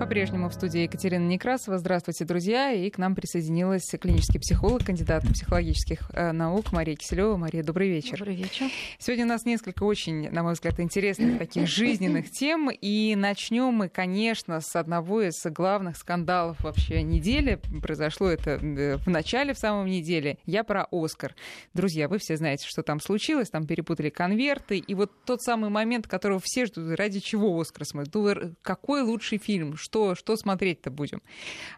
По-прежнему 0.00 0.48
в 0.48 0.54
студии 0.54 0.80
Екатерина 0.80 1.26
Некрасова. 1.28 1.76
Здравствуйте, 1.76 2.24
друзья. 2.24 2.72
И 2.72 2.88
к 2.88 2.96
нам 2.96 3.14
присоединилась 3.14 3.84
клинический 4.00 4.40
психолог, 4.40 4.82
кандидат 4.82 5.24
психологических 5.24 6.10
э, 6.14 6.32
наук 6.32 6.72
Мария 6.72 6.96
Киселева. 6.96 7.36
Мария, 7.36 7.62
добрый 7.62 7.90
вечер. 7.90 8.16
Добрый 8.16 8.34
вечер. 8.34 8.70
Сегодня 8.98 9.26
у 9.26 9.28
нас 9.28 9.44
несколько 9.44 9.82
очень, 9.82 10.30
на 10.30 10.42
мой 10.42 10.54
взгляд, 10.54 10.80
интересных 10.80 11.38
таких 11.38 11.66
жизненных 11.68 12.30
тем. 12.30 12.70
И 12.70 13.14
начнем 13.14 13.74
мы, 13.74 13.90
конечно, 13.90 14.62
с 14.62 14.74
одного 14.74 15.20
из 15.20 15.34
главных 15.44 15.98
скандалов 15.98 16.58
вообще 16.60 17.02
недели. 17.02 17.60
Произошло 17.82 18.30
это 18.30 18.52
э, 18.52 18.96
в 18.96 19.08
начале, 19.08 19.52
в 19.52 19.58
самом 19.58 19.84
неделе. 19.84 20.38
Я 20.46 20.64
про 20.64 20.86
Оскар. 20.90 21.34
Друзья, 21.74 22.08
вы 22.08 22.16
все 22.16 22.38
знаете, 22.38 22.66
что 22.66 22.82
там 22.82 23.00
случилось. 23.00 23.50
Там 23.50 23.66
перепутали 23.66 24.08
конверты. 24.08 24.78
И 24.78 24.94
вот 24.94 25.12
тот 25.26 25.42
самый 25.42 25.68
момент, 25.68 26.08
которого 26.08 26.40
все 26.42 26.64
ждут, 26.64 26.98
ради 26.98 27.20
чего 27.20 27.60
Оскар 27.60 27.84
смотрят. 27.84 28.54
Какой 28.62 29.02
лучший 29.02 29.36
фильм? 29.36 29.76
Что, 29.90 30.14
что 30.14 30.36
смотреть-то 30.36 30.90
будем. 30.90 31.20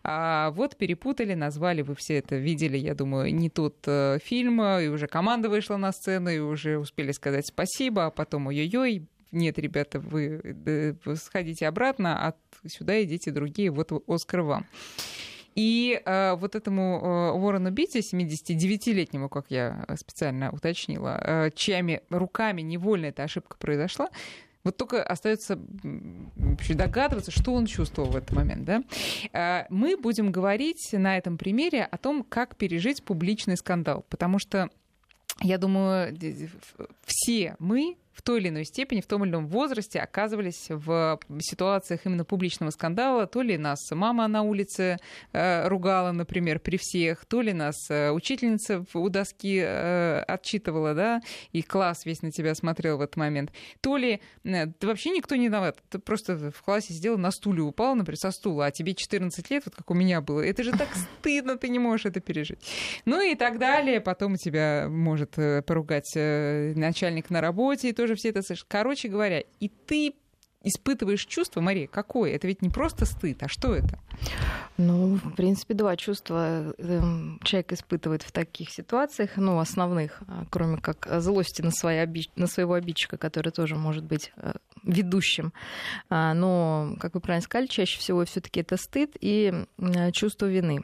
А 0.04 0.50
вот 0.50 0.76
перепутали, 0.76 1.32
назвали, 1.34 1.80
вы 1.80 1.94
все 1.94 2.18
это 2.18 2.36
видели, 2.36 2.76
я 2.76 2.94
думаю, 2.94 3.34
не 3.34 3.48
тот 3.48 3.76
э, 3.86 4.18
фильм, 4.22 4.62
и 4.62 4.88
уже 4.88 5.06
команда 5.06 5.48
вышла 5.48 5.78
на 5.78 5.92
сцену, 5.92 6.28
и 6.28 6.38
уже 6.38 6.78
успели 6.78 7.12
сказать 7.12 7.46
спасибо, 7.46 8.06
а 8.06 8.10
потом 8.10 8.48
ой-ой-ой, 8.48 9.06
нет, 9.32 9.58
ребята, 9.58 9.98
вы, 9.98 10.40
э, 10.44 10.94
сходите 11.16 11.66
обратно, 11.66 12.28
а 12.28 12.34
сюда 12.68 13.02
идите 13.02 13.30
другие, 13.30 13.70
вот 13.70 13.90
Оскар 14.06 14.42
вам. 14.42 14.66
И 15.54 16.00
э, 16.04 16.34
вот 16.34 16.54
этому 16.54 17.00
э, 17.02 17.38
Уоррену 17.38 17.70
Битти, 17.70 18.00
79-летнему, 18.00 19.30
как 19.30 19.46
я 19.48 19.86
специально 19.96 20.50
уточнила, 20.50 21.18
э, 21.22 21.50
чьими 21.54 22.02
руками 22.10 22.60
невольно 22.60 23.06
эта 23.06 23.22
ошибка 23.22 23.56
произошла, 23.58 24.08
вот 24.64 24.76
только 24.76 25.02
остается 25.02 25.58
догадываться, 26.70 27.30
что 27.30 27.52
он 27.52 27.66
чувствовал 27.66 28.10
в 28.10 28.16
этот 28.16 28.32
момент. 28.32 28.64
Да? 28.64 28.82
А, 29.32 29.66
мы 29.70 29.96
будем 29.96 30.30
говорить 30.30 30.90
на 30.92 31.16
этом 31.18 31.38
примере 31.38 31.84
о 31.84 31.98
том, 31.98 32.22
как 32.22 32.56
пережить 32.56 33.02
публичный 33.02 33.56
скандал. 33.56 34.04
Потому 34.08 34.38
что 34.38 34.70
я 35.40 35.58
думаю, 35.58 36.16
все 37.04 37.56
мы 37.58 37.96
в 38.12 38.22
той 38.22 38.40
или 38.40 38.48
иной 38.48 38.64
степени, 38.64 39.00
в 39.00 39.06
том 39.06 39.24
или 39.24 39.30
ином 39.30 39.46
возрасте 39.48 40.00
оказывались 40.00 40.66
в 40.68 41.18
ситуациях 41.40 42.00
именно 42.04 42.24
публичного 42.24 42.70
скандала. 42.70 43.26
То 43.26 43.42
ли 43.42 43.56
нас 43.58 43.78
мама 43.90 44.28
на 44.28 44.42
улице 44.42 44.98
э, 45.32 45.68
ругала, 45.68 46.12
например, 46.12 46.60
при 46.60 46.76
всех, 46.76 47.24
то 47.24 47.40
ли 47.40 47.52
нас 47.52 47.74
э, 47.90 48.10
учительница 48.10 48.84
у 48.94 49.08
доски 49.08 49.60
э, 49.64 50.22
отчитывала, 50.22 50.94
да, 50.94 51.20
и 51.52 51.62
класс 51.62 52.04
весь 52.04 52.22
на 52.22 52.30
тебя 52.30 52.54
смотрел 52.54 52.98
в 52.98 53.00
этот 53.00 53.16
момент. 53.16 53.52
То 53.80 53.96
ли 53.96 54.20
э, 54.44 54.66
вообще 54.80 55.10
никто 55.10 55.36
не 55.36 55.46
виноват, 55.46 55.78
ты 55.90 55.98
просто 55.98 56.50
в 56.50 56.62
классе 56.62 56.94
сидела, 56.94 57.16
на 57.16 57.30
стуле 57.30 57.62
упал, 57.62 57.94
например, 57.94 58.18
со 58.18 58.30
стула, 58.30 58.66
а 58.66 58.70
тебе 58.70 58.94
14 58.94 59.50
лет, 59.50 59.62
вот 59.64 59.74
как 59.74 59.90
у 59.90 59.94
меня 59.94 60.20
было. 60.20 60.40
Это 60.40 60.62
же 60.62 60.72
так 60.72 60.88
стыдно, 60.94 61.56
ты 61.56 61.68
не 61.68 61.78
можешь 61.78 62.06
это 62.06 62.20
пережить. 62.20 62.58
Ну 63.04 63.20
и 63.20 63.34
так 63.34 63.58
далее. 63.58 64.00
Потом 64.00 64.36
тебя 64.36 64.86
может 64.88 65.38
э, 65.38 65.62
поругать 65.62 66.12
э, 66.16 66.72
начальник 66.74 67.30
на 67.30 67.40
работе, 67.40 67.88
и 67.88 67.92
тоже 68.02 68.16
все 68.16 68.30
это 68.30 68.42
слышат. 68.42 68.66
Короче 68.68 69.08
говоря, 69.08 69.44
и 69.60 69.68
ты 69.68 70.14
испытываешь 70.64 71.24
чувство, 71.24 71.60
Мария, 71.60 71.86
какое? 71.86 72.34
Это 72.34 72.48
ведь 72.48 72.62
не 72.62 72.68
просто 72.68 73.04
стыд, 73.04 73.40
а 73.42 73.48
что 73.48 73.74
это? 73.74 74.00
Ну, 74.76 75.14
в 75.22 75.34
принципе, 75.34 75.74
два 75.74 75.96
чувства 75.96 76.74
эм, 76.78 77.38
человек 77.44 77.72
испытывает 77.72 78.22
в 78.22 78.32
таких 78.32 78.70
ситуациях, 78.70 79.30
ну, 79.36 79.60
основных, 79.60 80.20
а, 80.26 80.44
кроме 80.50 80.78
как 80.78 81.06
злости 81.20 81.62
на, 81.62 81.70
свои 81.70 82.04
на 82.34 82.46
своего 82.48 82.74
обидчика, 82.74 83.16
который 83.16 83.52
тоже 83.52 83.76
может 83.76 84.02
быть 84.02 84.32
э, 84.36 84.54
ведущим. 84.82 85.52
А, 86.10 86.34
но, 86.34 86.96
как 87.00 87.14
вы 87.14 87.20
правильно 87.20 87.44
сказали, 87.44 87.66
чаще 87.66 88.00
всего 88.00 88.24
все 88.24 88.40
таки 88.40 88.60
это 88.60 88.76
стыд 88.76 89.16
и 89.20 89.64
чувство 90.12 90.46
вины. 90.46 90.82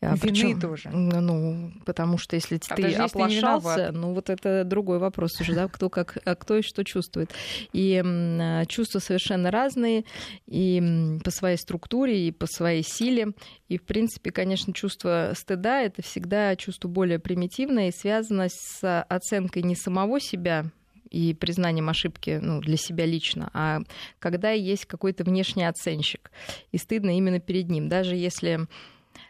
А 0.00 0.16
Вины 0.16 0.18
Причем, 0.20 0.60
тоже. 0.60 0.88
Ну, 0.90 1.72
потому 1.86 2.18
что 2.18 2.34
если 2.34 2.60
а 2.68 2.74
ты 2.74 2.92
оплошался, 2.94 3.92
ну 3.92 4.14
вот 4.14 4.30
это 4.30 4.64
другой 4.64 4.98
вопрос 4.98 5.40
уже, 5.40 5.54
да, 5.54 5.68
кто 5.68 5.88
как, 5.90 6.18
а 6.24 6.34
кто 6.34 6.56
и 6.56 6.62
что 6.62 6.84
чувствует. 6.84 7.30
И 7.72 8.02
а, 8.04 8.66
чувства 8.66 8.98
совершенно 8.98 9.50
разные 9.52 10.04
и 10.46 11.18
по 11.22 11.30
своей 11.30 11.56
структуре, 11.56 12.28
и 12.28 12.32
по 12.32 12.46
своей 12.46 12.82
силе. 12.82 13.28
И, 13.68 13.78
в 13.78 13.84
принципе, 13.84 14.32
конечно, 14.32 14.72
чувство 14.72 15.32
стыда— 15.36 15.80
это 15.82 16.02
всегда 16.02 16.56
чувство 16.56 16.88
более 16.88 17.20
примитивное 17.20 17.88
и 17.88 17.92
связано 17.92 18.48
с 18.50 19.02
оценкой 19.08 19.62
не 19.62 19.76
самого 19.76 20.20
себя, 20.20 20.66
и 21.12 21.34
признанием 21.34 21.90
ошибки 21.90 22.40
ну, 22.42 22.60
для 22.60 22.78
себя 22.78 23.04
лично, 23.04 23.50
а 23.52 23.82
когда 24.18 24.50
есть 24.50 24.86
какой-то 24.86 25.24
внешний 25.24 25.64
оценщик. 25.64 26.30
И 26.72 26.78
стыдно 26.78 27.16
именно 27.16 27.38
перед 27.38 27.68
ним. 27.68 27.88
Даже 27.88 28.16
если 28.16 28.66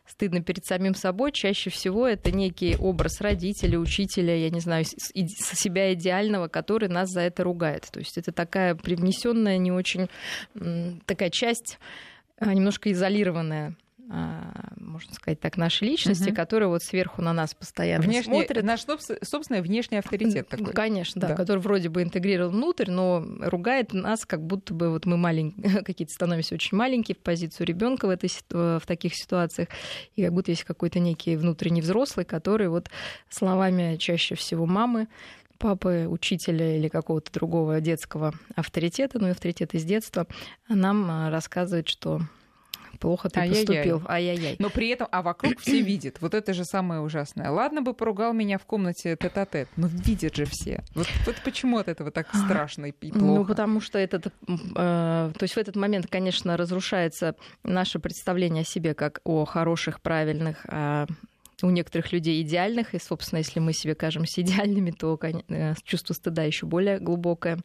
стыдно 0.06 0.42
перед 0.42 0.64
самим 0.64 0.94
собой, 0.94 1.32
чаще 1.32 1.70
всего 1.70 2.06
это 2.06 2.30
некий 2.30 2.76
образ 2.76 3.20
родителя, 3.20 3.78
учителя, 3.78 4.36
я 4.36 4.50
не 4.50 4.60
знаю, 4.60 4.84
себя 4.84 5.92
идеального, 5.94 6.48
который 6.48 6.88
нас 6.88 7.08
за 7.10 7.20
это 7.22 7.44
ругает. 7.44 7.88
То 7.90 8.00
есть 8.00 8.18
это 8.18 8.32
такая 8.32 8.74
привнесенная, 8.74 9.58
не 9.58 9.72
очень 9.72 10.08
такая 11.06 11.30
часть 11.30 11.78
а, 12.38 12.52
немножко 12.52 12.90
изолированная 12.90 13.76
можно 14.08 15.14
сказать 15.14 15.40
так, 15.40 15.56
нашей 15.56 15.88
личности, 15.88 16.28
угу. 16.28 16.34
которая 16.34 16.68
вот 16.68 16.82
сверху 16.82 17.22
на 17.22 17.32
нас 17.32 17.54
постоянно 17.54 18.04
Внешний, 18.04 18.22
смотрит. 18.22 18.62
Наш 18.62 18.84
собственный 19.22 19.62
внешний 19.62 19.98
авторитет 19.98 20.48
такой. 20.48 20.72
Конечно, 20.72 21.20
да, 21.20 21.28
да, 21.28 21.34
который 21.34 21.60
вроде 21.60 21.88
бы 21.88 22.02
интегрирован 22.02 22.52
внутрь, 22.52 22.90
но 22.90 23.24
ругает 23.40 23.92
нас, 23.92 24.26
как 24.26 24.42
будто 24.42 24.74
бы 24.74 24.90
вот 24.90 25.06
мы 25.06 25.16
маленькие, 25.16 25.82
какие-то 25.84 26.12
становимся 26.12 26.54
очень 26.54 26.76
маленькие 26.76 27.14
в 27.14 27.20
позицию 27.20 27.66
ребенка 27.66 28.06
в, 28.06 28.10
этой, 28.10 28.30
в 28.50 28.82
таких 28.86 29.14
ситуациях, 29.14 29.68
и 30.16 30.24
как 30.24 30.32
будто 30.32 30.50
есть 30.50 30.64
какой-то 30.64 30.98
некий 30.98 31.36
внутренний 31.36 31.80
взрослый, 31.80 32.26
который 32.26 32.68
вот 32.68 32.90
словами 33.30 33.96
чаще 33.96 34.34
всего 34.34 34.66
мамы 34.66 35.08
папы, 35.58 36.06
учителя 36.08 36.76
или 36.76 36.88
какого-то 36.88 37.30
другого 37.32 37.80
детского 37.80 38.34
авторитета, 38.56 39.20
ну 39.20 39.28
и 39.28 39.30
авторитет 39.30 39.74
из 39.74 39.84
детства, 39.84 40.26
нам 40.68 41.08
а, 41.08 41.30
рассказывает, 41.30 41.86
что 41.88 42.22
плохо 43.02 43.28
ты 43.28 43.40
Ай-яй-яй. 43.40 43.66
поступил. 43.66 44.02
Ай-яй-яй. 44.06 44.56
Но 44.60 44.70
при 44.70 44.88
этом, 44.88 45.08
а 45.10 45.22
вокруг 45.22 45.58
все 45.58 45.80
видят. 45.92 46.18
Вот 46.20 46.34
это 46.34 46.54
же 46.54 46.64
самое 46.64 47.00
ужасное. 47.00 47.50
Ладно 47.50 47.82
бы 47.82 47.94
поругал 47.94 48.32
меня 48.32 48.58
в 48.58 48.64
комнате 48.64 49.16
тет-а-тет, 49.20 49.68
но 49.76 49.88
видят 49.88 50.36
же 50.36 50.44
все. 50.44 50.84
Вот, 50.94 51.08
вот 51.26 51.36
почему 51.44 51.78
от 51.78 51.88
этого 51.88 52.12
так 52.12 52.28
страшно 52.32 52.86
и 52.86 52.92
плохо? 52.92 53.18
Ну, 53.18 53.44
потому 53.44 53.80
что 53.80 53.98
этот, 53.98 54.28
э, 54.28 54.32
то 54.76 55.32
есть 55.40 55.54
в 55.54 55.58
этот 55.58 55.74
момент, 55.74 56.06
конечно, 56.08 56.56
разрушается 56.56 57.34
наше 57.64 57.98
представление 57.98 58.62
о 58.62 58.64
себе 58.64 58.94
как 58.94 59.20
о 59.24 59.44
хороших, 59.46 60.00
правильных, 60.00 60.64
э, 60.68 61.06
у 61.62 61.70
некоторых 61.70 62.12
людей 62.12 62.40
идеальных, 62.42 62.94
и, 62.94 63.00
собственно, 63.00 63.38
если 63.38 63.58
мы 63.58 63.72
себе 63.72 63.96
кажемся 63.96 64.40
идеальными, 64.42 64.92
то 64.92 65.18
э, 65.20 65.74
чувство 65.82 66.14
стыда 66.14 66.44
еще 66.44 66.66
более 66.66 67.00
глубокое 67.00 67.58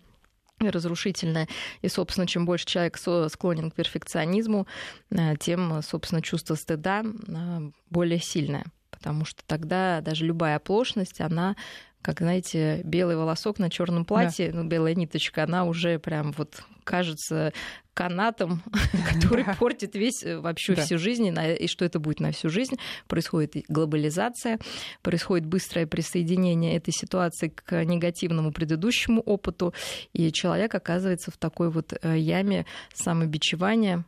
разрушительное. 0.59 1.47
И, 1.81 1.87
собственно, 1.87 2.27
чем 2.27 2.45
больше 2.45 2.65
человек 2.65 2.97
склонен 2.97 3.71
к 3.71 3.75
перфекционизму, 3.75 4.67
э, 5.11 5.35
тем, 5.37 5.81
собственно, 5.81 6.21
чувство 6.21 6.55
стыда 6.55 7.03
э, 7.03 7.71
более 7.89 8.19
сильное. 8.19 8.65
Потому 8.97 9.25
что 9.25 9.43
тогда 9.45 10.01
даже 10.01 10.25
любая 10.25 10.57
оплошность, 10.57 11.21
она 11.21 11.55
как, 12.01 12.19
знаете, 12.19 12.81
белый 12.85 13.17
волосок 13.17 13.59
на 13.59 13.69
черном 13.69 14.05
платье, 14.05 14.51
да. 14.51 14.59
ну, 14.61 14.69
белая 14.69 14.95
ниточка, 14.95 15.43
она 15.43 15.65
уже 15.65 15.99
прям 15.99 16.31
вот 16.37 16.63
кажется 16.85 17.51
канатом, 17.93 18.63
который 19.13 19.43
да. 19.43 19.55
портит 19.55 19.95
весь 19.95 20.23
э, 20.23 20.39
вообще 20.39 20.75
да. 20.75 20.83
всю 20.83 20.99
жизнь, 20.99 21.27
и 21.27 21.67
что 21.67 21.83
это 21.83 21.99
будет 21.99 22.19
на 22.19 22.31
всю 22.31 22.47
жизнь. 22.47 22.75
Происходит 23.07 23.65
глобализация, 23.67 24.59
происходит 25.01 25.47
быстрое 25.47 25.85
присоединение 25.85 26.77
этой 26.77 26.93
ситуации 26.93 27.49
к 27.49 27.83
негативному 27.83 28.53
предыдущему 28.53 29.19
опыту, 29.21 29.73
и 30.13 30.31
человек 30.31 30.75
оказывается 30.75 31.31
в 31.31 31.37
такой 31.37 31.69
вот 31.69 31.93
э, 32.01 32.17
яме 32.17 32.65
самобичевания, 32.93 34.05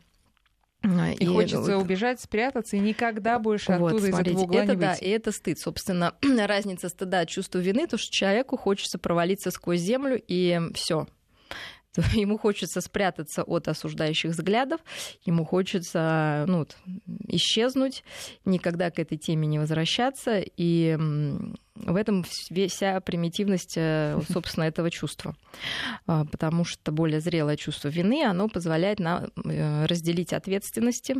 и, 0.81 1.23
и 1.23 1.25
хочется 1.25 1.75
вот... 1.75 1.83
убежать, 1.83 2.21
спрятаться 2.21 2.77
и 2.77 2.79
никогда 2.79 3.37
больше 3.37 3.73
вот, 3.73 3.93
оттуда 3.93 4.07
смотрите, 4.07 4.31
из 4.31 4.35
этого 4.35 4.43
угла 4.45 4.63
это, 4.63 4.71
не 4.71 4.77
выйти. 4.77 4.99
Да, 4.99 5.05
и 5.05 5.09
это 5.09 5.31
стыд. 5.31 5.59
Собственно, 5.59 6.15
разница 6.47 6.89
стыда 6.89 7.25
чувства 7.25 7.59
вины, 7.59 7.85
то 7.87 7.97
что 7.97 8.11
человеку 8.11 8.57
хочется 8.57 8.97
провалиться 8.97 9.51
сквозь 9.51 9.81
землю, 9.81 10.21
и 10.27 10.59
все, 10.73 11.07
ему 12.13 12.37
хочется 12.37 12.81
спрятаться 12.81 13.43
от 13.43 13.67
осуждающих 13.67 14.31
взглядов, 14.31 14.81
ему 15.25 15.45
хочется 15.45 16.45
ну, 16.47 16.67
исчезнуть, 17.27 18.03
никогда 18.45 18.91
к 18.91 18.99
этой 18.99 19.17
теме 19.17 19.47
не 19.47 19.59
возвращаться, 19.59 20.39
и 20.39 20.97
в 21.75 21.95
этом 21.95 22.23
вся 22.23 22.99
примитивность, 23.01 23.75
э, 23.77 24.19
собственно, 24.29 24.65
этого 24.65 24.91
чувства. 24.91 25.35
А, 26.05 26.25
потому 26.25 26.65
что 26.65 26.91
более 26.91 27.21
зрелое 27.21 27.55
чувство 27.55 27.87
вины, 27.87 28.23
оно 28.23 28.49
позволяет 28.49 28.99
нам 28.99 29.31
э, 29.45 29.85
разделить 29.85 30.33
ответственности, 30.33 31.15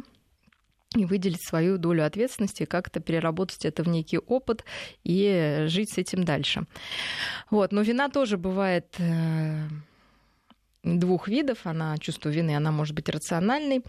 и 0.95 1.06
выделить 1.06 1.45
свою 1.48 1.77
долю 1.77 2.04
ответственности, 2.04 2.66
как-то 2.66 3.00
переработать 3.00 3.63
это 3.63 3.83
в 3.83 3.88
некий 3.88 4.18
опыт 4.18 4.66
и 5.04 5.66
жить 5.68 5.94
с 5.94 6.00
этим 6.00 6.24
дальше. 6.24 6.66
Вот. 7.51 7.71
Но 7.71 7.81
вина 7.81 8.10
тоже 8.10 8.38
бывает 8.38 8.95
э, 8.98 9.68
двух 10.84 11.28
видов. 11.28 11.60
Она, 11.66 11.98
чувство 11.98 12.30
вины, 12.30 12.56
она 12.56 12.72
может 12.72 12.96
быть 12.96 13.10
рациональной, 13.10 13.84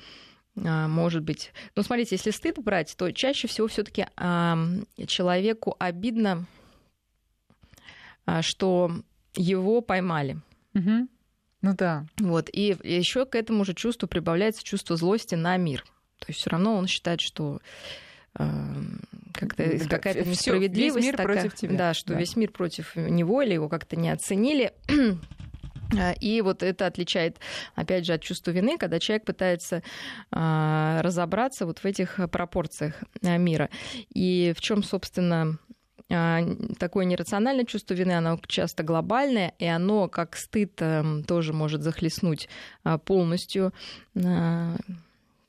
а, 0.56 0.88
может 0.88 1.22
быть. 1.22 1.52
Ну, 1.76 1.82
смотрите, 1.82 2.16
если 2.16 2.30
стыд 2.30 2.58
брать, 2.58 2.94
то 2.96 3.10
чаще 3.12 3.48
всего 3.48 3.68
все-таки 3.68 4.06
человеку 5.06 5.76
обидно, 5.78 6.46
а, 8.26 8.42
что 8.42 8.90
его 9.34 9.80
поймали. 9.80 10.38
Угу. 10.74 11.08
Ну 11.62 11.74
да. 11.76 12.06
Вот. 12.18 12.48
И 12.52 12.76
еще 12.82 13.26
к 13.26 13.34
этому 13.34 13.64
же 13.64 13.74
чувству 13.74 14.08
прибавляется 14.08 14.64
чувство 14.64 14.96
злости 14.96 15.34
на 15.34 15.56
мир. 15.56 15.84
То 16.18 16.26
есть 16.28 16.40
все 16.40 16.50
равно 16.50 16.76
он 16.76 16.86
считает, 16.86 17.20
что 17.20 17.60
как-то 18.32 19.78
да, 19.78 19.84
какая-то 19.88 20.28
несправедливость 20.28 20.96
весь 20.96 21.04
мир 21.04 21.16
такая, 21.16 21.36
против 21.36 21.54
тебя. 21.54 21.76
Да, 21.76 21.94
что 21.94 22.12
да. 22.12 22.18
весь 22.18 22.36
мир 22.36 22.50
против 22.50 22.94
него 22.94 23.42
или 23.42 23.54
его 23.54 23.68
как-то 23.68 23.96
не 23.96 24.10
оценили. 24.10 24.72
А, 25.98 26.12
и 26.12 26.40
вот 26.40 26.62
это 26.62 26.86
отличает, 26.86 27.38
опять 27.74 28.06
же, 28.06 28.12
от 28.12 28.22
чувства 28.22 28.50
вины, 28.50 28.78
когда 28.78 28.98
человек 28.98 29.24
пытается 29.24 29.82
а, 30.30 31.00
разобраться 31.02 31.66
вот 31.66 31.80
в 31.80 31.84
этих 31.84 32.18
пропорциях 32.30 32.94
а, 33.22 33.36
мира. 33.36 33.70
И 34.14 34.52
в 34.56 34.60
чем, 34.60 34.82
собственно, 34.82 35.58
такое 36.08 37.04
нерациональное 37.04 37.64
чувство 37.64 37.94
вины, 37.94 38.12
оно 38.12 38.40
часто 38.48 38.82
глобальное, 38.82 39.54
и 39.60 39.66
оно, 39.66 40.08
как 40.08 40.34
стыд, 40.34 40.72
эм, 40.82 41.22
тоже 41.22 41.52
может 41.52 41.82
захлестнуть 41.82 42.48
полностью 43.04 43.72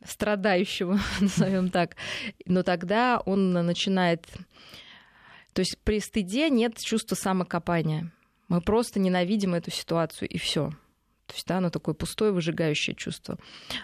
страдающего, 0.06 1.00
назовем 1.20 1.72
так. 1.72 1.96
Но 2.46 2.62
тогда 2.62 3.20
он 3.26 3.54
начинает... 3.54 4.28
То 5.54 5.62
есть 5.62 5.80
при 5.84 6.00
стыде 6.00 6.52
нет 6.52 6.78
чувства 6.78 7.16
самокопания. 7.16 8.12
Мы 8.52 8.60
просто 8.60 9.00
ненавидим 9.00 9.54
эту 9.54 9.72
ситуацию, 9.72 10.28
и 10.28 10.38
все. 10.38 10.72
То 11.26 11.36
есть, 11.36 11.48
да, 11.48 11.60
оно 11.60 11.70
такое 11.70 11.96
пустое, 11.96 12.34
выжигающее 12.34 12.94
чувство. 12.94 13.38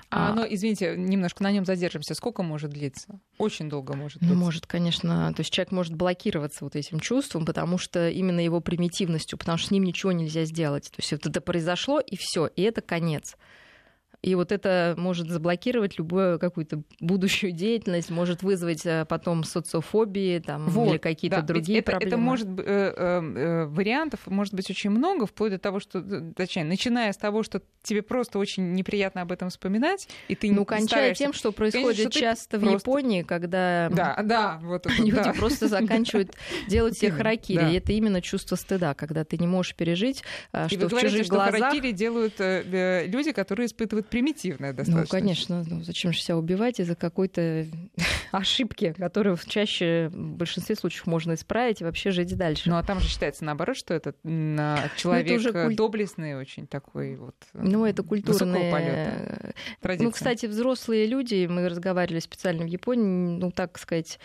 А, 0.09 0.27
а 0.27 0.31
оно, 0.33 0.45
извините, 0.45 0.95
немножко 0.97 1.41
на 1.41 1.51
нем 1.51 1.63
задержимся. 1.63 2.13
Сколько 2.13 2.43
может 2.43 2.71
длиться? 2.71 3.21
Очень 3.37 3.69
долго 3.69 3.95
может 3.95 4.19
длиться. 4.19 4.35
Может, 4.35 4.67
конечно. 4.67 5.31
То 5.33 5.39
есть 5.39 5.53
человек 5.53 5.71
может 5.71 5.95
блокироваться 5.95 6.65
вот 6.65 6.75
этим 6.75 6.99
чувством, 6.99 7.45
потому 7.45 7.77
что 7.77 8.09
именно 8.09 8.41
его 8.41 8.59
примитивностью, 8.59 9.37
потому 9.37 9.57
что 9.57 9.69
с 9.69 9.71
ним 9.71 9.83
ничего 9.85 10.11
нельзя 10.11 10.43
сделать. 10.43 10.91
То 10.91 10.97
есть 10.97 11.13
вот 11.13 11.25
это 11.25 11.39
произошло, 11.39 12.01
и 12.01 12.17
все, 12.17 12.47
и 12.47 12.61
это 12.63 12.81
конец. 12.81 13.37
И 14.23 14.33
вот 14.33 14.51
это 14.51 14.95
может 14.97 15.29
заблокировать 15.29 15.99
любую 15.99 16.39
какую-то 16.39 16.81
будущую 16.99 17.51
деятельность, 17.51 18.09
может 18.09 18.41
вызвать 18.41 18.83
э, 18.83 19.05
потом 19.07 19.43
социофобии 19.43 20.39
там, 20.39 20.67
вот, 20.69 20.89
или 20.89 20.97
какие-то 20.97 21.37
да, 21.37 21.43
другие 21.43 21.79
это, 21.79 21.91
проблемы. 21.91 22.09
Это 22.09 22.17
может 22.17 22.47
э, 22.47 22.93
э, 22.97 23.65
вариантов 23.67 24.21
может 24.25 24.55
быть 24.55 24.69
очень 24.71 24.89
много, 24.89 25.27
вплоть 25.27 25.51
до 25.51 25.59
того, 25.59 25.79
что, 25.79 26.01
точнее, 26.35 26.63
начиная 26.63 27.13
с 27.13 27.17
того, 27.17 27.43
что 27.43 27.61
тебе 27.83 28.01
просто 28.01 28.39
очень 28.39 28.73
неприятно 28.73 29.21
об 29.21 29.31
этом 29.31 29.49
вспоминать, 29.49 30.09
и 30.27 30.35
ты 30.35 30.51
ну 30.51 30.65
кончая 30.65 30.87
стараешься... 30.87 31.23
тем, 31.23 31.33
что 31.33 31.51
происходит 31.51 31.97
Конечно, 31.97 32.19
часто 32.19 32.57
в 32.57 32.61
просто... 32.61 32.89
Японии, 32.89 33.21
когда 33.21 33.87
да, 33.91 34.19
да, 34.23 34.59
вот 34.63 34.87
это, 34.87 34.95
люди 34.99 35.11
да. 35.11 35.33
просто 35.33 35.67
заканчивают 35.67 36.35
делать 36.67 36.97
себе 36.97 37.11
харакири, 37.11 37.59
да. 37.59 37.69
и 37.69 37.75
это 37.75 37.91
именно 37.91 38.23
чувство 38.23 38.55
стыда, 38.55 38.95
когда 38.95 39.23
ты 39.23 39.37
не 39.37 39.47
можешь 39.47 39.75
пережить, 39.75 40.23
а, 40.51 40.67
что 40.67 40.75
и 40.75 40.77
вы 40.79 40.87
в 40.87 40.89
говорите, 40.89 41.11
чужих 41.11 41.25
что 41.27 41.35
глазах 41.35 41.59
харакири 41.59 41.91
делают 41.91 42.33
люди, 42.39 43.31
которые 43.31 43.67
испытывают 43.67 44.06
примитивное 44.09 44.73
достаточно. 44.73 45.01
Ну, 45.01 45.07
конечно, 45.07 45.63
ну, 45.67 45.83
зачем 45.83 46.13
же 46.13 46.19
себя 46.19 46.37
убивать 46.37 46.79
из-за 46.79 46.95
какой-то 46.95 47.65
ошибки, 48.31 48.93
которую 48.97 49.37
чаще 49.45 50.09
в 50.11 50.37
большинстве 50.37 50.75
случаев 50.75 51.07
можно 51.07 51.33
исправить 51.33 51.81
и 51.81 51.83
вообще 51.83 52.11
жить 52.11 52.35
дальше. 52.35 52.69
Ну, 52.69 52.77
а 52.77 52.83
там 52.83 52.99
же 52.99 53.07
считается 53.07 53.45
наоборот, 53.45 53.77
что 53.77 53.93
это 53.93 54.13
человек 54.95 55.27
ну, 55.27 55.49
это 55.49 55.63
куль... 55.65 55.75
доблестный 55.75 56.35
очень 56.35 56.67
такой 56.67 57.15
вот. 57.15 57.35
Ну, 57.53 57.85
это 57.85 58.03
культурная 58.03 59.53
традиция. 59.81 60.05
Ну, 60.05 60.11
кстати, 60.11 60.45
взрослые 60.45 61.05
люди, 61.07 61.47
мы 61.47 61.67
разговаривали 61.67 62.19
специально 62.19 62.63
в 62.63 62.67
Японии, 62.67 63.37
ну, 63.39 63.51
так 63.51 63.77
сказать, 63.77 64.19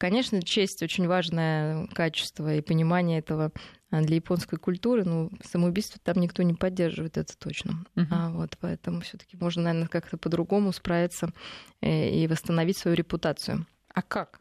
Конечно, 0.00 0.42
честь 0.42 0.82
очень 0.82 1.06
важное 1.06 1.86
качество 1.88 2.54
и 2.54 2.62
понимание 2.62 3.18
этого 3.18 3.52
а 3.90 4.00
для 4.00 4.16
японской 4.16 4.56
культуры, 4.56 5.04
ну, 5.04 5.30
самоубийство 5.44 6.00
там 6.02 6.16
никто 6.22 6.42
не 6.42 6.54
поддерживает, 6.54 7.18
это 7.18 7.36
точно. 7.36 7.84
Uh-huh. 7.96 8.06
А, 8.10 8.30
вот, 8.30 8.56
поэтому 8.60 9.02
все-таки 9.02 9.36
можно, 9.36 9.64
наверное, 9.64 9.88
как-то 9.88 10.16
по-другому 10.16 10.72
справиться 10.72 11.34
э, 11.82 12.08
и 12.08 12.26
восстановить 12.28 12.78
свою 12.78 12.96
репутацию. 12.96 13.66
А 13.92 14.00
как? 14.00 14.40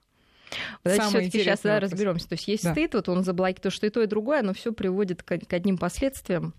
Давайте 0.86 1.08
все-таки 1.08 1.40
сейчас 1.40 1.60
да, 1.62 1.82
разберемся. 1.82 2.30
То 2.30 2.34
есть 2.36 2.48
есть 2.48 2.64
да. 2.64 2.72
стыд, 2.72 2.94
вот 2.94 3.10
он 3.10 3.26
заблокирует, 3.26 3.64
то, 3.64 3.70
что 3.70 3.86
и 3.86 3.90
то, 3.90 4.02
и 4.02 4.08
другое, 4.08 4.40
оно 4.40 4.54
все 4.54 4.72
приводит 4.72 5.24
к, 5.24 5.38
к 5.40 5.54
одним 5.54 5.78
последствиям 5.78 6.54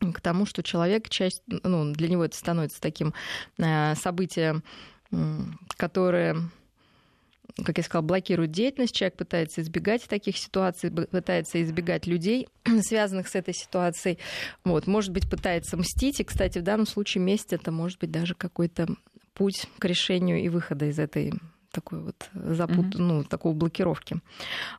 к 0.00 0.20
тому, 0.22 0.46
что 0.46 0.62
человек 0.62 1.10
часть, 1.10 1.42
ну, 1.46 1.92
для 1.92 2.08
него 2.08 2.24
это 2.24 2.36
становится 2.36 2.80
таким 2.80 3.12
э, 3.58 3.94
событием, 3.94 4.64
которое 5.76 6.50
как 7.64 7.78
я 7.78 7.84
сказала, 7.84 8.06
блокирует 8.06 8.50
деятельность, 8.50 8.94
человек 8.94 9.16
пытается 9.16 9.60
избегать 9.60 10.04
таких 10.04 10.36
ситуаций, 10.38 10.90
пытается 10.90 11.62
избегать 11.62 12.06
людей, 12.06 12.48
связанных 12.80 13.28
с 13.28 13.34
этой 13.34 13.54
ситуацией. 13.54 14.18
Вот, 14.64 14.86
может 14.86 15.12
быть, 15.12 15.28
пытается 15.28 15.76
мстить. 15.76 16.20
И, 16.20 16.24
кстати, 16.24 16.58
в 16.58 16.62
данном 16.62 16.86
случае 16.86 17.22
месть 17.22 17.52
это 17.52 17.70
может 17.70 17.98
быть 17.98 18.10
даже 18.10 18.34
какой-то 18.34 18.88
путь 19.34 19.66
к 19.78 19.84
решению 19.84 20.40
и 20.40 20.48
выхода 20.48 20.86
из 20.86 20.98
этой 20.98 21.32
такой 21.72 22.00
вот 22.00 22.30
запут, 22.34 22.94
mm-hmm. 22.94 22.98
ну, 22.98 23.24
такой 23.24 23.54
блокировки. 23.54 24.20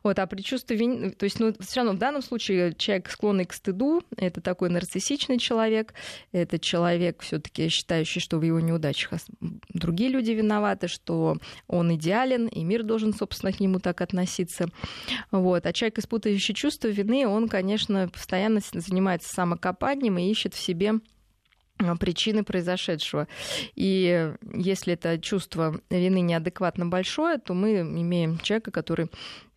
Вот, 0.02 0.18
а 0.18 0.26
предчувствие 0.26 0.78
вины, 0.78 1.10
то 1.10 1.24
есть, 1.24 1.40
ну, 1.40 1.54
все 1.60 1.80
равно 1.80 1.92
в 1.92 1.98
данном 1.98 2.22
случае 2.22 2.74
человек 2.74 3.10
склонный 3.10 3.44
к 3.44 3.52
стыду, 3.52 4.02
это 4.16 4.40
такой 4.40 4.70
нарциссичный 4.70 5.38
человек, 5.38 5.92
это 6.32 6.58
человек 6.58 7.22
все-таки 7.22 7.68
считающий, 7.68 8.20
что 8.20 8.38
в 8.38 8.42
его 8.42 8.60
неудачах 8.60 9.20
другие 9.68 10.10
люди 10.10 10.30
виноваты, 10.30 10.88
что 10.88 11.36
он 11.66 11.94
идеален, 11.94 12.46
и 12.46 12.64
мир 12.64 12.82
должен, 12.82 13.12
собственно, 13.12 13.52
к 13.52 13.60
нему 13.60 13.80
так 13.80 14.00
относиться. 14.00 14.68
Вот. 15.30 15.66
А 15.66 15.72
человек, 15.72 15.98
испытывающий 15.98 16.54
чувство 16.54 16.88
вины, 16.88 17.26
он, 17.26 17.48
конечно, 17.48 18.08
постоянно 18.08 18.60
занимается 18.72 19.28
самокопанием 19.34 20.18
и 20.18 20.30
ищет 20.30 20.54
в 20.54 20.58
себе 20.58 20.94
причины 21.98 22.44
произошедшего. 22.44 23.28
И 23.74 24.32
если 24.54 24.94
это 24.94 25.18
чувство 25.18 25.80
вины 25.90 26.20
неадекватно 26.20 26.86
большое, 26.86 27.38
то 27.38 27.54
мы 27.54 27.80
имеем 27.80 28.38
человека, 28.38 28.70
который 28.70 29.10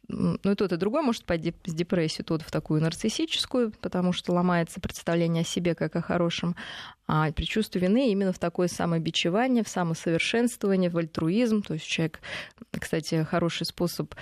ну 0.10 0.52
и 0.52 0.56
тот, 0.56 0.72
и 0.72 0.78
другой 0.78 1.02
может 1.02 1.26
пойти 1.26 1.54
с 1.66 1.74
депрессии, 1.74 2.24
тот 2.24 2.42
в 2.42 2.50
такую 2.50 2.82
нарциссическую, 2.82 3.74
потому 3.82 4.14
что 4.14 4.32
ломается 4.32 4.80
представление 4.80 5.42
о 5.42 5.46
себе 5.46 5.76
как 5.76 5.98
о 5.98 6.02
хорошем, 6.02 6.56
а 7.08 7.32
при 7.34 7.44
чувстве 7.44 7.82
вины 7.82 8.10
именно 8.10 8.32
в 8.32 8.40
такое 8.40 8.70
самобичевание, 8.70 9.64
в 9.64 9.70
самосовершенствование, 9.70 10.90
в 10.90 10.98
альтруизм. 10.98 11.62
То 11.62 11.74
есть 11.74 11.86
человек, 11.86 12.22
кстати, 12.72 13.24
хороший 13.30 13.66
способ 13.66 14.14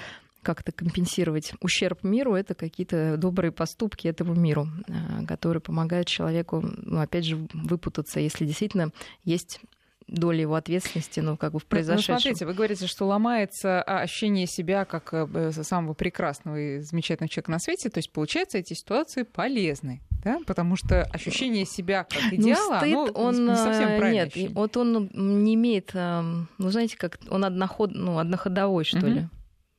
как-то 0.45 0.71
компенсировать 0.71 1.53
ущерб 1.59 2.03
миру, 2.03 2.35
это 2.35 2.53
какие-то 2.53 3.17
добрые 3.17 3.51
поступки 3.51 4.07
этому 4.07 4.35
миру, 4.35 4.67
э, 4.87 5.25
которые 5.25 5.59
помогают 5.59 6.07
человеку, 6.07 6.61
ну, 6.61 6.99
опять 6.99 7.25
же, 7.25 7.47
выпутаться, 7.53 8.19
если 8.19 8.45
действительно 8.45 8.91
есть 9.23 9.59
доля 10.07 10.41
его 10.41 10.55
ответственности, 10.55 11.19
ну, 11.19 11.35
как 11.35 11.53
бы 11.53 11.59
в 11.59 11.63
ну, 11.63 11.65
ну, 11.65 11.69
произошедшем. 11.69 12.15
Ну, 12.15 12.21
смотрите, 12.21 12.45
вы 12.45 12.53
говорите, 12.53 12.87
что 12.87 13.05
ломается 13.05 13.81
а, 13.81 14.01
ощущение 14.01 14.45
себя 14.45 14.85
как 14.85 15.09
э, 15.13 15.51
самого 15.51 15.93
прекрасного 15.93 16.59
и 16.59 16.79
замечательного 16.79 17.29
человека 17.29 17.51
на 17.51 17.59
свете, 17.59 17.89
то 17.89 17.97
есть, 17.97 18.11
получается, 18.11 18.59
эти 18.59 18.73
ситуации 18.73 19.23
полезны, 19.23 20.01
да? 20.23 20.39
Потому 20.45 20.75
что 20.75 21.03
ощущение 21.03 21.65
себя 21.65 22.03
как 22.03 22.21
ну, 22.31 22.35
идеала, 22.35 22.81
ну, 22.85 23.05
стыд, 23.07 23.17
он, 23.17 23.47
не 23.47 23.55
совсем 23.55 23.97
правильно. 23.97 24.13
Нет, 24.13 24.27
ощущение. 24.27 24.55
вот 24.55 24.77
он 24.77 25.09
не 25.13 25.55
имеет, 25.55 25.91
эм, 25.95 26.49
ну, 26.57 26.69
знаете, 26.69 26.97
как 26.97 27.17
он 27.29 27.43
одноход, 27.43 27.91
ну, 27.93 28.19
одноходовой, 28.19 28.83
что 28.83 28.99
угу. 28.99 29.07
ли. 29.07 29.27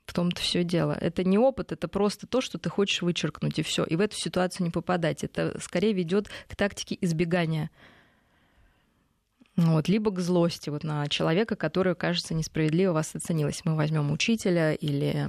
В 0.06 0.12
том-то 0.12 0.40
все 0.40 0.62
дело. 0.64 0.96
Это 1.00 1.25
не 1.25 1.36
опыт, 1.36 1.72
это 1.72 1.88
просто 1.88 2.26
то, 2.26 2.40
что 2.40 2.58
ты 2.58 2.70
хочешь 2.70 3.02
вычеркнуть, 3.02 3.58
и 3.58 3.62
все. 3.62 3.84
И 3.84 3.96
в 3.96 4.00
эту 4.00 4.16
ситуацию 4.16 4.64
не 4.64 4.70
попадать. 4.70 5.25
Это 5.25 5.58
скорее 5.60 5.92
ведет 5.92 6.28
к 6.48 6.56
тактике 6.56 6.96
избегания. 7.00 7.70
Вот, 9.56 9.88
либо 9.88 10.10
к 10.10 10.20
злости 10.20 10.70
вот, 10.70 10.84
на 10.84 11.08
человека, 11.08 11.56
который, 11.56 11.94
кажется, 11.94 12.34
несправедливо 12.34 12.92
вас 12.92 13.14
оценилось. 13.14 13.62
Мы 13.64 13.75
возьмем 13.75 14.12
учителя 14.12 14.75
или 14.75 15.28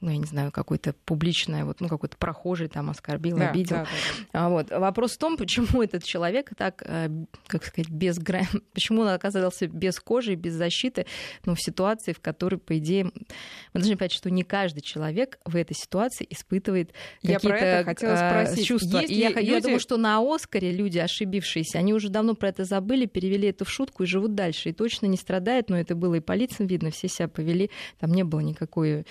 ну, 0.00 0.10
я 0.10 0.16
не 0.16 0.24
знаю, 0.24 0.52
какой-то 0.52 0.94
публичное, 1.04 1.64
вот, 1.64 1.80
ну, 1.80 1.88
какой-то 1.88 2.16
прохожий 2.16 2.68
там 2.68 2.90
оскорбил, 2.90 3.36
да, 3.36 3.50
обидел. 3.50 3.76
Да, 3.76 3.86
да. 4.32 4.44
А 4.44 4.48
вот. 4.48 4.70
Вопрос 4.70 5.12
в 5.12 5.18
том, 5.18 5.36
почему 5.36 5.82
этот 5.82 6.04
человек 6.04 6.50
так, 6.56 6.82
э, 6.86 7.08
как 7.46 7.64
сказать, 7.64 7.90
без 7.90 8.18
грани, 8.18 8.46
почему 8.72 9.02
он 9.02 9.08
оказался 9.08 9.66
без 9.66 9.98
кожи, 9.98 10.34
без 10.34 10.54
защиты, 10.54 11.06
ну, 11.44 11.54
в 11.54 11.60
ситуации, 11.60 12.12
в 12.12 12.20
которой, 12.20 12.56
по 12.56 12.78
идее, 12.78 13.04
мы 13.04 13.80
должны 13.80 13.96
понять, 13.96 14.12
что 14.12 14.30
не 14.30 14.44
каждый 14.44 14.80
человек 14.80 15.38
в 15.44 15.56
этой 15.56 15.74
ситуации 15.74 16.26
испытывает 16.30 16.92
какие-то 17.22 17.84
э, 18.00 18.62
чувства. 18.62 18.98
И 19.00 19.14
я, 19.14 19.30
люди... 19.30 19.44
я 19.44 19.60
думаю, 19.60 19.80
что 19.80 19.96
на 19.96 20.18
Оскаре 20.18 20.70
люди, 20.70 20.98
ошибившиеся, 20.98 21.78
они 21.78 21.92
уже 21.92 22.08
давно 22.08 22.34
про 22.34 22.50
это 22.50 22.64
забыли, 22.64 23.06
перевели 23.06 23.48
эту 23.48 23.64
в 23.64 23.70
шутку 23.70 24.04
и 24.04 24.06
живут 24.06 24.34
дальше. 24.34 24.70
И 24.70 24.72
точно 24.72 25.06
не 25.06 25.16
страдают, 25.16 25.70
но 25.70 25.78
это 25.78 25.94
было 25.94 26.14
и 26.14 26.20
по 26.20 26.32
лицам 26.32 26.66
видно, 26.66 26.90
все 26.90 27.08
себя 27.08 27.28
повели, 27.28 27.70
там 27.98 28.12
не 28.12 28.22
было 28.22 28.40
никакой 28.40 29.04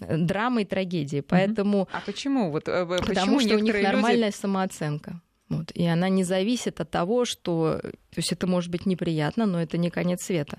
драмы 0.00 0.62
и 0.62 0.64
трагедии. 0.64 1.20
Поэтому... 1.20 1.88
А 1.92 2.00
почему? 2.04 2.50
Вот, 2.50 2.68
э, 2.68 2.86
потому 2.86 3.06
почему 3.06 3.40
что 3.40 3.56
у 3.56 3.58
них 3.58 3.82
нормальная 3.82 4.28
люди... 4.28 4.36
самооценка. 4.36 5.20
Вот. 5.48 5.70
И 5.72 5.84
она 5.84 6.08
не 6.08 6.24
зависит 6.24 6.80
от 6.80 6.90
того, 6.90 7.24
что... 7.24 7.80
То 7.80 8.16
есть 8.16 8.32
это 8.32 8.46
может 8.46 8.70
быть 8.70 8.86
неприятно, 8.86 9.46
но 9.46 9.60
это 9.60 9.78
не 9.78 9.90
конец 9.90 10.24
света. 10.24 10.58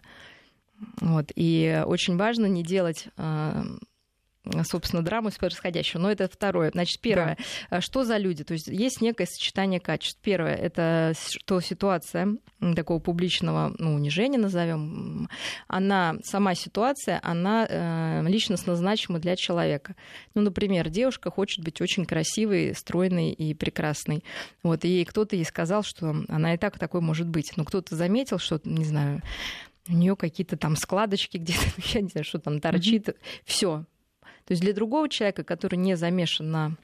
Вот. 1.02 1.32
И 1.36 1.84
очень 1.86 2.18
важно 2.18 2.46
не 2.46 2.64
делать 2.64 3.08
а, 3.18 3.64
собственно, 4.64 5.04
драму 5.04 5.30
происходящего. 5.40 6.02
Но 6.02 6.12
это 6.12 6.28
второе. 6.28 6.72
Значит, 6.72 7.00
первое. 7.00 7.38
Да. 7.70 7.78
А 7.78 7.82
что 7.82 8.04
за 8.04 8.18
люди? 8.18 8.44
То 8.44 8.54
есть 8.54 8.68
есть 8.68 9.02
некое 9.02 9.26
сочетание 9.26 9.80
качеств. 9.80 10.20
Первое— 10.22 10.56
это 10.56 11.14
что 11.16 11.60
ситуация 11.62 12.38
такого 12.76 13.00
публичного 13.00 13.74
ну, 13.78 13.96
унижения, 13.96 14.38
назовем, 14.38 15.30
она, 15.68 16.16
сама 16.24 16.56
ситуация, 16.56 17.20
она 17.24 17.66
э, 17.70 18.24
личностно 18.28 18.76
значима 18.76 19.20
для 19.20 19.36
человека. 19.36 19.96
Ну, 20.36 20.42
например, 20.42 20.90
девушка 20.90 21.32
хочет 21.32 21.64
быть 21.64 21.80
очень 21.82 22.06
красивой, 22.06 22.76
стройной 22.76 23.32
и 23.32 23.54
прекрасной. 23.54 24.24
Вот, 24.64 24.84
и 24.84 25.06
кто-то 25.06 25.36
ей 25.36 25.46
сказал, 25.46 25.84
что 25.84 26.16
она 26.28 26.54
и 26.54 26.58
так 26.58 26.78
такой 26.78 27.02
может 27.02 27.28
быть. 27.28 27.54
Но 27.56 27.64
кто-то 27.64 27.96
заметил, 27.96 28.40
что, 28.40 28.60
не 28.66 28.86
знаю, 28.86 29.22
у 29.88 29.94
нее 29.94 30.16
какие-то 30.16 30.58
там 30.58 30.76
складочки 30.76 31.38
где-то, 31.38 31.64
я 31.94 32.02
не 32.02 32.10
знаю, 32.10 32.26
что 32.26 32.40
там 32.40 32.60
торчит. 32.60 33.10
Mm-hmm. 33.10 33.18
Все, 33.46 33.86
то 34.50 34.54
есть 34.54 34.64
для 34.64 34.74
другого 34.74 35.08
человека, 35.08 35.44
который 35.44 35.76
не 35.76 35.96
замешан 35.96 36.50
на 36.50 36.76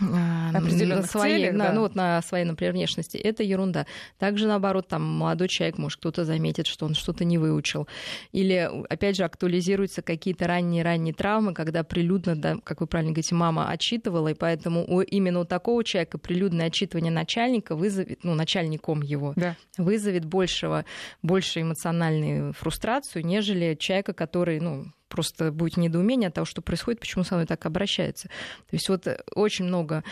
а, 0.00 0.50
на 0.50 1.02
своей, 1.02 1.36
целях, 1.36 1.54
на, 1.54 1.66
да. 1.66 1.72
ну, 1.72 1.80
вот 1.82 1.94
на 1.94 2.20
своей, 2.22 2.44
например, 2.44 2.72
внешности. 2.72 3.16
Это 3.16 3.44
ерунда. 3.44 3.86
Также, 4.18 4.48
наоборот, 4.48 4.88
там 4.88 5.02
молодой 5.02 5.48
человек, 5.48 5.78
может, 5.78 6.00
кто-то 6.00 6.24
заметит, 6.24 6.66
что 6.66 6.86
он 6.86 6.94
что-то 6.94 7.24
не 7.24 7.38
выучил. 7.38 7.86
Или, 8.32 8.68
опять 8.88 9.16
же, 9.16 9.24
актуализируются 9.24 10.02
какие-то 10.02 10.46
ранние-ранние 10.48 11.14
травмы, 11.14 11.54
когда 11.54 11.84
прилюдно, 11.84 12.34
да, 12.34 12.56
как 12.64 12.80
вы 12.80 12.88
правильно 12.88 13.12
говорите, 13.12 13.36
мама 13.36 13.68
отчитывала, 13.68 14.28
и 14.28 14.34
поэтому 14.34 14.84
у, 14.86 15.02
именно 15.02 15.40
у 15.40 15.44
такого 15.44 15.84
человека 15.84 16.18
прилюдное 16.18 16.66
отчитывание 16.66 17.12
начальника 17.12 17.76
вызовет, 17.76 18.24
ну, 18.24 18.34
начальником 18.34 19.02
его, 19.02 19.34
да. 19.36 19.56
вызовет 19.76 20.24
большего, 20.24 20.84
больше 21.22 21.60
эмоциональную 21.60 22.54
фрустрацию, 22.54 23.24
нежели 23.24 23.76
человека, 23.78 24.14
который, 24.14 24.58
ну, 24.60 24.86
просто 25.12 25.52
будет 25.52 25.76
недоумение 25.76 26.28
от 26.28 26.34
того, 26.34 26.46
что 26.46 26.62
происходит, 26.62 27.00
почему 27.00 27.22
со 27.22 27.34
мной 27.34 27.46
так 27.46 27.64
обращается. 27.66 28.28
То 28.28 28.72
есть 28.72 28.88
вот 28.88 29.06
э, 29.06 29.18
очень 29.34 29.66
много 29.66 30.02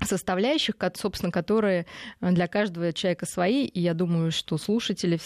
составляющих, 0.00 0.74
собственно, 0.94 1.30
которые 1.30 1.86
для 2.20 2.48
каждого 2.48 2.92
человека 2.92 3.24
свои, 3.24 3.66
и 3.66 3.80
я 3.80 3.94
думаю, 3.94 4.32
что 4.32 4.58
слушатели 4.58 5.16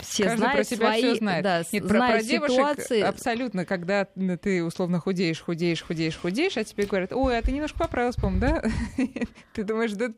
все 0.00 0.24
Каждый 0.24 0.38
знают 0.38 0.56
про 0.56 0.64
себя 0.64 0.86
свои, 0.88 1.02
все 1.02 1.14
знает. 1.14 1.44
Да, 1.44 1.62
Нет, 1.70 1.84
знают 1.84 2.14
про, 2.14 2.18
про 2.18 2.22
девушек 2.24 2.56
ситуации. 2.56 3.00
абсолютно, 3.00 3.64
когда 3.64 4.06
ты 4.42 4.64
условно 4.64 4.98
худеешь, 4.98 5.40
худеешь, 5.40 5.82
худеешь, 5.82 6.16
худеешь, 6.16 6.56
а 6.56 6.64
тебе 6.64 6.86
говорят, 6.86 7.12
ой, 7.12 7.38
а 7.38 7.42
ты 7.42 7.52
немножко 7.52 7.78
поправилась, 7.78 8.16
по-моему, 8.16 8.40
да? 8.40 8.62
Ты 9.52 9.62
думаешь, 9.62 9.92
да 9.92 10.12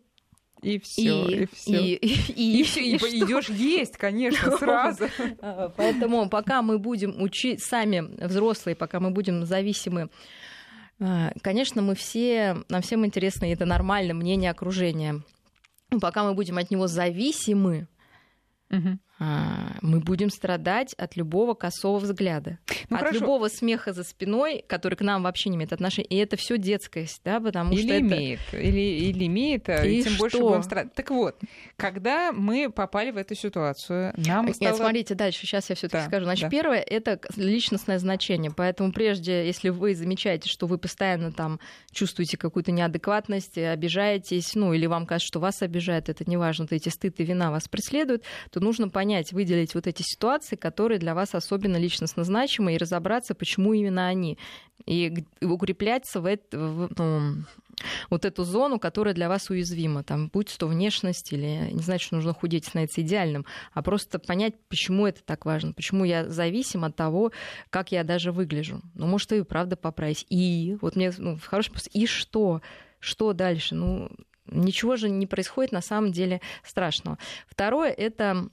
и 0.63 0.79
все, 0.79 1.25
и, 1.25 1.43
и 1.43 1.47
все. 1.47 1.71
И, 1.81 1.95
и, 1.95 2.33
и, 2.33 2.61
и, 2.61 2.63
все, 2.65 2.81
и, 2.81 2.93
и 2.93 3.25
идешь 3.25 3.49
есть, 3.49 3.97
конечно, 3.97 4.57
сразу. 4.59 5.09
А, 5.41 5.73
поэтому 5.77 6.29
пока 6.29 6.63
мы 6.63 6.79
будем 6.79 7.21
учить 7.23 7.63
сами 7.63 8.01
взрослые, 8.25 8.77
пока 8.77 9.01
мы 9.01 9.11
будем 9.11 9.47
зависимы 9.47 10.11
а, 11.01 11.33
Конечно, 11.43 11.83
мы 11.83 11.95
все, 11.95 12.63
нам 12.69 12.83
всем 12.83 13.07
интересно, 13.07 13.47
и 13.47 13.55
это 13.55 13.65
нормально, 13.65 14.15
мнение 14.15 14.51
окружения. 14.51 15.23
Пока 16.01 16.25
мы 16.25 16.35
будем 16.35 16.59
от 16.59 16.71
него 16.71 16.87
зависимы, 16.87 17.89
угу. 18.71 18.99
А, 19.23 19.77
мы 19.83 20.01
будем 20.01 20.31
страдать 20.31 20.95
от 20.95 21.15
любого 21.15 21.53
косого 21.53 21.99
взгляда, 21.99 22.59
ну, 22.89 22.97
от 22.97 23.03
хорошо. 23.03 23.19
любого 23.21 23.49
смеха 23.49 23.93
за 23.93 24.03
спиной, 24.03 24.65
который 24.67 24.95
к 24.95 25.03
нам 25.03 25.23
вообще 25.23 25.51
не 25.51 25.57
имеет 25.57 25.75
отношения. 25.75 26.09
И 26.09 26.17
это 26.17 26.39
все 26.39 26.57
детскость, 26.57 27.21
да, 27.23 27.39
потому 27.39 27.75
или 27.75 27.83
что 27.83 28.01
имеет, 28.01 28.41
это... 28.49 28.57
или, 28.57 28.81
или 28.81 29.27
имеет, 29.27 29.69
а 29.69 29.85
и 29.85 30.03
тем 30.03 30.15
что? 30.15 30.21
больше 30.21 30.39
будем 30.39 30.63
страдать. 30.63 30.95
Так 30.95 31.11
вот, 31.11 31.39
когда 31.77 32.33
мы 32.33 32.71
попали 32.71 33.11
в 33.11 33.19
эту 33.19 33.35
ситуацию, 33.35 34.15
нам 34.17 34.55
стало... 34.55 34.71
Нет, 34.71 34.77
смотрите 34.79 35.15
дальше, 35.15 35.41
сейчас 35.41 35.69
я 35.69 35.77
все 35.77 35.89
таки 35.89 36.05
да, 36.05 36.09
скажу. 36.09 36.25
Значит, 36.25 36.45
да. 36.45 36.49
первое— 36.49 36.81
это 36.81 37.21
личностное 37.37 37.99
значение. 37.99 38.51
Поэтому 38.51 38.91
прежде, 38.91 39.45
если 39.45 39.69
вы 39.69 39.95
замечаете, 39.95 40.49
что 40.49 40.67
вы 40.67 40.79
постоянно 40.79 41.31
там 41.31 41.61
чувствуете 41.93 42.39
какую-то 42.39 42.73
неадекватность, 42.73 43.59
обижаетесь, 43.59 44.55
ну, 44.55 44.73
или 44.73 44.87
вам 44.87 45.05
кажется, 45.05 45.29
что 45.29 45.41
вас 45.41 45.61
обижают, 45.61 46.09
это 46.09 46.25
неважно, 46.27 46.67
то 46.67 46.75
эти 46.75 46.89
стыд 46.89 47.21
и 47.21 47.25
вина 47.25 47.51
вас 47.51 47.69
преследуют, 47.69 48.25
то 48.51 48.61
нужно 48.61 48.89
понять, 48.89 49.10
понять, 49.11 49.33
выделить 49.33 49.75
вот 49.75 49.89
эти 49.89 50.03
ситуации, 50.03 50.55
которые 50.55 51.01
для 51.01 51.15
вас 51.15 51.35
особенно 51.35 51.77
личностно 51.77 52.23
значимы, 52.23 52.75
и 52.75 52.79
разобраться, 52.79 53.35
почему 53.35 53.73
именно 53.73 54.07
они. 54.07 54.39
И 54.87 55.25
укрепляться 55.43 56.21
в, 56.21 56.27
это, 56.27 56.59
в 56.59 56.91
ну, 56.97 57.45
вот 58.09 58.25
эту 58.25 58.45
зону, 58.45 58.79
которая 58.79 59.13
для 59.13 59.29
вас 59.29 59.51
уязвима. 59.51 60.05
Там, 60.05 60.29
будь 60.29 60.57
то 60.57 60.69
внешность 60.69 61.33
или 61.33 61.73
не 61.73 61.83
значит, 61.83 62.07
что 62.07 62.17
нужно 62.17 62.35
худеть, 62.35 62.67
становиться 62.67 63.01
идеальным, 63.01 63.45
а 63.73 63.83
просто 63.83 64.21
понять, 64.21 64.55
почему 64.69 65.09
это 65.09 65.25
так 65.25 65.45
важно, 65.45 65.73
почему 65.73 66.05
я 66.05 66.29
зависим 66.29 66.85
от 66.85 66.95
того, 66.95 67.33
как 67.71 67.91
я 67.91 68.05
даже 68.05 68.31
выгляжу. 68.31 68.81
Ну, 68.95 69.07
может, 69.07 69.33
и 69.33 69.43
правда 69.43 69.77
поправить. 69.77 70.25
И 70.31 70.77
вот 70.81 70.95
мне 70.95 71.13
ну, 71.19 71.37
в 71.37 71.47
хорошем 71.47 71.75
смысле, 71.75 72.01
и 72.01 72.07
что? 72.07 72.63
Что 73.01 73.33
дальше? 73.33 73.75
Ну, 73.75 74.09
ничего 74.47 74.97
же 74.97 75.09
не 75.11 75.27
происходит 75.27 75.73
на 75.73 75.81
самом 75.81 76.13
деле 76.13 76.41
страшного. 76.63 77.19
Второе— 77.49 77.91
это 77.97 78.49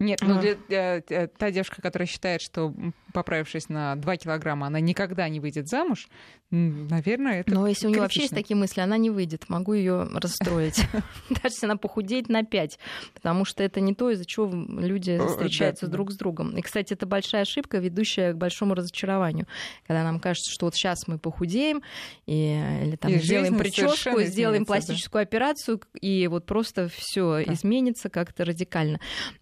нет, 0.00 0.20
ну 0.22 0.40
для, 0.40 0.54
для, 0.68 1.00
для, 1.00 1.26
та 1.28 1.50
девушка, 1.50 1.82
которая 1.82 2.06
считает, 2.06 2.40
что 2.40 2.74
поправившись 3.12 3.68
на 3.68 3.96
2 3.96 4.16
килограмма, 4.16 4.66
она 4.66 4.80
никогда 4.80 5.28
не 5.28 5.40
выйдет 5.40 5.68
замуж, 5.68 6.08
наверное, 6.50 7.40
это 7.40 7.54
Но 7.54 7.66
если 7.66 7.86
у 7.86 7.90
нее 7.90 8.00
вообще 8.00 8.22
есть 8.22 8.34
такие 8.34 8.56
мысли, 8.56 8.80
она 8.80 8.96
не 8.96 9.10
выйдет. 9.10 9.48
Могу 9.48 9.72
ее 9.72 10.08
расстроить. 10.12 10.84
Даже 11.30 11.54
если 11.54 11.66
она 11.66 11.76
похудеет 11.76 12.28
на 12.28 12.42
5. 12.42 12.78
Потому 13.14 13.44
что 13.44 13.62
это 13.62 13.80
не 13.80 13.94
то, 13.94 14.10
из-за 14.10 14.24
чего 14.24 14.50
люди 14.50 15.20
встречаются 15.28 15.86
друг 15.86 16.10
с 16.10 16.16
другом. 16.16 16.56
И, 16.56 16.62
кстати, 16.62 16.94
это 16.94 17.06
большая 17.06 17.42
ошибка, 17.42 17.78
ведущая 17.78 18.32
к 18.32 18.36
большому 18.36 18.74
разочарованию. 18.74 19.46
Когда 19.86 20.02
нам 20.02 20.18
кажется, 20.18 20.50
что 20.50 20.66
вот 20.66 20.74
сейчас 20.74 21.06
мы 21.06 21.18
похудеем, 21.18 21.82
и, 22.26 22.60
или 22.82 22.96
там 22.96 23.12
и 23.12 23.18
сделаем 23.18 23.56
прическу, 23.56 24.20
сделаем 24.22 24.64
пластическую 24.64 25.22
да. 25.22 25.28
операцию, 25.28 25.80
и 26.00 26.26
вот 26.26 26.46
просто 26.46 26.88
все 26.88 27.44
да. 27.44 27.52
изменится 27.52 28.10
как-то 28.10 28.44
радикально. 28.44 28.98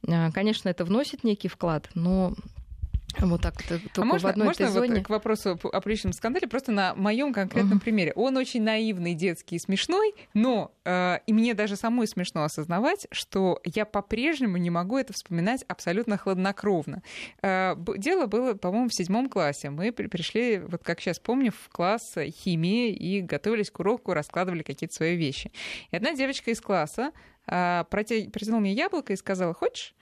А, 0.07 0.31
конечно, 0.49 0.71
это 0.71 0.87
вносит 0.87 1.25
некий 1.25 1.49
вклад, 1.49 1.91
но 1.93 2.35
вот 3.19 3.43
так 3.43 3.55
вот, 3.69 3.81
а 3.97 4.05
можно, 4.05 4.29
в 4.29 4.31
одной 4.31 4.47
можно 4.47 4.63
этой 4.65 4.73
зоне. 4.73 5.03
к 5.03 5.11
вопросу 5.11 5.59
о 5.63 5.81
публичном 5.81 6.13
скандале 6.13 6.47
просто 6.47 6.73
на 6.73 6.95
моем 6.95 7.35
конкретном 7.35 7.79
uh-huh. 7.79 7.83
примере. 7.83 8.13
Он 8.15 8.37
очень 8.37 8.63
наивный, 8.63 9.15
детский 9.15 9.57
и 9.57 9.59
смешной, 9.59 10.15
но 10.35 10.73
э, 10.85 11.19
и 11.27 11.33
мне 11.33 11.55
даже 11.55 11.77
самой 11.77 12.07
смешно 12.07 12.45
осознавать, 12.45 13.07
что 13.11 13.61
я 13.65 13.85
по-прежнему 13.85 14.57
не 14.57 14.71
могу 14.71 14.97
это 14.97 15.13
вспоминать 15.13 15.65
абсолютно 15.69 16.17
хладнокровно. 16.17 17.03
Э, 17.43 17.75
дело 17.97 18.27
было, 18.27 18.55
по-моему, 18.55 18.89
в 18.89 18.95
седьмом 18.95 19.29
классе. 19.29 19.69
Мы 19.71 19.93
пришли, 19.93 20.59
вот 20.59 20.83
как 20.83 21.01
сейчас 21.01 21.19
помню, 21.19 21.53
в 21.53 21.69
класс 21.71 22.15
химии 22.19 22.91
и 22.91 23.21
готовились 23.21 23.71
к 23.71 23.81
уроку, 23.81 24.15
раскладывали 24.15 24.63
какие-то 24.63 24.95
свои 24.95 25.17
вещи. 25.17 25.53
И 25.91 25.97
одна 25.97 26.15
девочка 26.15 26.51
из 26.51 26.61
класса 26.61 27.13
э, 27.47 27.85
протянула 27.91 28.61
мне 28.61 28.75
яблоко 28.75 29.13
и 29.13 29.17
сказала, 29.17 29.55
хочешь? 29.55 29.95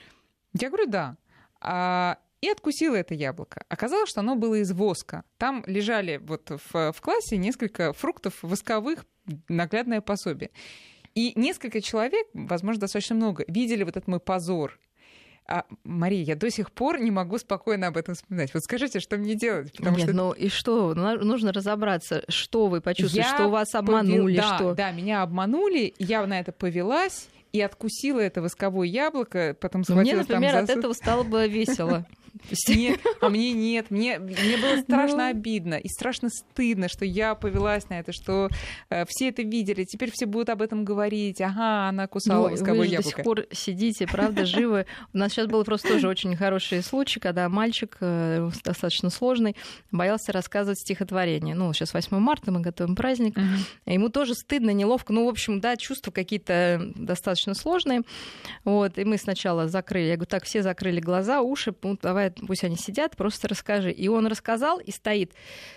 Я 0.61 0.69
говорю, 0.69 0.87
да. 0.87 1.17
А, 1.61 2.19
и 2.41 2.49
откусила 2.49 2.97
это 2.97 3.15
яблоко. 3.15 3.65
Оказалось, 3.69 4.11
что 4.11 4.21
оно 4.21 4.37
было 4.37 4.57
из 4.57 4.73
воска. 4.73 5.25
Там 5.39 5.65
лежали 5.67 6.19
вот 6.19 6.51
в, 6.51 6.93
в 6.93 7.01
классе 7.01 7.37
несколько 7.37 7.93
фруктов 7.93 8.39
восковых, 8.43 9.05
наглядное 9.49 10.01
пособие. 10.01 10.51
И 11.15 11.33
несколько 11.35 11.81
человек, 11.81 12.27
возможно, 12.35 12.83
достаточно 12.83 13.17
много, 13.17 13.45
видели 13.49 13.83
вот 13.83 13.97
этот 13.97 14.07
мой 14.07 14.21
позор. 14.21 14.79
А, 15.49 15.65
Мария, 15.85 16.23
я 16.25 16.37
до 16.37 16.51
сих 16.51 16.73
пор 16.73 16.99
не 16.99 17.11
могу 17.11 17.39
спокойно 17.39 17.87
об 17.87 17.97
этом 17.97 18.15
вспоминать. 18.15 18.53
Вот 18.53 18.65
скажите, 18.65 19.01
что 19.01 19.17
мне 19.17 19.35
делать? 19.35 19.73
Потому 19.73 19.97
Нет, 19.97 20.07
что... 20.09 20.17
ну 20.17 20.33
и 20.33 20.49
что? 20.49 20.93
Нужно 20.95 21.53
разобраться, 21.53 22.25
что 22.29 22.67
вы 22.67 22.81
почувствовали, 22.81 23.27
я 23.27 23.35
что 23.35 23.49
вас 23.49 23.75
обманули. 23.75 24.37
Повел... 24.37 24.37
Да, 24.37 24.57
что... 24.57 24.75
да, 24.75 24.91
меня 24.91 25.23
обманули, 25.23 25.95
я 25.99 26.27
на 26.27 26.41
это 26.41 26.53
повелась 26.53 27.29
и 27.57 27.61
откусила 27.63 28.21
это 28.21 28.43
восковое 28.43 28.87
яблоко, 28.87 29.57
потом 29.59 29.83
схватила 29.85 30.03
Мне, 30.03 30.17
например, 30.17 30.53
там 30.53 30.67
за... 30.67 30.73
от 30.73 30.79
этого 30.79 30.93
стало 30.93 31.23
бы 31.23 31.49
весело. 31.49 32.07
Нет, 32.69 33.01
а 33.21 33.29
мне 33.29 33.53
нет. 33.53 33.91
Мне, 33.91 34.19
мне 34.19 34.57
было 34.57 34.81
страшно 34.83 35.19
ну... 35.19 35.31
обидно 35.31 35.75
и 35.75 35.89
страшно 35.89 36.29
стыдно, 36.29 36.89
что 36.89 37.05
я 37.05 37.35
повелась 37.35 37.89
на 37.89 38.01
это, 38.01 38.13
что 38.13 38.49
э, 38.91 39.05
все 39.09 39.29
это 39.29 39.43
видели. 39.43 39.85
Теперь 39.85 40.11
все 40.13 40.27
будут 40.27 40.49
об 40.51 40.63
этом 40.63 40.85
говорить. 40.85 41.41
Ага, 41.41 41.89
она 41.89 42.07
кусала 42.07 42.49
ну, 42.49 42.53
восковое 42.53 42.81
вы 42.81 42.87
яблоко. 42.87 43.11
до 43.11 43.17
сих 43.17 43.25
пор 43.25 43.47
сидите, 43.53 44.07
правда, 44.07 44.45
живы. 44.45 44.87
У 45.13 45.19
нас 45.19 45.33
сейчас 45.33 45.47
был 45.47 45.65
просто 45.65 45.89
тоже 45.89 46.09
очень 46.09 46.37
хороший 46.37 46.83
случай, 46.83 47.21
когда 47.21 47.49
мальчик, 47.49 47.97
э, 48.01 48.51
достаточно 48.65 49.11
сложный, 49.11 49.57
боялся 49.91 50.33
рассказывать 50.33 50.79
стихотворение. 50.81 51.55
Ну, 51.55 51.73
сейчас 51.73 51.95
8 51.95 52.19
марта, 52.19 52.51
мы 52.53 52.61
готовим 52.61 52.97
праздник. 52.97 53.37
Uh-huh. 53.37 53.93
Ему 53.93 54.09
тоже 54.09 54.35
стыдно, 54.35 54.71
неловко. 54.71 55.13
Ну, 55.13 55.27
в 55.27 55.29
общем, 55.29 55.61
да, 55.61 55.77
чувства 55.77 56.11
какие-то 56.11 56.93
достаточно 56.95 57.55
сложные. 57.55 58.03
Вот, 58.65 58.99
и 58.99 59.05
мы 59.05 59.19
сначала 59.19 59.69
закрыли. 59.69 60.09
Я 60.09 60.17
говорю, 60.17 60.29
так, 60.29 60.45
все 60.45 60.63
закрыли 60.63 61.01
глаза, 61.01 61.41
уши, 61.41 61.75
ну, 61.83 61.99
давай 62.01 62.26
давай, 62.31 62.47
пусть 62.47 62.65
они 62.65 62.77
сидят, 62.77 63.17
просто 63.17 63.49
расскажи. 63.49 63.91
И 63.91 64.09
он 64.09 64.27
рассказал 64.27 64.79
и 64.79 64.91
стоит, 64.91 65.33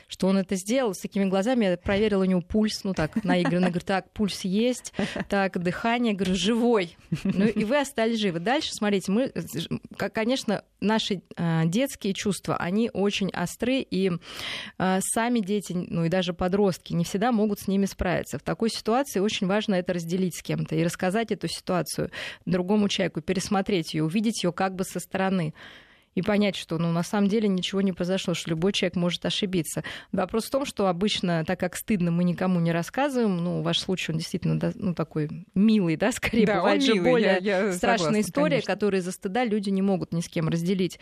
что 0.07 0.27
он 0.27 0.37
это 0.37 0.55
сделал 0.55 0.93
с 0.93 0.99
такими 0.99 1.25
глазами. 1.25 1.65
Я 1.65 1.77
проверила 1.77 2.21
у 2.21 2.25
него 2.25 2.41
пульс, 2.41 2.83
ну 2.83 2.93
так, 2.93 3.23
наигранно. 3.23 3.69
Говорю, 3.69 3.85
так, 3.85 4.11
пульс 4.11 4.41
есть, 4.41 4.93
так, 5.29 5.61
дыхание, 5.61 6.13
говорю, 6.13 6.35
живой. 6.35 6.97
Ну 7.23 7.45
и 7.45 7.63
вы 7.63 7.79
остались 7.79 8.19
живы. 8.19 8.39
Дальше, 8.39 8.73
смотрите, 8.73 9.11
мы, 9.11 9.31
конечно, 9.95 10.63
наши 10.79 11.21
а, 11.35 11.65
детские 11.65 12.13
чувства, 12.13 12.55
они 12.57 12.89
очень 12.93 13.29
остры, 13.29 13.79
и 13.79 14.11
а, 14.77 14.99
сами 15.01 15.39
дети, 15.39 15.73
ну 15.73 16.05
и 16.05 16.09
даже 16.09 16.33
подростки 16.33 16.93
не 16.93 17.03
всегда 17.03 17.31
могут 17.31 17.59
с 17.59 17.67
ними 17.67 17.85
справиться. 17.85 18.39
В 18.39 18.43
такой 18.43 18.69
ситуации 18.69 19.19
очень 19.19 19.47
важно 19.47 19.75
это 19.75 19.93
разделить 19.93 20.37
с 20.37 20.41
кем-то 20.41 20.75
и 20.75 20.83
рассказать 20.83 21.31
эту 21.31 21.47
ситуацию 21.47 22.11
другому 22.45 22.89
человеку, 22.89 23.21
пересмотреть 23.21 23.93
ее, 23.93 24.03
увидеть 24.03 24.43
ее 24.43 24.51
как 24.51 24.75
бы 24.75 24.83
со 24.83 24.99
стороны 24.99 25.53
и 26.15 26.21
понять, 26.21 26.55
что 26.55 26.77
ну, 26.77 26.91
на 26.91 27.03
самом 27.03 27.27
деле 27.27 27.47
ничего 27.47 27.81
не 27.81 27.93
произошло, 27.93 28.33
что 28.33 28.49
любой 28.49 28.73
человек 28.73 28.95
может 28.95 29.25
ошибиться. 29.25 29.83
Вопрос 30.11 30.45
в 30.45 30.49
том, 30.49 30.65
что 30.65 30.87
обычно, 30.87 31.43
так 31.45 31.59
как 31.59 31.75
стыдно, 31.75 32.11
мы 32.11 32.23
никому 32.23 32.59
не 32.59 32.71
рассказываем, 32.71 33.37
ну, 33.37 33.61
ваш 33.61 33.79
случай, 33.79 34.11
он 34.11 34.17
действительно 34.17 34.59
да, 34.59 34.71
ну, 34.75 34.93
такой 34.93 35.29
милый, 35.55 35.95
да, 35.95 36.11
скорее 36.11 36.45
да, 36.45 36.57
бывает 36.57 36.83
же 36.83 36.93
милый, 36.93 37.11
более 37.11 37.37
я, 37.41 37.65
я 37.67 37.73
страшная 37.73 37.97
согласна, 37.97 38.21
история, 38.21 38.49
конечно. 38.49 38.73
которую 38.73 39.01
из-за 39.01 39.11
стыда 39.11 39.45
люди 39.45 39.69
не 39.69 39.81
могут 39.81 40.13
ни 40.13 40.21
с 40.21 40.27
кем 40.27 40.49
разделить. 40.49 40.99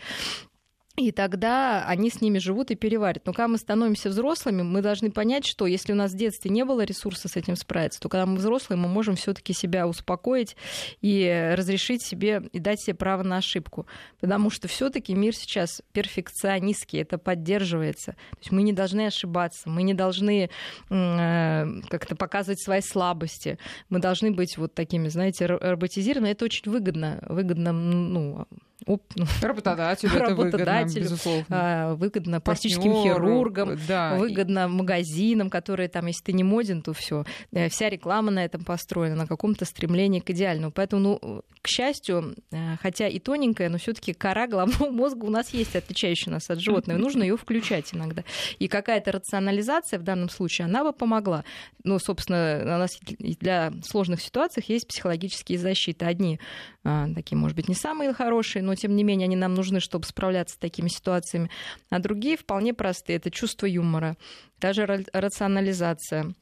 И 0.98 1.12
тогда 1.12 1.84
они 1.86 2.10
с 2.10 2.20
ними 2.20 2.38
живут 2.38 2.72
и 2.72 2.74
переварят. 2.74 3.24
Но 3.24 3.32
когда 3.32 3.46
мы 3.46 3.58
становимся 3.58 4.08
взрослыми, 4.08 4.62
мы 4.62 4.82
должны 4.82 5.12
понять, 5.12 5.46
что 5.46 5.68
если 5.68 5.92
у 5.92 5.94
нас 5.94 6.12
в 6.12 6.16
детстве 6.16 6.50
не 6.50 6.64
было 6.64 6.80
ресурса 6.80 7.28
с 7.28 7.36
этим 7.36 7.54
справиться, 7.54 8.00
то 8.00 8.08
когда 8.08 8.26
мы 8.26 8.36
взрослые, 8.36 8.78
мы 8.80 8.88
можем 8.88 9.14
все-таки 9.14 9.52
себя 9.52 9.86
успокоить 9.86 10.56
и 11.00 11.52
разрешить 11.56 12.02
себе 12.02 12.42
и 12.52 12.58
дать 12.58 12.80
себе 12.80 12.94
право 12.94 13.22
на 13.22 13.36
ошибку. 13.36 13.86
Потому 14.20 14.50
что 14.50 14.66
все-таки 14.66 15.14
мир 15.14 15.36
сейчас 15.36 15.82
перфекционистский, 15.92 17.00
это 17.00 17.16
поддерживается. 17.16 18.12
То 18.32 18.38
есть 18.40 18.50
мы 18.50 18.62
не 18.62 18.72
должны 18.72 19.06
ошибаться, 19.06 19.70
мы 19.70 19.84
не 19.84 19.94
должны 19.94 20.50
э, 20.90 21.66
как-то 21.88 22.16
показывать 22.16 22.60
свои 22.60 22.80
слабости. 22.80 23.56
Мы 23.88 24.00
должны 24.00 24.32
быть 24.32 24.58
вот 24.58 24.74
такими, 24.74 25.06
знаете, 25.06 25.46
роботизированными. 25.46 26.32
Это 26.32 26.44
очень 26.44 26.68
выгодно. 26.68 27.22
Выгодно, 27.28 27.72
ну, 27.72 28.48
оп, 28.86 29.02
ну, 29.16 29.26
Работодателю 29.42 30.12
это 30.12 30.34
выгодно, 30.34 30.58
работодателю, 30.58 31.08
а, 31.50 31.94
выгодно 31.94 32.40
пластическим 32.40 32.92
хирургам, 33.02 33.78
да. 33.86 34.14
выгодно 34.16 34.68
магазинам, 34.68 35.50
которые 35.50 35.88
там, 35.88 36.06
если 36.06 36.24
ты 36.24 36.32
не 36.32 36.44
моден, 36.44 36.82
то 36.82 36.92
все. 36.92 37.24
Вся 37.70 37.88
реклама 37.88 38.30
на 38.30 38.44
этом 38.44 38.64
построена, 38.64 39.16
на 39.16 39.26
каком-то 39.26 39.64
стремлении 39.64 40.20
к 40.20 40.30
идеальному. 40.30 40.72
Поэтому, 40.72 41.02
ну, 41.02 41.42
к 41.62 41.68
счастью, 41.68 42.34
э, 42.50 42.76
хотя 42.80 43.08
и 43.08 43.18
тоненькая, 43.18 43.68
но 43.68 43.78
все-таки 43.78 44.12
кора 44.12 44.46
головного 44.46 44.90
мозга 44.90 45.24
у 45.24 45.30
нас 45.30 45.50
есть, 45.50 45.76
отличающая 45.76 46.32
нас 46.32 46.48
от 46.48 46.60
животного. 46.60 46.98
Нужно 46.98 47.22
ее 47.22 47.36
включать 47.36 47.92
иногда. 47.92 48.24
И 48.58 48.68
какая-то 48.68 49.12
рационализация 49.12 49.98
в 49.98 50.02
данном 50.02 50.28
случае, 50.28 50.66
она 50.66 50.84
бы 50.84 50.92
помогла. 50.92 51.44
Ну, 51.84 51.98
собственно, 51.98 52.60
у 52.62 52.78
нас 52.78 52.98
для 53.18 53.72
сложных 53.84 54.20
ситуаций 54.22 54.64
есть 54.66 54.86
психологические 54.86 55.58
защиты. 55.58 56.04
Одни 56.04 56.38
а, 56.84 57.06
такие, 57.14 57.36
может 57.36 57.56
быть, 57.56 57.68
не 57.68 57.74
самые 57.74 58.12
хорошие, 58.14 58.62
но 58.68 58.74
тем 58.74 58.94
не 58.94 59.04
менее 59.04 59.26
они 59.26 59.36
нам 59.36 59.54
нужны, 59.54 59.80
чтобы 59.80 60.06
справляться 60.06 60.54
с 60.54 60.58
такими 60.58 60.88
ситуациями. 60.88 61.50
А 61.90 61.98
другие 61.98 62.36
вполне 62.36 62.74
простые. 62.74 63.16
Это 63.16 63.30
чувство 63.30 63.66
юмора, 63.66 64.16
даже 64.60 64.86
рационализация 65.12 66.34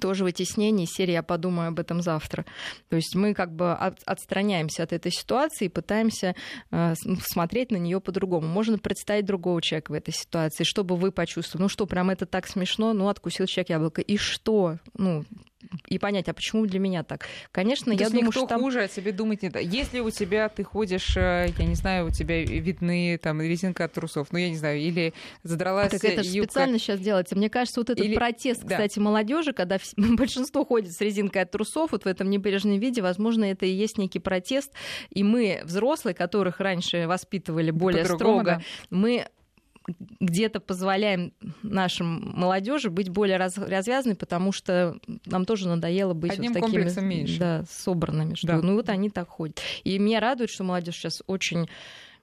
тоже 0.00 0.22
вытеснение 0.22 0.86
серии 0.86 1.12
«Я 1.12 1.22
подумаю 1.22 1.68
об 1.68 1.80
этом 1.80 2.00
завтра». 2.00 2.44
То 2.88 2.96
есть 2.96 3.16
мы 3.16 3.34
как 3.34 3.52
бы 3.52 3.72
от, 3.72 3.98
отстраняемся 4.04 4.84
от 4.84 4.92
этой 4.92 5.10
ситуации 5.10 5.64
и 5.64 5.68
пытаемся 5.68 6.36
э, 6.70 6.94
смотреть 7.22 7.72
на 7.72 7.76
нее 7.76 8.00
по-другому. 8.00 8.46
Можно 8.46 8.78
представить 8.78 9.24
другого 9.24 9.60
человека 9.60 9.90
в 9.90 9.94
этой 9.94 10.14
ситуации, 10.14 10.62
чтобы 10.62 10.96
вы 10.96 11.10
почувствовали, 11.10 11.64
ну 11.64 11.68
что, 11.68 11.86
прям 11.86 12.10
это 12.10 12.26
так 12.26 12.46
смешно, 12.46 12.92
ну 12.92 13.08
откусил 13.08 13.46
человек 13.46 13.70
яблоко, 13.70 14.00
и 14.00 14.16
что? 14.16 14.78
Ну, 14.94 15.24
и 15.88 15.98
понять, 15.98 16.28
а 16.28 16.34
почему 16.34 16.66
для 16.66 16.78
меня 16.78 17.02
так? 17.02 17.26
Конечно, 17.52 17.94
То 17.94 18.02
я 18.02 18.08
думаю, 18.08 18.26
никто 18.26 18.40
что 18.40 18.48
там... 18.48 18.60
хуже 18.60 18.82
о 18.82 18.88
себе 18.88 19.12
думать 19.12 19.42
не 19.42 19.50
да. 19.50 19.58
Если 19.58 20.00
у 20.00 20.10
тебя 20.10 20.48
ты 20.48 20.64
ходишь, 20.64 21.16
э, 21.16 21.48
я 21.56 21.64
не 21.64 21.74
знаю, 21.74 22.06
у 22.06 22.10
тебя 22.10 22.42
видны 22.42 23.18
там 23.18 23.40
резинка 23.40 23.84
от 23.84 23.92
трусов, 23.92 24.28
ну 24.32 24.38
я 24.38 24.48
не 24.48 24.56
знаю, 24.56 24.78
или 24.80 25.12
задралась 25.42 25.90
Так 25.90 26.04
это 26.04 26.22
же 26.22 26.30
юбка... 26.30 26.52
специально 26.52 26.78
сейчас 26.78 27.00
делается. 27.00 27.36
Мне 27.36 27.50
кажется, 27.50 27.80
вот 27.80 27.90
этот 27.90 28.04
Или- 28.04 28.14
протест, 28.14 28.62
да. 28.62 28.76
кстати, 28.76 28.98
молодежи, 28.98 29.52
когда 29.52 29.78
большинство 29.96 30.64
ходит 30.64 30.92
с 30.92 31.00
резинкой 31.00 31.42
от 31.42 31.50
трусов, 31.50 31.92
вот 31.92 32.04
в 32.04 32.06
этом 32.06 32.30
небрежном 32.30 32.78
виде, 32.78 33.02
возможно, 33.02 33.44
это 33.44 33.66
и 33.66 33.70
есть 33.70 33.98
некий 33.98 34.18
протест. 34.18 34.72
И 35.10 35.22
мы, 35.22 35.60
взрослые, 35.64 36.14
которых 36.14 36.60
раньше 36.60 37.06
воспитывали 37.06 37.70
более 37.70 38.04
строго, 38.04 38.44
да. 38.44 38.62
мы 38.90 39.26
где-то 40.20 40.60
позволяем 40.60 41.32
нашим 41.62 42.32
молодежи 42.34 42.90
быть 42.90 43.08
более 43.08 43.36
раз- 43.36 43.58
развязанной, 43.58 44.16
потому 44.16 44.52
что 44.52 44.98
нам 45.26 45.44
тоже 45.44 45.68
надоело 45.68 46.14
быть 46.14 46.32
Одним 46.32 46.52
вот 46.52 46.62
такими 46.62 47.00
меньше. 47.00 47.38
Да, 47.38 47.64
собранными. 47.68 48.34
Что, 48.34 48.46
Да. 48.46 48.60
Ну 48.62 48.74
вот 48.74 48.88
они 48.88 49.10
так 49.10 49.28
ходят. 49.28 49.60
И 49.84 49.98
меня 49.98 50.20
радует, 50.20 50.50
что 50.50 50.64
молодежь 50.64 50.96
сейчас 50.96 51.22
очень 51.26 51.68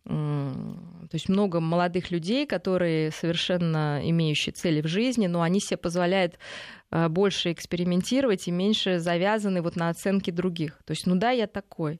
то 0.08 1.10
есть 1.12 1.28
много 1.28 1.60
молодых 1.60 2.12
людей, 2.12 2.46
которые 2.46 3.12
совершенно 3.12 4.00
имеющие 4.02 4.54
цели 4.54 4.82
в 4.82 4.88
жизни, 4.88 5.28
но 5.28 5.42
они 5.42 5.60
себе 5.60 5.76
позволяют 5.76 6.40
э, 6.92 7.10
больше 7.10 7.52
экспериментировать 7.52 8.48
и 8.48 8.52
меньше 8.52 9.00
завязаны 9.00 9.62
вот 9.62 9.76
на 9.76 9.90
оценки 9.90 10.32
других. 10.32 10.80
То 10.86 10.92
есть, 10.92 11.08
ну 11.08 11.16
да, 11.16 11.32
я 11.32 11.46
такой. 11.46 12.00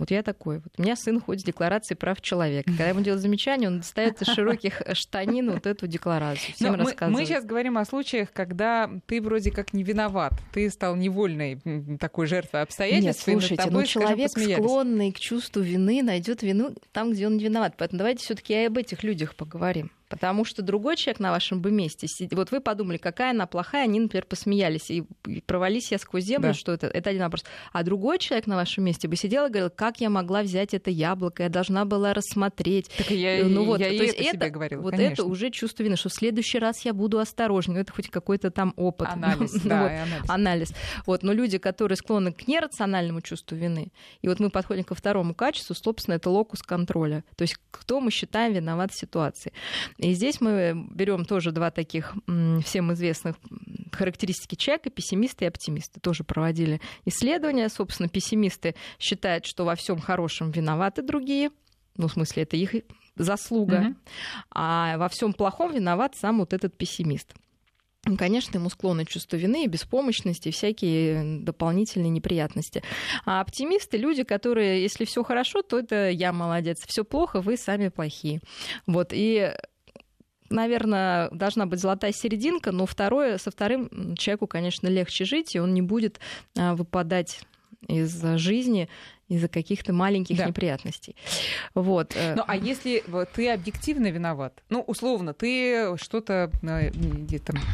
Вот 0.00 0.10
я 0.10 0.22
такой. 0.22 0.60
Вот 0.60 0.72
у 0.78 0.82
меня 0.82 0.96
сын 0.96 1.20
ходит 1.20 1.42
с 1.42 1.44
декларацией 1.44 1.98
прав 1.98 2.22
человека. 2.22 2.70
Когда 2.70 2.88
ему 2.88 3.02
делают 3.02 3.20
замечание, 3.20 3.68
он 3.68 3.80
достает 3.80 4.22
из 4.22 4.28
широких 4.28 4.80
штанин 4.94 5.50
вот 5.52 5.66
эту 5.66 5.86
декларацию. 5.86 6.54
Всем 6.54 6.72
Но 6.72 6.78
мы, 6.78 6.84
рассказывает. 6.84 7.20
мы 7.20 7.26
сейчас 7.26 7.44
говорим 7.44 7.76
о 7.76 7.84
случаях, 7.84 8.32
когда 8.32 8.90
ты 9.06 9.20
вроде 9.20 9.50
как 9.50 9.74
не 9.74 9.82
виноват, 9.82 10.32
ты 10.54 10.70
стал 10.70 10.96
невольной 10.96 11.60
такой 12.00 12.26
жертвой 12.26 12.60
Нет, 12.60 12.68
обстоятельств. 12.68 13.26
над 13.26 13.34
слушайте, 13.34 13.56
тобой, 13.56 13.82
ну 13.82 13.86
скажем, 13.86 14.08
человек, 14.08 14.32
посмеялись. 14.32 14.64
склонный 14.64 15.12
к 15.12 15.20
чувству 15.20 15.60
вины, 15.60 16.02
найдет 16.02 16.42
вину 16.42 16.74
там, 16.92 17.12
где 17.12 17.26
он 17.26 17.36
не 17.36 17.44
виноват. 17.44 17.74
Поэтому 17.76 17.98
давайте 17.98 18.24
все-таки 18.24 18.54
и 18.54 18.64
об 18.64 18.78
этих 18.78 19.02
людях 19.02 19.34
поговорим. 19.34 19.90
Потому 20.10 20.44
что 20.44 20.60
другой 20.62 20.96
человек 20.96 21.20
на 21.20 21.30
вашем 21.30 21.62
бы 21.62 21.70
месте, 21.70 22.06
вот 22.32 22.50
вы 22.50 22.60
подумали, 22.60 22.96
какая 22.98 23.30
она 23.30 23.46
плохая, 23.46 23.84
они, 23.84 24.00
например, 24.00 24.26
посмеялись 24.26 24.90
и 24.90 25.04
провались 25.46 25.92
я 25.92 25.98
сквозь 25.98 26.24
землю, 26.24 26.48
Да. 26.48 26.54
что 26.54 26.72
это, 26.72 26.88
это 26.88 27.10
один 27.10 27.22
вопрос. 27.22 27.44
А 27.72 27.84
другой 27.84 28.18
человек 28.18 28.46
на 28.48 28.56
вашем 28.56 28.84
месте 28.84 29.06
бы 29.06 29.14
сидел 29.16 29.46
и 29.46 29.48
говорил, 29.48 29.70
как 29.70 30.00
я 30.00 30.10
могла 30.10 30.42
взять 30.42 30.74
это 30.74 30.90
яблоко, 30.90 31.44
я 31.44 31.48
должна 31.48 31.84
была 31.84 32.12
рассмотреть. 32.12 32.90
Так 32.98 33.10
я, 33.12 33.44
ну 33.44 33.64
вот, 33.64 33.78
я 33.80 33.86
то 33.86 33.94
и 33.94 33.98
есть 33.98 34.14
это, 34.18 34.32
себе 34.32 34.50
говорила, 34.50 34.82
вот 34.82 34.90
конечно. 34.90 35.12
это 35.12 35.24
уже 35.24 35.50
чувство 35.50 35.84
вины, 35.84 35.96
что 35.96 36.08
в 36.08 36.12
следующий 36.12 36.58
раз 36.58 36.84
я 36.84 36.92
буду 36.92 37.18
осторожнее. 37.20 37.76
Ну, 37.76 37.80
это 37.82 37.92
хоть 37.92 38.10
какой-то 38.10 38.50
там 38.50 38.74
опыт. 38.76 39.08
Анализ, 39.12 39.52
Ну, 39.62 39.70
да, 39.70 39.82
вот 39.82 39.90
анализ. 39.92 40.24
анализ. 40.30 40.72
Вот, 41.06 41.22
но 41.22 41.32
люди, 41.32 41.58
которые 41.58 41.96
склонны 41.96 42.32
к 42.32 42.48
нерациональному 42.48 43.20
чувству 43.20 43.56
вины, 43.56 43.92
и 44.22 44.28
вот 44.28 44.40
мы 44.40 44.50
подходим 44.50 44.82
ко 44.82 44.96
второму 44.96 45.34
качеству, 45.34 45.74
собственно, 45.76 46.16
это 46.16 46.30
локус 46.30 46.62
контроля. 46.62 47.22
То 47.36 47.42
есть 47.42 47.56
кто 47.70 48.00
мы 48.00 48.10
считаем 48.10 48.52
виноват 48.54 48.90
в 48.92 48.98
ситуации. 48.98 49.52
И 50.00 50.14
здесь 50.14 50.40
мы 50.40 50.86
берем 50.90 51.26
тоже 51.26 51.52
два 51.52 51.70
таких 51.70 52.14
всем 52.64 52.92
известных 52.94 53.36
характеристики 53.92 54.54
человека, 54.54 54.88
пессимисты 54.88 55.44
и 55.44 55.48
оптимисты. 55.48 56.00
Тоже 56.00 56.24
проводили 56.24 56.80
исследования. 57.04 57.68
Собственно, 57.68 58.08
пессимисты 58.08 58.74
считают, 58.98 59.44
что 59.44 59.64
во 59.64 59.74
всем 59.74 60.00
хорошем 60.00 60.50
виноваты 60.52 61.02
другие. 61.02 61.50
Ну, 61.96 62.08
в 62.08 62.12
смысле, 62.12 62.44
это 62.44 62.56
их 62.56 62.76
заслуга. 63.16 63.80
Мгм. 63.80 63.96
А 64.50 64.96
во 64.96 65.08
всем 65.10 65.34
плохом 65.34 65.74
виноват 65.74 66.16
сам 66.16 66.38
вот 66.38 66.54
этот 66.54 66.78
пессимист. 66.78 67.34
Ну, 68.06 68.16
Конечно, 68.16 68.56
ему 68.56 68.70
склонны 68.70 69.04
чувство 69.04 69.36
вины 69.36 69.66
беспомощности, 69.66 70.48
и 70.48 70.52
всякие 70.52 71.42
дополнительные 71.42 72.08
неприятности. 72.08 72.82
А 73.26 73.42
оптимисты 73.42 73.98
люди, 73.98 74.22
которые, 74.22 74.80
если 74.80 75.04
все 75.04 75.22
хорошо, 75.22 75.60
то 75.60 75.78
это 75.78 76.08
я 76.08 76.32
молодец, 76.32 76.78
все 76.86 77.04
плохо, 77.04 77.42
вы 77.42 77.58
сами 77.58 77.88
плохие. 77.88 78.40
Вот 78.86 79.10
и 79.12 79.52
наверное, 80.50 81.30
должна 81.30 81.66
быть 81.66 81.80
золотая 81.80 82.12
серединка, 82.12 82.72
но 82.72 82.86
второе, 82.86 83.38
со 83.38 83.50
вторым 83.50 84.16
человеку, 84.16 84.46
конечно, 84.46 84.88
легче 84.88 85.24
жить, 85.24 85.54
и 85.54 85.60
он 85.60 85.72
не 85.72 85.82
будет 85.82 86.20
а, 86.56 86.74
выпадать 86.74 87.40
из 87.88 88.22
жизни 88.36 88.88
из-за 89.30 89.48
каких-то 89.48 89.92
маленьких 89.94 90.36
Да. 90.36 90.46
неприятностей. 90.46 91.16
Вот. 91.74 92.12
э, 92.16 92.34
Ну, 92.34 92.42
а 92.46 92.56
если 92.56 93.02
ты 93.32 93.48
объективно 93.50 94.10
виноват? 94.10 94.62
Ну, 94.68 94.80
условно, 94.80 95.32
ты 95.32 95.96
что-то 95.96 96.50
э, 96.62 96.90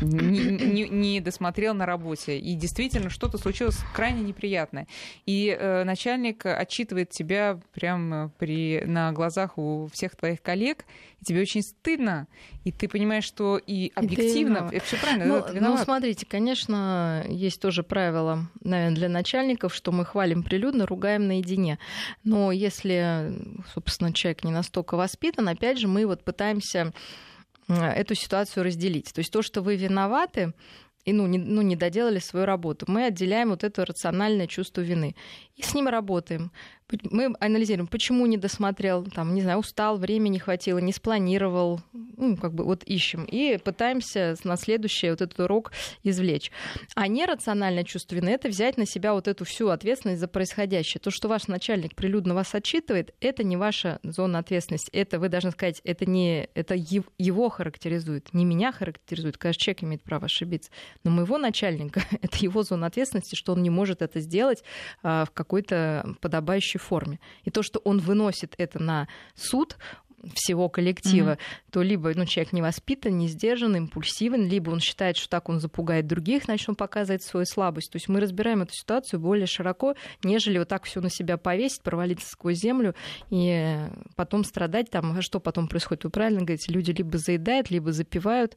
не, 0.03 0.59
не- 0.59 0.89
не 0.89 1.21
досмотрел 1.21 1.75
на 1.75 1.87
работе, 1.87 2.39
и 2.39 2.55
действительно 2.55 3.09
что-то 3.11 3.39
случилось 3.39 3.79
крайне 3.95 4.21
неприятное. 4.23 4.87
И 5.25 5.57
э, 5.59 5.85
начальник 5.85 6.45
отчитывает 6.45 7.11
тебя 7.11 7.59
прямо 7.73 8.31
при, 8.39 8.83
на 8.85 9.13
глазах 9.13 9.57
у 9.59 9.89
всех 9.93 10.15
твоих 10.15 10.43
коллег, 10.43 10.85
и 11.23 11.25
тебе 11.25 11.41
очень 11.41 11.63
стыдно, 11.63 12.29
и 12.65 12.71
ты 12.73 12.87
понимаешь, 12.89 13.25
что 13.25 13.57
и 13.57 13.91
объективно... 13.95 14.57
виноват. 14.59 14.83
все 14.83 14.97
правильно, 14.99 15.25
Ну, 15.25 15.35
да, 15.37 15.43
ты 15.43 15.53
ну, 15.55 15.57
виноват. 15.61 15.85
смотрите, 15.85 16.27
конечно, 16.27 17.25
есть 17.31 17.63
тоже 17.63 17.83
правило, 17.83 18.47
наверное, 18.63 18.95
для 18.97 19.09
начальников, 19.09 19.75
что 19.75 19.91
мы 19.91 20.05
хвалим 20.05 20.43
прилюдно, 20.43 20.85
ругаем 20.87 21.27
наедине. 21.27 21.46
Наедине. 21.47 21.79
Но 22.25 22.53
если, 22.53 23.33
собственно, 23.73 24.13
человек 24.13 24.45
не 24.45 24.53
настолько 24.53 24.97
воспитан, 24.97 25.49
опять 25.49 25.79
же, 25.79 25.89
мы 25.89 26.07
вот 26.07 26.25
пытаемся 26.25 26.93
эту 27.69 28.15
ситуацию 28.15 28.65
разделить. 28.65 29.13
То 29.13 29.21
есть 29.21 29.33
то, 29.33 29.43
что 29.43 29.61
вы 29.61 29.77
виноваты, 29.77 30.53
и 31.07 31.13
ну, 31.13 31.27
не, 31.27 31.39
ну, 31.39 31.63
не 31.63 31.77
доделали 31.77 32.19
свою 32.19 32.47
работу. 32.47 32.85
Мы 32.89 33.07
отделяем 33.07 33.51
вот 33.51 33.65
это 33.65 33.87
рациональное 33.87 34.47
чувство 34.47 34.81
вины. 34.81 35.15
И 35.57 35.63
с 35.63 35.73
ним 35.75 35.89
работаем 35.89 36.51
мы 37.11 37.35
анализируем, 37.41 37.89
почему 37.89 38.27
не 38.27 38.37
досмотрел, 38.37 39.05
там, 39.05 39.35
не 39.35 39.43
знаю, 39.43 39.59
устал, 39.59 39.99
времени 39.99 40.35
не 40.35 40.39
хватило, 40.39 40.79
не 40.79 40.93
спланировал, 40.93 41.81
ну, 41.93 42.37
как 42.37 42.55
бы 42.55 42.65
вот 42.65 42.85
ищем. 42.85 43.25
И 43.25 43.59
пытаемся 43.59 44.37
на 44.45 44.57
следующий 44.57 45.11
вот 45.11 45.21
этот 45.21 45.39
урок 45.41 45.73
извлечь. 46.05 46.53
А 46.95 47.09
нерациональное 47.09 47.85
чувство 47.85 48.15
вины— 48.15 48.29
это 48.31 48.49
взять 48.49 48.77
на 48.77 48.87
себя 48.87 49.15
вот 49.15 49.27
эту 49.27 49.45
всю 49.45 49.69
ответственность 49.69 50.21
за 50.21 50.29
происходящее. 50.29 51.01
То, 51.01 51.11
что 51.11 51.29
ваш 51.29 51.49
начальник 51.49 51.95
прилюдно 51.95 52.35
вас 52.35 52.55
отчитывает, 52.55 53.15
это 53.21 53.43
не 53.43 53.57
ваша 53.57 53.99
зона 54.03 54.39
ответственности. 54.39 54.91
Это, 54.93 55.19
вы 55.19 55.29
должны 55.29 55.51
сказать, 55.51 55.81
это 55.83 56.07
не 56.07 56.49
это 56.55 56.75
его 56.77 57.49
характеризует, 57.49 58.33
не 58.33 58.45
меня 58.45 58.71
характеризует. 58.71 59.39
Каждый 59.39 59.61
человек 59.61 59.83
имеет 59.83 60.03
право 60.03 60.27
ошибиться. 60.27 60.71
Но 61.05 61.11
моего 61.11 61.39
начальника— 61.39 62.03
это 62.23 62.39
его 62.39 62.63
зона 62.63 62.87
ответственности, 62.87 63.35
что 63.35 63.53
он 63.53 63.63
не 63.63 63.71
может 63.71 64.03
это 64.03 64.21
сделать 64.21 64.63
а, 65.03 65.25
в 65.25 65.31
какой-то 65.31 66.17
подобающей 66.21 66.79
форме. 66.79 67.21
И 67.45 67.51
то, 67.51 67.63
что 67.63 67.79
он 67.81 67.99
выносит 67.99 68.55
это 68.59 68.83
на 68.83 69.09
суд, 69.35 69.77
всего 70.35 70.69
коллектива, 70.69 71.33
mm-hmm. 71.33 71.71
то 71.71 71.83
либо 71.83 72.13
ну, 72.15 72.25
человек 72.25 72.53
не 72.53 72.63
воспитан, 72.63 73.17
не 73.19 73.29
сдержан, 73.29 73.77
импульсивен, 73.77 74.49
либо 74.49 74.71
он 74.71 74.81
считает, 74.81 75.17
что 75.17 75.29
так 75.29 75.49
он 75.49 75.61
запугает 75.61 76.07
других, 76.07 76.45
значит, 76.45 76.69
он 76.69 76.75
показывает 76.75 77.23
свою 77.23 77.47
слабость. 77.47 77.91
То 77.91 77.97
есть 77.97 78.09
мы 78.09 78.21
разбираем 78.21 78.63
эту 78.63 78.73
ситуацию 78.73 79.21
более 79.21 79.47
широко, 79.47 79.95
нежели 80.23 80.59
вот 80.59 80.69
так 80.69 80.85
все 80.85 81.01
на 81.01 81.11
себя 81.11 81.37
повесить, 81.37 81.83
провалиться 81.83 82.29
сквозь 82.29 82.59
землю 82.59 82.95
и 83.31 83.77
потом 84.17 84.45
страдать 84.45 84.91
там. 84.91 85.17
А 85.17 85.23
что 85.23 85.41
потом 85.41 85.69
происходит? 85.69 86.05
Вы 86.05 86.11
правильно 86.11 86.41
говорите, 86.41 86.73
люди 86.73 86.91
либо 86.91 87.19
заедают, 87.19 87.71
либо 87.71 87.93
запивают 87.93 88.57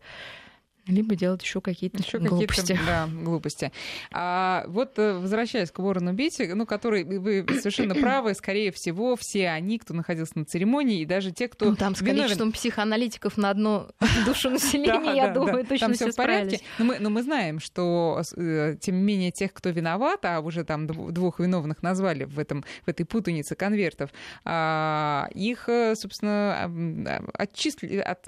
либо 0.90 1.16
делать 1.16 1.44
еще 1.44 1.62
какие-то 1.62 2.02
еще 2.02 2.18
глупости. 2.20 2.74
Какие 2.74 2.86
да, 2.86 3.08
глупости. 3.08 3.72
А 4.12 4.66
вот 4.68 4.98
э, 4.98 5.14
возвращаясь 5.14 5.72
к 5.72 5.80
Ворону 5.80 6.14
Бити, 6.14 6.52
ну, 6.54 6.66
который, 6.66 7.04
вы 7.04 7.46
совершенно 7.60 7.96
правы, 8.02 8.34
скорее 8.34 8.72
всего, 8.72 9.16
все 9.16 9.50
они, 9.50 9.78
кто 9.78 9.94
находился 9.94 10.38
на 10.38 10.46
церемонии, 10.46 11.02
и 11.02 11.06
даже 11.06 11.32
те, 11.32 11.48
кто 11.48 11.66
ну, 11.66 11.76
Там 11.76 11.96
с 11.96 12.02
виновен... 12.02 12.22
количеством 12.22 12.52
психоаналитиков 12.52 13.38
на 13.38 13.52
одну 13.52 13.88
душу 14.26 14.50
населения, 14.50 15.16
я 15.16 15.30
думаю, 15.30 15.66
точно 15.66 15.94
все 15.94 16.12
в 16.12 16.16
порядке. 16.16 16.62
Но 16.78 17.10
мы 17.10 17.22
знаем, 17.24 17.60
что, 17.60 18.22
э, 18.36 18.76
тем 18.80 18.98
не 18.98 19.04
менее, 19.04 19.32
тех, 19.32 19.54
кто 19.54 19.70
виноват, 19.70 20.26
а 20.26 20.40
уже 20.40 20.64
там 20.64 20.88
двух 20.88 21.40
виновных 21.40 21.84
назвали 21.84 22.24
в, 22.24 22.40
этой 22.40 23.06
путанице 23.06 23.56
конвертов, 23.56 24.10
а, 24.44 25.28
их, 25.34 25.70
э, 25.70 25.96
собственно, 25.96 26.72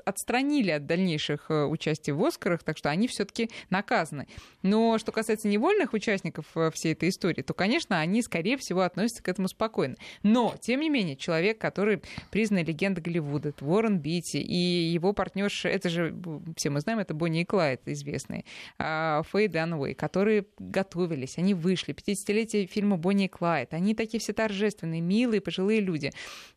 отстранили 0.05 0.71
от 0.71 0.85
дальнейших 0.85 1.49
участий 1.49 2.11
в 2.13 2.23
«Оскар», 2.23 2.50
Оскарах, 2.51 2.63
так 2.63 2.77
что 2.77 2.89
они 2.89 3.07
все-таки 3.07 3.49
наказаны. 3.69 4.27
Но 4.61 4.97
что 4.97 5.11
касается 5.11 5.47
невольных 5.47 5.93
участников 5.93 6.45
э, 6.55 6.71
всей 6.71 6.93
этой 6.93 7.09
истории, 7.09 7.41
то, 7.41 7.53
конечно, 7.53 7.99
они, 7.99 8.21
скорее 8.21 8.57
всего, 8.57 8.81
относятся 8.81 9.23
к 9.23 9.29
этому 9.29 9.47
спокойно. 9.47 9.95
Но, 10.23 10.55
тем 10.59 10.81
не 10.81 10.89
менее, 10.89 11.15
человек, 11.15 11.57
который 11.59 12.01
признанный 12.29 12.63
легенда 12.63 13.01
Голливуда, 13.01 13.49
это 13.49 13.65
Уоррен 13.65 13.99
Битти, 13.99 14.39
и 14.39 14.55
его 14.55 15.13
партнерша, 15.13 15.69
это 15.69 15.89
же, 15.89 16.15
все 16.57 16.69
мы 16.69 16.81
знаем, 16.81 16.99
это 16.99 17.13
Бонни 17.13 17.41
и 17.41 17.45
Клайд 17.45 17.81
известные, 17.85 18.45
а, 18.77 19.23
Фэй 19.31 19.47
Дануэй, 19.47 19.93
которые 19.93 20.45
готовились, 20.59 21.37
они 21.37 21.53
вышли, 21.53 21.93
50-летие 21.93 22.67
фильма 22.67 22.97
Бонни 22.97 23.25
и 23.25 23.27
Клайд, 23.27 23.73
они 23.73 23.95
такие 23.95 24.19
все 24.19 24.33
торжественные, 24.33 25.01
милые, 25.01 25.41
пожилые 25.41 25.79
люди, 25.79 26.11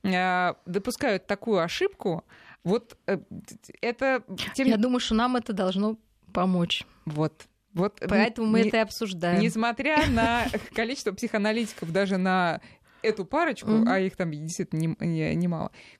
а, 0.05 0.57
допускают 0.67 1.27
такую 1.27 1.61
ошибку, 1.61 2.25
вот 2.65 2.97
э, 3.07 3.19
это... 3.81 4.25
Тем... 4.55 4.67
Я 4.67 4.77
думаю, 4.77 5.01
что 5.01 5.15
нам 5.15 5.37
это 5.37 5.53
должно 5.53 5.99
помочь. 6.33 6.85
Вот. 7.05 7.47
Вот, 7.75 8.01
Поэтому 8.09 8.47
мы 8.47 8.63
не, 8.63 8.69
это 8.69 8.77
и 8.77 8.81
обсуждаем. 8.81 9.41
Несмотря 9.41 10.07
на 10.09 10.47
количество 10.75 11.11
психоаналитиков, 11.11 11.91
даже 11.93 12.19
на 12.19 12.61
эту 13.05 13.25
парочку, 13.25 13.71
mm-hmm. 13.71 13.89
а 13.89 14.01
их 14.01 14.17
там 14.17 14.31
действительно 14.31 14.81
немало. 14.81 14.97
Не, 15.01 15.35
не 15.35 15.49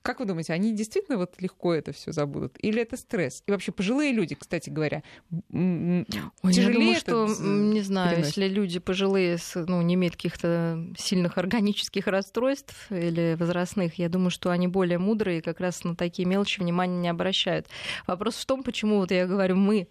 как 0.01 0.19
вы 0.19 0.25
думаете, 0.25 0.53
они 0.53 0.73
действительно 0.73 1.17
вот 1.17 1.35
легко 1.39 1.73
это 1.73 1.91
все 1.91 2.11
забудут? 2.11 2.57
Или 2.59 2.81
это 2.81 2.97
стресс? 2.97 3.43
И 3.45 3.51
вообще 3.51 3.71
пожилые 3.71 4.11
люди, 4.11 4.35
кстати 4.35 4.69
говоря, 4.69 5.03
Ой, 5.51 6.05
тяжелее 6.53 6.67
я 6.67 6.73
думаю, 6.73 6.95
что, 6.95 7.27
не 7.45 7.81
знаю, 7.81 8.09
переносит? 8.11 8.37
если 8.37 8.47
люди 8.53 8.79
пожилые, 8.79 9.37
ну, 9.55 9.81
не 9.81 9.95
имеют 9.95 10.15
каких-то 10.15 10.85
сильных 10.97 11.37
органических 11.37 12.07
расстройств 12.07 12.91
или 12.91 13.35
возрастных, 13.39 13.95
я 13.95 14.09
думаю, 14.09 14.29
что 14.29 14.49
они 14.49 14.67
более 14.67 14.97
мудрые 14.97 15.39
и 15.39 15.41
как 15.41 15.59
раз 15.59 15.83
на 15.83 15.95
такие 15.95 16.27
мелочи 16.27 16.59
внимания 16.59 16.97
не 16.99 17.09
обращают. 17.09 17.67
Вопрос 18.07 18.35
в 18.35 18.45
том, 18.45 18.63
почему, 18.63 18.97
вот 18.97 19.11
я 19.11 19.27
говорю, 19.27 19.55
мы 19.55 19.87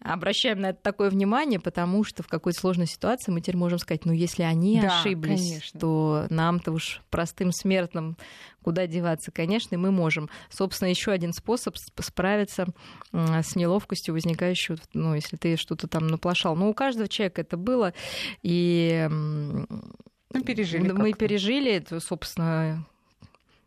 обращаем 0.00 0.60
на 0.60 0.70
это 0.70 0.82
такое 0.82 1.10
внимание, 1.10 1.60
потому 1.60 2.04
что 2.04 2.22
в 2.22 2.28
какой-то 2.28 2.58
сложной 2.58 2.86
ситуации 2.86 3.30
мы 3.30 3.40
теперь 3.40 3.56
можем 3.56 3.78
сказать, 3.78 4.04
ну, 4.04 4.12
если 4.12 4.42
они 4.42 4.80
да, 4.80 5.00
ошиблись, 5.00 5.48
конечно. 5.48 5.80
то 5.80 6.26
нам-то 6.30 6.72
уж 6.72 7.02
простым 7.10 7.52
смертным 7.52 8.16
куда 8.62 8.86
деваться, 8.86 9.30
конечно, 9.32 9.74
и 9.74 9.78
мы 9.78 9.90
можем. 9.90 10.28
Собственно, 10.48 10.88
еще 10.88 11.10
один 11.10 11.32
способ 11.32 11.76
справиться 11.76 12.66
с 13.12 13.56
неловкостью, 13.56 14.14
возникающей, 14.14 14.76
ну, 14.94 15.14
если 15.14 15.36
ты 15.36 15.56
что-то 15.56 15.88
там 15.88 16.06
наплошал. 16.06 16.54
Но 16.56 16.68
у 16.68 16.74
каждого 16.74 17.08
человека 17.08 17.40
это 17.40 17.56
было, 17.56 17.92
и 18.42 19.08
мы 19.10 20.42
пережили. 20.44 20.92
Мы 20.92 21.12
пережили, 21.12 21.72
это, 21.72 22.00
собственно, 22.00 22.86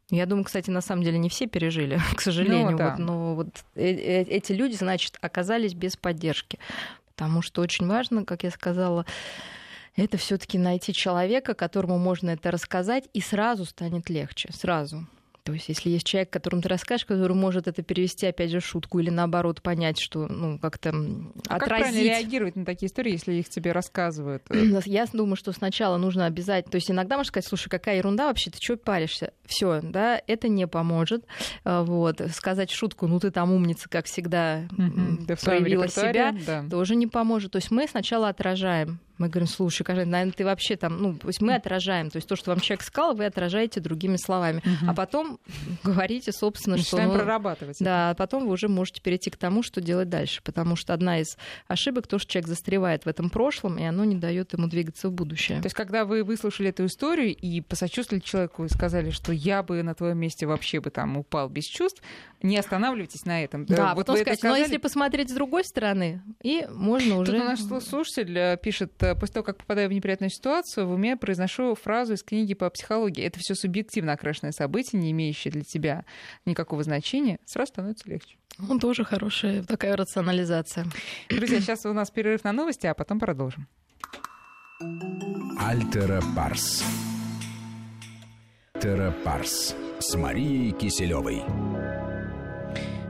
я 0.10 0.26
думаю, 0.26 0.46
кстати, 0.46 0.70
на 0.70 0.82
самом 0.82 1.04
деле 1.04 1.18
не 1.18 1.30
все 1.30 1.48
пережили, 1.48 2.00
к 2.16 2.22
сожалению. 2.22 2.72
Ну, 2.72 2.78
да. 2.78 2.90
вот, 2.92 3.00
но 3.00 3.36
вот 3.36 3.48
э, 3.76 3.90
э, 3.90 4.22
эти 4.24 4.52
люди, 4.52 4.76
значит, 4.76 5.18
оказались 5.22 5.74
без 5.74 5.98
поддержки. 5.98 6.60
Потому 7.16 7.42
что 7.42 7.62
очень 7.62 7.88
важно, 7.88 8.26
как 8.26 8.44
я 8.44 8.52
сказала, 8.52 9.06
это 9.96 10.18
все-таки 10.18 10.58
найти 10.58 10.94
человека, 10.94 11.54
которому 11.54 11.98
можно 11.98 12.32
это 12.32 12.52
рассказать, 12.52 13.06
и 13.14 13.22
сразу 13.22 13.66
станет 13.66 14.10
легче. 14.10 14.50
Сразу. 14.52 15.08
То 15.46 15.54
есть, 15.54 15.70
если 15.70 15.92
есть 15.92 16.08
человек, 16.08 16.32
которому 16.32 16.64
ты 16.64 16.70
расскажешь, 16.70 17.06
который 17.06 17.36
может 17.36 17.68
это 17.68 17.84
перевести, 17.84 18.26
опять 18.26 18.50
же, 18.50 18.62
в 18.62 18.66
шутку, 18.66 18.98
или 18.98 19.12
наоборот 19.12 19.62
понять, 19.62 20.00
что, 20.00 20.28
ну, 20.28 20.58
как-то 20.58 20.90
а 20.90 20.94
отразить. 20.94 21.34
Как 21.48 21.68
правильно 21.68 22.00
реагировать 22.00 22.56
на 22.56 22.66
такие 22.66 22.88
истории, 22.90 23.12
если 23.12 23.34
их 23.34 23.48
тебе 23.50 23.72
рассказывают? 23.72 24.42
Я 24.86 25.06
думаю, 25.14 25.36
что 25.36 25.52
сначала 25.52 25.98
нужно 25.98 26.26
обязательно... 26.26 26.72
То 26.72 26.78
есть, 26.78 26.90
иногда 26.90 27.18
можно 27.18 27.30
сказать, 27.30 27.48
слушай, 27.48 27.70
какая 27.70 27.98
ерунда 27.98 28.26
вообще, 28.26 28.50
ты 28.50 28.58
что 28.60 28.76
паришься? 28.76 29.34
Все, 29.46 29.82
да, 29.84 30.20
это 30.26 30.48
не 30.48 30.66
поможет. 30.66 31.26
А, 31.64 31.84
вот. 31.84 32.20
Сказать 32.34 32.72
шутку, 32.72 33.06
ну, 33.06 33.20
ты 33.20 33.30
там 33.30 33.52
умница, 33.52 33.88
как 33.88 34.08
всегда, 34.08 34.64
проявила 35.44 35.88
себя, 35.90 36.36
да. 36.44 36.66
тоже 36.68 36.96
не 36.96 37.06
поможет. 37.06 37.52
То 37.52 37.58
есть, 37.58 37.70
мы 37.70 37.88
сначала 37.88 38.30
отражаем 38.30 39.00
мы 39.18 39.30
говорим, 39.30 39.48
слушай, 39.48 39.84
скажи, 39.84 40.06
наверное, 40.06 40.34
ты 40.34 40.46
вообще 40.46 40.76
там, 40.76 41.02
ну, 41.02 41.16
то 41.16 41.28
есть 41.28 41.42
мы 41.42 41.56
отражаем, 41.56 42.10
то 42.10 42.18
есть 42.18 42.28
то, 42.28 42.36
что 42.36 42.52
вам 42.52 42.60
человек 42.60 42.84
сказал, 42.84 43.16
вы 43.16 43.26
отражаете 43.26 43.80
другими 43.80 44.18
словами, 44.18 44.60
угу. 44.60 44.92
а 44.92 44.94
потом 44.94 45.40
говорите, 45.84 46.32
собственно, 46.32 46.78
Начинаем 46.78 47.10
что... 47.10 47.18
Ну, 47.18 47.24
прорабатывать. 47.24 47.78
Да, 47.80 48.12
а 48.12 48.14
потом 48.16 48.46
вы 48.46 48.54
уже 48.54 48.68
можете 48.68 49.02
перейти 49.02 49.30
к 49.30 49.38
тому, 49.38 49.64
что 49.64 49.82
делать 49.82 50.10
дальше, 50.10 50.42
потому 50.44 50.76
что 50.76 50.94
одна 50.94 51.20
из 51.20 51.38
ошибок 51.68 52.08
то, 52.08 52.20
что 52.20 52.32
человек 52.32 52.48
застревает 52.48 53.06
в 53.06 53.08
этом 53.08 53.30
прошлом, 53.30 53.78
и 53.78 53.84
оно 53.84 54.06
не 54.06 54.16
дает 54.16 54.54
ему 54.54 54.68
двигаться 54.68 55.10
в 55.10 55.12
будущее. 55.12 55.60
То 55.60 55.66
есть 55.66 55.76
когда 55.76 56.06
вы 56.06 56.24
выслушали 56.24 56.70
эту 56.70 56.86
историю 56.86 57.36
и 57.36 57.62
посочувствовали 57.62 58.22
человеку 58.22 58.66
и 58.66 58.70
сказали, 58.70 59.10
что 59.12 59.32
я 59.32 59.64
бы 59.64 59.82
на 59.84 59.96
твоем 59.96 60.18
месте 60.18 60.46
вообще 60.46 60.80
бы 60.80 60.90
там 60.90 61.18
упал 61.18 61.50
без 61.50 61.66
чувств, 61.66 62.02
не 62.42 62.58
останавливайтесь 62.58 63.26
на 63.26 63.44
этом. 63.44 63.66
Да, 63.66 63.96
вот 63.96 64.06
потом 64.06 64.22
сказать, 64.22 64.44
но 64.44 64.56
если 64.56 64.78
посмотреть 64.78 65.30
с 65.30 65.34
другой 65.34 65.64
стороны, 65.64 66.22
и 66.44 66.66
можно 66.70 67.18
уже... 67.18 67.32
Тут 67.32 67.44
наш 67.44 67.60
слушатель 67.84 68.38
э, 68.38 68.58
пишет, 68.62 68.92
после 69.14 69.34
того, 69.34 69.44
как 69.44 69.58
попадаю 69.58 69.90
в 69.90 69.94
неприятную 69.94 70.32
ситуацию, 70.32 70.88
в 70.88 70.92
уме 70.92 71.16
произношу 71.16 71.76
фразу 71.76 72.14
из 72.14 72.24
книги 72.24 72.56
по 72.56 72.70
психологии. 72.70 73.24
Это 73.24 73.40
все 73.40 73.54
субъективно 73.54 74.14
окрашенное 74.14 74.52
событие, 74.52 75.00
не 75.00 75.12
имеющее 75.12 75.52
для 75.52 75.62
тебя 75.62 76.06
никакого 76.46 76.84
значения, 76.84 77.38
сразу 77.46 77.74
становится 77.74 78.10
легче. 78.10 78.38
Он 78.70 78.80
тоже 78.80 79.04
хорошая 79.04 79.64
такая 79.64 79.96
рационализация. 79.96 80.86
Друзья, 81.30 81.60
сейчас 81.60 81.86
у 81.86 81.94
нас 81.94 82.10
перерыв 82.10 82.44
на 82.44 82.54
новости, 82.54 82.88
а 82.88 82.94
потом 82.94 83.20
продолжим. 83.20 83.68
Альтера 85.60 86.22
Парс. 86.36 86.84
Тера 88.82 89.14
Парс 89.24 89.76
с 90.00 90.16
Марией 90.16 90.72
Киселевой. 90.72 91.44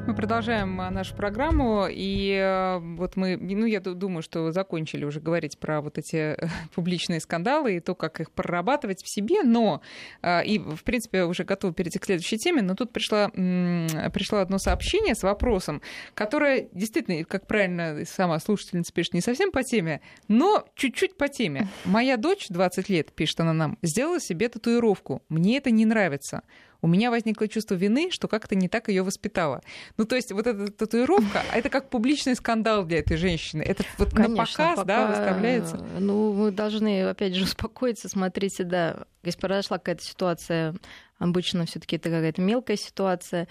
Мы 0.07 0.13
продолжаем 0.13 0.79
а, 0.81 0.91
нашу 0.91 1.15
программу, 1.15 1.87
и 1.89 2.29
э, 2.39 2.77
вот 2.77 3.15
мы, 3.15 3.37
ну, 3.37 3.65
я 3.65 3.79
думаю, 3.79 4.21
что 4.21 4.51
закончили 4.51 5.03
уже 5.03 5.19
говорить 5.19 5.57
про 5.57 5.81
вот 5.81 5.97
эти 5.97 6.15
э, 6.15 6.47
публичные 6.75 7.19
скандалы 7.19 7.77
и 7.77 7.79
то, 7.79 7.95
как 7.95 8.21
их 8.21 8.29
прорабатывать 8.31 9.01
в 9.03 9.11
себе, 9.11 9.41
но, 9.41 9.81
а, 10.21 10.41
и, 10.41 10.59
в 10.59 10.83
принципе, 10.83 11.23
уже 11.23 11.43
готова 11.43 11.73
перейти 11.73 11.97
к 11.97 12.05
следующей 12.05 12.37
теме, 12.37 12.61
но 12.61 12.75
тут 12.75 12.93
пришло, 12.93 13.31
пришло 13.31 14.39
одно 14.39 14.59
сообщение 14.59 15.15
с 15.15 15.23
вопросом, 15.23 15.81
которое 16.13 16.69
действительно, 16.71 17.23
как 17.23 17.47
правильно 17.47 18.05
сама 18.05 18.37
слушательница 18.39 18.93
пишет, 18.93 19.15
не 19.15 19.21
совсем 19.21 19.49
по 19.49 19.63
теме, 19.63 20.01
но 20.27 20.67
чуть-чуть 20.75 21.17
по 21.17 21.29
теме. 21.29 21.67
Моя 21.85 22.17
дочь, 22.17 22.45
20 22.49 22.89
лет, 22.89 23.11
пишет 23.11 23.39
она 23.39 23.53
нам, 23.53 23.79
сделала 23.81 24.19
себе 24.19 24.49
татуировку. 24.49 25.23
Мне 25.29 25.57
это 25.57 25.71
не 25.71 25.85
нравится 25.85 26.43
у 26.85 26.87
меня 26.87 27.09
возникло 27.09 27.47
чувство 27.47 27.73
вины, 27.73 28.11
что 28.11 28.27
как-то 28.27 28.53
не 28.53 28.69
так 28.69 28.89
ее 28.89 29.01
воспитала. 29.01 29.63
Ну, 29.97 30.05
то 30.05 30.15
есть 30.15 30.31
вот 30.31 30.45
эта 30.45 30.71
татуировка, 30.71 31.41
это 31.51 31.69
как 31.69 31.89
публичный 31.89 32.35
скандал 32.35 32.85
для 32.85 32.99
этой 32.99 33.17
женщины. 33.17 33.63
Это 33.63 33.83
вот 33.97 34.11
Конечно, 34.11 34.35
на 34.35 34.37
показ, 34.37 34.75
пока, 34.75 34.83
да, 34.83 35.07
выставляется. 35.07 35.77
Ну, 35.97 36.31
мы 36.31 36.51
должны, 36.51 37.01
опять 37.05 37.33
же, 37.33 37.43
успокоиться, 37.45 38.07
смотрите, 38.07 38.63
да, 38.63 39.07
если 39.23 39.39
произошла 39.39 39.79
какая-то 39.79 40.03
ситуация, 40.03 40.75
обычно 41.17 41.65
все 41.65 41.79
таки 41.79 41.95
это 41.95 42.09
какая-то 42.09 42.39
мелкая 42.39 42.77
ситуация, 42.77 43.47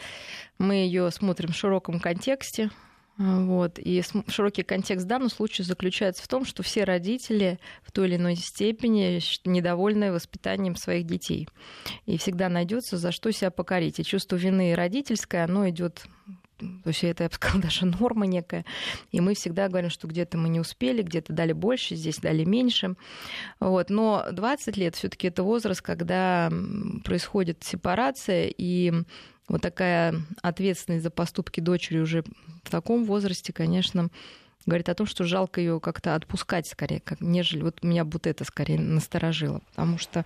мы 0.59 0.75
ее 0.75 1.11
смотрим 1.11 1.51
в 1.51 1.57
широком 1.57 1.99
контексте, 1.99 2.71
вот. 3.17 3.79
И 3.79 4.03
широкий 4.29 4.63
контекст 4.63 5.07
в 5.07 5.09
данном 5.09 5.31
случае 5.31 5.65
заключается 5.65 6.23
в 6.23 6.29
том, 6.29 6.45
что 6.45 6.63
все 6.63 6.85
родители 6.85 7.59
в 7.83 7.93
той 7.93 8.09
или 8.09 8.17
иной 8.17 8.35
степени 8.37 9.21
недовольны 9.49 10.11
воспитанием 10.11 10.75
своих 10.75 11.07
детей. 11.07 11.49
И 12.07 12.19
всегда 12.19 12.49
найдется 12.49 12.97
за 12.97 13.13
что 13.13 13.31
себя 13.31 13.51
покорить. 13.51 14.01
И 14.01 14.05
чувство 14.05 14.37
вины 14.37 14.75
родительское, 14.75 15.45
оно 15.45 15.69
идет 15.69 16.07
то 16.59 16.89
есть 16.89 17.03
это, 17.03 17.25
я 17.25 17.29
бы 17.29 17.35
сказала, 17.35 17.63
даже 17.65 17.85
норма 17.85 18.27
некая. 18.27 18.65
И 19.11 19.21
мы 19.21 19.35
всегда 19.35 19.69
говорим, 19.69 19.91
что 19.91 20.07
где-то 20.07 20.39
мы 20.39 20.49
не 20.49 20.61
успели, 20.61 21.03
где-то 21.03 21.33
дали 21.33 21.53
больше, 21.53 21.97
здесь 21.97 22.19
дали 22.19 22.45
меньше. 22.45 22.95
Вот. 23.61 23.91
Но 23.91 24.25
20 24.31 24.77
лет 24.77 24.95
все 24.95 25.09
таки 25.09 25.29
это 25.29 25.43
возраст, 25.43 25.83
когда 25.83 26.51
происходит 27.05 27.65
сепарация, 27.65 28.53
и 28.57 28.93
вот 29.49 29.61
такая 29.61 30.15
ответственность 30.43 31.05
за 31.05 31.11
поступки 31.11 31.61
дочери 31.61 31.99
уже 31.99 32.25
в 32.63 32.71
таком 32.71 33.05
возрасте, 33.05 33.53
конечно, 33.53 34.09
говорит 34.67 34.89
о 34.89 34.95
том, 34.95 35.07
что 35.07 35.25
жалко 35.25 35.61
ее 35.61 35.81
как-то 35.81 36.15
отпускать 36.15 36.67
скорее, 36.67 37.01
как, 37.01 37.21
нежели 37.21 37.63
вот 37.63 37.83
меня 37.83 38.05
будто 38.05 38.31
это 38.31 38.45
скорее 38.45 38.79
насторожило, 38.79 39.61
потому 39.71 39.99
что 39.99 40.25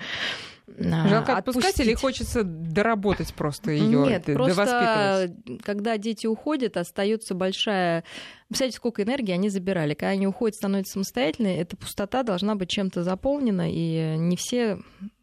а, 0.80 1.08
Жалко 1.08 1.36
отпустить. 1.36 1.64
отпускать 1.64 1.86
или 1.86 1.94
хочется 1.94 2.42
доработать 2.44 3.34
просто 3.34 3.70
ее, 3.72 4.06
Нет, 4.06 4.24
просто 4.24 5.34
когда 5.64 5.96
дети 5.96 6.26
уходят, 6.26 6.76
остается 6.76 7.34
большая... 7.34 8.04
Представляете, 8.48 8.76
сколько 8.76 9.02
энергии 9.02 9.32
они 9.32 9.48
забирали. 9.48 9.94
Когда 9.94 10.10
они 10.10 10.26
уходят, 10.26 10.56
становятся 10.56 10.94
самостоятельными, 10.94 11.54
эта 11.54 11.76
пустота 11.76 12.22
должна 12.22 12.54
быть 12.54 12.68
чем-то 12.68 13.02
заполнена, 13.02 13.70
и 13.72 14.16
не 14.18 14.36
все 14.36 14.78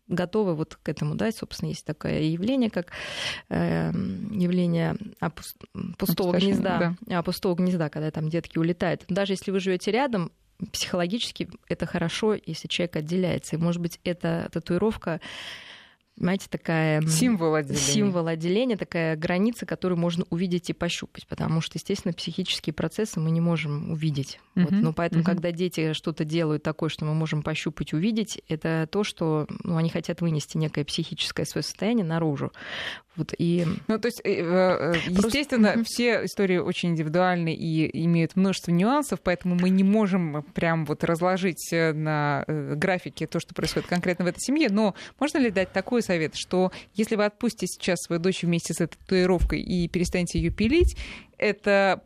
готовы 0.08 0.56
вот 0.56 0.76
к 0.76 0.90
этому, 0.90 1.16
да, 1.16 1.32
собственно, 1.32 1.70
есть 1.70 1.86
такое 1.86 2.22
явление, 2.22 2.70
как 2.70 2.92
э, 3.50 3.92
явление 4.32 4.96
опус... 5.20 5.56
пустого 5.98 6.38
гнезда, 6.38 6.96
да. 7.02 7.24
пустого 7.24 7.56
гнезда, 7.56 7.90
когда 7.90 8.12
там 8.12 8.30
детки 8.30 8.58
улетают. 8.58 9.06
Даже 9.08 9.34
если 9.34 9.52
вы 9.52 9.60
живете 9.60 9.92
рядом, 9.92 10.32
психологически 10.72 11.50
это 11.68 11.86
хорошо, 11.86 12.34
если 12.34 12.68
человек 12.68 12.96
отделяется. 12.98 13.56
И, 13.56 13.60
может 13.60 13.82
быть, 13.82 14.00
эта 14.04 14.50
татуировка 14.52 15.20
понимаете, 16.18 16.48
такая... 16.50 17.02
Символ 17.02 17.56
отделения. 17.56 17.82
Символ 17.82 18.28
отделения, 18.28 18.78
такая 18.78 19.16
граница, 19.16 19.66
которую 19.66 20.00
можно 20.00 20.26
увидеть 20.30 20.70
и 20.70 20.74
пощупать, 20.74 21.28
потому 21.28 21.62
что, 21.62 21.78
естественно, 21.78 22.14
психические 22.14 22.74
процессы 22.74 23.20
мы 23.20 23.32
не 23.32 23.42
можем 23.42 23.92
увидеть. 23.92 24.40
Uh-huh. 24.56 24.64
Вот, 24.64 24.72
но 24.72 24.94
поэтому, 24.94 25.22
uh-huh. 25.22 25.26
когда 25.26 25.52
дети 25.52 25.94
что-то 25.94 26.24
делают 26.24 26.64
такое, 26.64 26.90
что 26.90 27.06
мы 27.06 27.14
можем 27.14 27.44
пощупать, 27.44 27.94
увидеть, 27.94 28.42
это 28.48 28.88
то, 28.92 29.04
что 29.04 29.48
ну, 29.64 29.78
они 29.78 29.90
хотят 29.90 30.22
вынести 30.22 30.58
некое 30.58 30.86
психическое 30.86 31.46
свое 31.46 31.64
состояние 31.64 32.06
наружу. 32.06 32.52
Вот, 33.16 33.34
и... 33.38 33.66
Ну, 33.88 33.98
то 33.98 34.08
есть, 34.08 34.22
э, 34.24 34.32
э, 34.32 34.94
естественно, 35.08 35.74
Просто... 35.74 35.84
все 35.86 36.26
истории 36.26 36.58
очень 36.58 36.90
индивидуальны 36.90 37.54
и 37.54 38.04
имеют 38.06 38.36
множество 38.36 38.72
нюансов, 38.72 39.20
поэтому 39.22 39.56
мы 39.56 39.70
не 39.70 39.84
можем 39.84 40.44
прям 40.54 40.86
вот 40.86 41.04
разложить 41.04 41.72
э, 41.72 41.94
на 41.94 42.44
графике 42.48 43.28
то, 43.28 43.40
что 43.40 43.54
происходит 43.54 43.88
конкретно 43.88 44.26
в 44.26 44.28
этой 44.28 44.40
семье, 44.40 44.70
но 44.70 44.96
можно 45.20 45.38
ли 45.38 45.50
дать 45.50 45.72
такой 45.72 46.02
совет, 46.02 46.36
что 46.36 46.72
если 46.94 47.16
вы 47.16 47.26
отпустите 47.26 47.68
сейчас 47.68 48.00
свою 48.02 48.22
дочь 48.22 48.44
вместе 48.44 48.74
с 48.74 48.82
этой 48.82 48.98
татуировкой 48.98 49.62
и 49.62 49.88
перестанете 49.88 50.40
ее 50.40 50.52
пилить, 50.52 50.98
это 51.46 52.02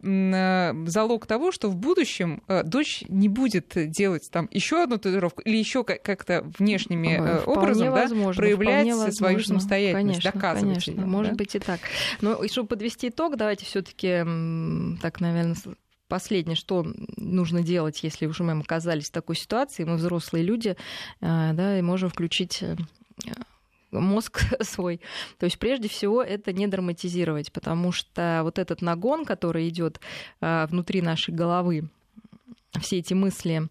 залог 0.88 1.26
того, 1.26 1.52
что 1.52 1.70
в 1.70 1.76
будущем 1.76 2.44
дочь 2.66 3.04
не 3.08 3.30
будет 3.30 3.74
делать 3.90 4.30
там 4.32 4.48
еще 4.52 4.84
одну 4.84 4.98
татуировку 4.98 5.42
или 5.42 5.58
еще 5.58 5.84
как-то 5.84 6.46
внешними 6.58 7.44
образом 7.46 7.94
да, 7.94 8.08
проявлять 8.34 9.16
свою 9.16 9.40
самостоятельность, 9.40 10.22
конечно, 10.22 10.32
доказывать. 10.32 10.86
Конечно. 10.86 11.06
Может 11.06 11.32
да? 11.32 11.38
быть 11.38 11.56
и 11.56 11.60
так. 11.60 11.80
Но 12.22 12.44
и 12.44 12.50
чтобы 12.50 12.70
подвести 12.70 13.10
итог, 13.10 13.38
давайте 13.38 13.66
все-таки 13.66 14.24
так, 15.02 15.20
наверное, 15.20 15.56
последнее, 16.10 16.56
что 16.56 16.86
нужно 17.16 17.62
делать, 17.64 18.04
если 18.04 18.26
уже 18.26 18.44
мы 18.44 18.60
оказались 18.60 19.10
в 19.10 19.12
такой 19.12 19.36
ситуации, 19.36 19.86
мы 19.86 19.96
взрослые 19.96 20.44
люди, 20.44 20.76
э, 21.22 21.52
да, 21.54 21.80
и 21.80 21.82
можем 21.82 22.10
включить 22.10 22.62
э, 22.62 22.76
мозг 23.92 24.42
свой. 24.62 25.02
То 25.38 25.46
есть 25.46 25.60
прежде 25.60 25.88
всего 25.90 26.22
это 26.24 26.54
не 26.54 26.68
драматизировать, 26.68 27.52
потому 27.52 27.92
что 27.92 28.42
вот 28.44 28.60
этот 28.60 28.82
нагон, 28.82 29.26
который 29.26 29.68
идет 29.70 30.00
э, 30.42 30.68
внутри 30.68 31.02
нашей 31.02 31.34
головы, 31.34 31.90
все 32.80 33.00
эти 33.00 33.14
мысли, 33.14 33.68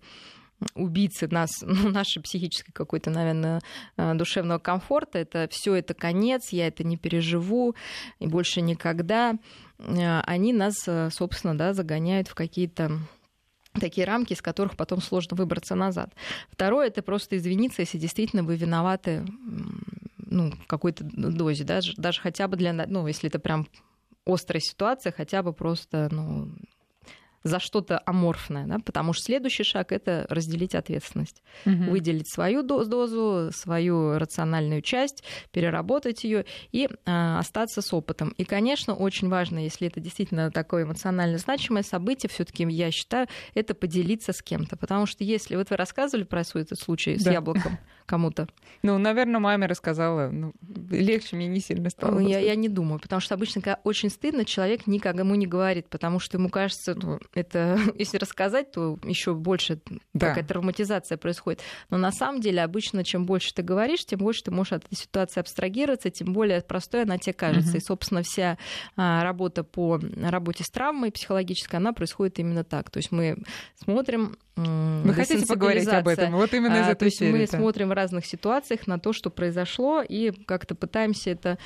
убийцы 0.75 1.29
нас, 1.29 1.51
ну, 1.63 1.91
нашей 1.91 2.23
психической 2.23 2.73
какой-то, 2.73 3.11
наверное, 3.11 3.61
э, 3.97 4.15
душевного 4.15 4.59
комфорта. 4.59 5.19
Это 5.19 5.49
все 5.51 5.75
это 5.75 5.95
конец, 5.95 6.49
я 6.51 6.67
это 6.67 6.85
не 6.85 6.97
переживу 6.97 7.75
и 8.19 8.27
больше 8.27 8.61
никогда. 8.61 9.37
Э, 9.79 10.21
они 10.21 10.53
нас, 10.53 10.77
собственно, 11.11 11.57
да, 11.57 11.75
загоняют 11.75 12.29
в 12.29 12.35
какие-то 12.35 12.99
такие 13.79 14.07
рамки, 14.07 14.33
из 14.33 14.43
которых 14.43 14.77
потом 14.77 15.01
сложно 15.01 15.37
выбраться 15.37 15.75
назад. 15.75 16.13
Второе 16.51 16.89
это 16.89 17.03
просто 17.03 17.37
извиниться, 17.37 17.83
если 17.83 17.99
действительно 17.99 18.43
вы 18.43 18.57
виноваты 18.57 19.25
ну, 20.31 20.53
в 20.53 20.67
какой-то 20.67 21.05
дозе, 21.05 21.65
даже, 21.65 21.95
даже 21.97 22.21
хотя 22.21 22.49
бы 22.49 22.57
для, 22.57 22.73
ну, 22.73 23.07
если 23.07 23.29
это 23.29 23.39
прям 23.39 23.67
острая 24.27 24.61
ситуация, 24.61 25.13
хотя 25.13 25.43
бы 25.43 25.53
просто, 25.53 26.09
ну, 26.11 26.53
за 27.45 27.61
что-то 27.61 28.01
аморфное, 28.05 28.67
да, 28.67 28.79
потому 28.79 29.13
что 29.13 29.25
следующий 29.25 29.63
шаг 29.63 29.93
это 29.93 30.27
разделить 30.29 30.75
ответственность, 30.75 31.43
угу. 31.65 31.91
выделить 31.91 32.31
свою 32.33 32.63
дозу, 32.63 33.51
свою 33.53 34.19
рациональную 34.19 34.83
часть, 34.83 35.23
переработать 35.53 36.25
ее 36.25 36.45
и 36.73 36.87
э, 36.87 37.39
остаться 37.39 37.81
с 37.81 37.93
опытом. 37.93 38.31
И, 38.31 38.45
конечно, 38.45 38.95
очень 38.95 39.29
важно, 39.29 39.59
если 39.59 39.87
это 39.87 40.01
действительно 40.01 40.51
такое 40.51 40.85
эмоционально 40.85 41.39
значимое 41.39 41.83
событие, 41.83 42.29
все-таки 42.29 42.65
я 42.69 42.91
считаю, 42.91 43.29
это 43.55 43.75
поделиться 43.75 44.33
с 44.33 44.43
кем-то, 44.43 44.77
потому 44.77 45.07
что 45.07 45.25
если 45.25 45.57
вот 45.57 45.71
вы 45.71 45.77
рассказывали 45.77 46.25
про 46.25 46.45
свой 46.45 46.65
этот 46.65 46.81
случай 46.81 47.17
да. 47.17 47.31
с 47.31 47.33
яблоком 47.33 47.79
кому-то. 48.09 48.49
Ну, 48.83 48.97
наверное, 48.99 49.39
маме 49.39 49.67
рассказала, 49.67 50.31
ну, 50.31 50.53
легче 50.91 51.37
мне 51.37 51.47
не 51.47 51.61
сильно 51.61 51.91
стало. 51.91 52.19
Я, 52.21 52.39
я 52.39 52.55
не 52.55 52.69
думаю, 52.69 53.01
потому 53.01 53.21
что 53.21 53.35
обычно, 53.35 53.61
когда 53.61 53.79
очень 53.85 54.09
стыдно, 54.09 54.45
человек 54.45 54.87
никому 54.87 55.35
не 55.35 55.47
говорит, 55.47 55.89
потому 55.89 56.19
что 56.19 56.39
ему 56.39 56.49
кажется, 56.49 56.95
ну, 56.95 57.21
это, 57.35 57.79
если 57.95 58.17
рассказать, 58.19 58.73
то 58.73 58.99
еще 59.05 59.35
больше 59.35 59.81
да. 60.15 60.29
какая 60.29 60.45
травматизация 60.45 61.19
происходит. 61.19 61.61
Но 61.91 61.99
на 61.99 62.11
самом 62.11 62.41
деле 62.41 62.63
обычно, 62.63 63.05
чем 63.05 63.27
больше 63.27 63.53
ты 63.53 63.63
говоришь, 63.63 64.05
тем 64.07 64.21
больше 64.21 64.45
ты 64.45 64.51
можешь 64.51 64.73
от 64.73 64.85
этой 64.87 64.97
ситуации 64.97 65.41
абстрагироваться, 65.41 66.11
тем 66.11 66.33
более 66.33 66.63
простой 66.63 67.03
она 67.03 67.19
тебе 67.19 67.35
кажется. 67.35 67.71
Угу. 67.71 67.79
И, 67.79 67.81
собственно, 67.81 68.23
вся 68.23 68.59
а, 68.97 69.23
работа 69.23 69.65
по 69.65 70.01
работе 70.23 70.65
с 70.65 70.71
травмой 70.71 71.13
психологической, 71.13 71.79
она 71.79 71.93
происходит 71.93 72.39
именно 72.39 72.65
так. 72.65 72.91
То 72.91 72.99
есть 72.99 73.13
мы 73.13 73.37
смотрим 73.77 74.37
вы 74.59 75.15
хотите 75.15 75.47
поговорить 75.47 75.89
об 75.89 76.09
этом? 76.09 76.33
Вот 76.33 76.53
именно 76.55 76.75
из 76.75 76.87
а, 76.87 76.91
этой 76.91 76.99
То 76.99 77.05
есть 77.07 77.21
мы 77.21 77.47
смотрим 77.47 77.89
в 77.89 77.93
разных 77.93 78.27
ситуациях 78.27 78.87
на 78.87 78.99
то, 78.99 79.13
что 79.13 79.31
произошло, 79.31 80.03
и 80.03 80.31
как-то 80.31 80.75
пытаемся 80.75 81.31
это 81.31 81.59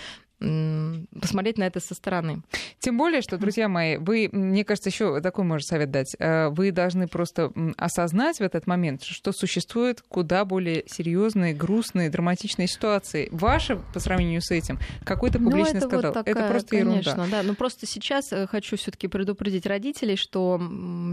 посмотреть 1.21 1.59
на 1.59 1.65
это 1.65 1.81
со 1.81 1.95
стороны. 1.95 2.43
Тем 2.81 2.99
более, 2.99 3.23
что, 3.23 3.39
друзья 3.39 3.69
мои, 3.69 3.97
вы, 3.97 4.29
мне 4.33 4.65
кажется, 4.65 4.91
еще 4.91 5.21
такой 5.21 5.45
можно 5.45 5.65
совет 5.65 5.91
дать. 5.91 6.15
Э, 6.19 6.49
вы 6.49 6.73
должны 6.73 7.07
просто 7.07 7.53
осознать 7.77 8.39
в 8.39 8.43
этот 8.43 8.67
момент, 8.67 9.03
что 9.05 9.33
существуют 9.33 10.03
куда 10.09 10.45
более 10.45 10.85
серьезные, 10.87 11.55
грустные, 11.55 12.11
драматичные 12.11 12.67
ситуации. 12.67 13.29
Ваши, 13.31 13.77
по 13.95 14.01
сравнению 14.01 14.43
с 14.43 14.51
этим, 14.51 14.79
какой-то 15.05 15.39
ну, 15.39 15.51
публичный 15.51 15.75
ну, 15.75 15.79
это 15.79 15.89
скандал. 15.89 16.13
Вот 16.13 16.25
такая, 16.25 16.35
это 16.35 16.53
просто 16.53 16.69
конечно, 16.71 17.11
ерунда. 17.11 17.27
Да. 17.31 17.43
Но 17.43 17.55
просто 17.55 17.87
сейчас 17.87 18.33
э, 18.33 18.47
хочу 18.47 18.77
все-таки 18.77 19.09
предупредить 19.09 19.67
родителей, 19.67 20.17
что 20.17 20.61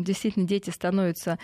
действительно 0.03 0.47
дети 0.47 0.69
становятся 0.69 1.37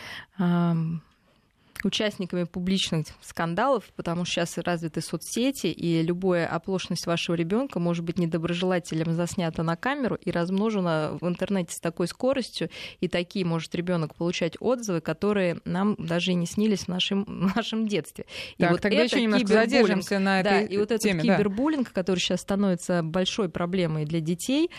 участниками 1.83 2.43
публичных 2.43 3.07
скандалов, 3.21 3.85
потому 3.95 4.25
что 4.25 4.33
сейчас 4.35 4.57
развиты 4.57 5.01
соцсети, 5.01 5.67
и 5.67 6.01
любая 6.01 6.47
оплошность 6.47 7.05
вашего 7.05 7.35
ребенка 7.35 7.79
может 7.79 8.03
быть 8.03 8.17
недоброжелателем 8.17 9.13
заснята 9.13 9.63
на 9.63 9.75
камеру 9.75 10.15
и 10.15 10.31
размножена 10.31 11.17
в 11.19 11.27
интернете 11.27 11.73
с 11.73 11.79
такой 11.79 12.07
скоростью, 12.07 12.69
и 13.01 13.07
такие 13.07 13.45
может 13.45 13.73
ребенок 13.75 14.15
получать 14.15 14.55
отзывы, 14.59 15.01
которые 15.01 15.59
нам 15.65 15.95
даже 15.97 16.31
и 16.31 16.35
не 16.35 16.45
снились 16.45 16.81
в 16.83 16.87
нашем, 16.87 17.23
в 17.27 17.55
нашем 17.55 17.87
детстве. 17.87 18.25
И 18.57 18.61
так, 18.61 18.71
вот 18.71 18.81
тогда 18.81 19.01
еще 19.01 19.21
немножко 19.21 19.47
задержимся 19.47 20.19
на 20.19 20.43
да, 20.43 20.61
этой 20.61 20.73
и 20.73 20.77
вот 20.77 20.91
этот 20.91 21.01
теме, 21.01 21.21
кибербуллинг, 21.21 21.87
да. 21.87 21.93
который 21.93 22.19
сейчас 22.19 22.41
становится 22.41 23.01
большой 23.01 23.49
проблемой 23.49 24.05
для 24.05 24.19
детей, 24.19 24.69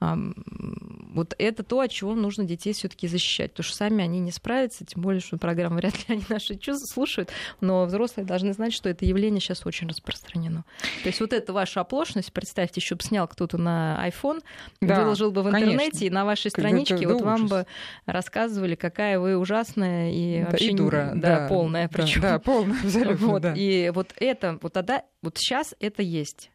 вот 0.00 1.34
это 1.38 1.62
то, 1.62 1.80
от 1.80 1.90
чего 1.90 2.14
нужно 2.14 2.44
детей 2.44 2.72
все-таки 2.72 3.08
защищать, 3.08 3.52
потому 3.52 3.64
что 3.64 3.76
сами 3.76 4.04
они 4.04 4.18
не 4.20 4.32
справятся, 4.32 4.84
тем 4.84 5.02
более, 5.02 5.20
что 5.20 5.38
программы 5.38 5.76
вряд 5.76 5.94
ли 6.08 6.14
они 6.14 6.24
наши 6.28 6.43
чувства 6.44 6.86
слушают, 6.86 7.30
но 7.60 7.84
взрослые 7.84 8.26
должны 8.26 8.52
знать, 8.52 8.72
что 8.72 8.88
это 8.88 9.04
явление 9.04 9.40
сейчас 9.40 9.64
очень 9.66 9.88
распространено. 9.88 10.64
То 11.02 11.08
есть 11.08 11.20
вот 11.20 11.32
эта 11.32 11.52
ваша 11.52 11.80
оплошность, 11.80 12.32
представьте, 12.32 12.80
еще 12.80 12.94
бы 12.94 13.02
снял 13.02 13.26
кто-то 13.28 13.58
на 13.58 14.02
iPhone, 14.08 14.42
да, 14.80 15.00
выложил 15.02 15.30
бы 15.30 15.42
в 15.42 15.48
интернете, 15.48 15.78
конечно. 15.78 16.04
и 16.04 16.10
на 16.10 16.24
вашей 16.24 16.50
страничке 16.50 16.96
это, 16.96 17.08
вот 17.08 17.22
вам 17.22 17.46
бы 17.46 17.66
рассказывали, 18.06 18.74
какая 18.74 19.18
вы 19.18 19.36
ужасная 19.36 20.12
и 20.12 20.42
да, 20.42 20.50
вообще 20.50 20.70
и 20.70 20.74
дура, 20.74 21.12
да, 21.14 21.40
да, 21.40 21.48
полная, 21.48 21.88
причем. 21.88 22.20
Да, 22.20 22.32
да, 22.32 22.38
полная, 22.38 22.80
абсолютно. 22.82 23.26
Вот, 23.26 23.42
да. 23.42 23.54
И 23.54 23.90
вот 23.90 24.12
это, 24.16 24.58
вот 24.60 24.72
тогда, 24.72 25.02
вот 25.22 25.38
сейчас 25.38 25.74
это 25.80 26.02
есть. 26.02 26.50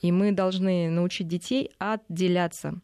И 0.00 0.10
мы 0.10 0.32
должны 0.32 0.90
научить 0.90 1.28
детей 1.28 1.70
отделяться 1.78 2.80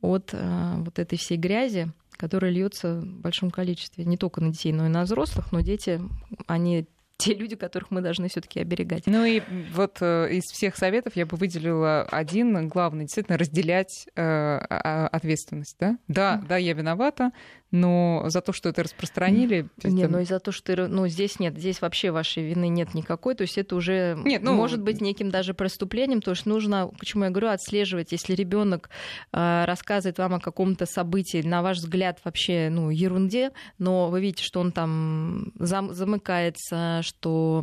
от 0.00 0.30
э, 0.32 0.74
вот 0.76 0.98
этой 0.98 1.18
всей 1.18 1.36
грязи, 1.36 1.90
которая 2.16 2.50
льется 2.50 3.00
в 3.00 3.20
большом 3.20 3.50
количестве 3.50 4.04
не 4.04 4.16
только 4.16 4.40
на 4.40 4.52
детей, 4.52 4.72
но 4.72 4.86
и 4.86 4.90
на 4.90 5.02
взрослых, 5.02 5.52
но 5.52 5.60
дети, 5.60 6.00
они 6.46 6.86
те 7.18 7.34
люди, 7.34 7.56
которых 7.56 7.90
мы 7.90 8.02
должны 8.02 8.28
все-таки 8.28 8.60
оберегать. 8.60 9.04
Ну 9.06 9.24
и 9.24 9.42
вот 9.72 9.98
э, 10.00 10.28
из 10.32 10.44
всех 10.44 10.76
советов 10.76 11.16
я 11.16 11.24
бы 11.24 11.36
выделила 11.36 12.02
один 12.02 12.68
главный, 12.68 13.04
действительно 13.04 13.38
разделять 13.38 14.06
э, 14.16 14.56
ответственность, 14.58 15.76
да? 15.80 15.98
Да, 16.08 16.42
да, 16.46 16.56
я 16.58 16.74
виновата, 16.74 17.30
но 17.70 18.24
за 18.28 18.40
то, 18.40 18.52
что 18.52 18.68
это 18.68 18.82
распространили... 18.84 19.68
Не, 19.82 20.02
это... 20.02 20.12
ну 20.12 20.20
и 20.20 20.24
за 20.24 20.38
то, 20.38 20.52
что... 20.52 20.86
Ну, 20.88 21.08
здесь 21.08 21.38
нет, 21.40 21.58
здесь 21.58 21.80
вообще 21.80 22.10
вашей 22.10 22.44
вины 22.44 22.68
нет 22.68 22.94
никакой, 22.94 23.34
то 23.34 23.42
есть 23.42 23.58
это 23.58 23.76
уже 23.76 24.16
нет, 24.24 24.42
ну... 24.42 24.54
может 24.54 24.82
быть 24.82 25.00
неким 25.00 25.30
даже 25.30 25.54
преступлением, 25.54 26.20
то 26.20 26.30
есть 26.30 26.46
нужно, 26.46 26.90
почему 26.98 27.24
я 27.24 27.30
говорю, 27.30 27.48
отслеживать, 27.48 28.12
если 28.12 28.34
ребенок 28.34 28.90
э, 29.32 29.64
рассказывает 29.64 30.18
вам 30.18 30.34
о 30.34 30.40
каком-то 30.40 30.86
событии, 30.86 31.42
на 31.42 31.62
ваш 31.62 31.78
взгляд 31.78 32.20
вообще, 32.24 32.68
ну, 32.70 32.90
ерунде, 32.90 33.52
но 33.78 34.10
вы 34.10 34.20
видите, 34.20 34.44
что 34.44 34.60
он 34.60 34.72
там 34.72 35.52
зам- 35.58 35.92
замыкается, 35.92 37.00
что 37.02 37.62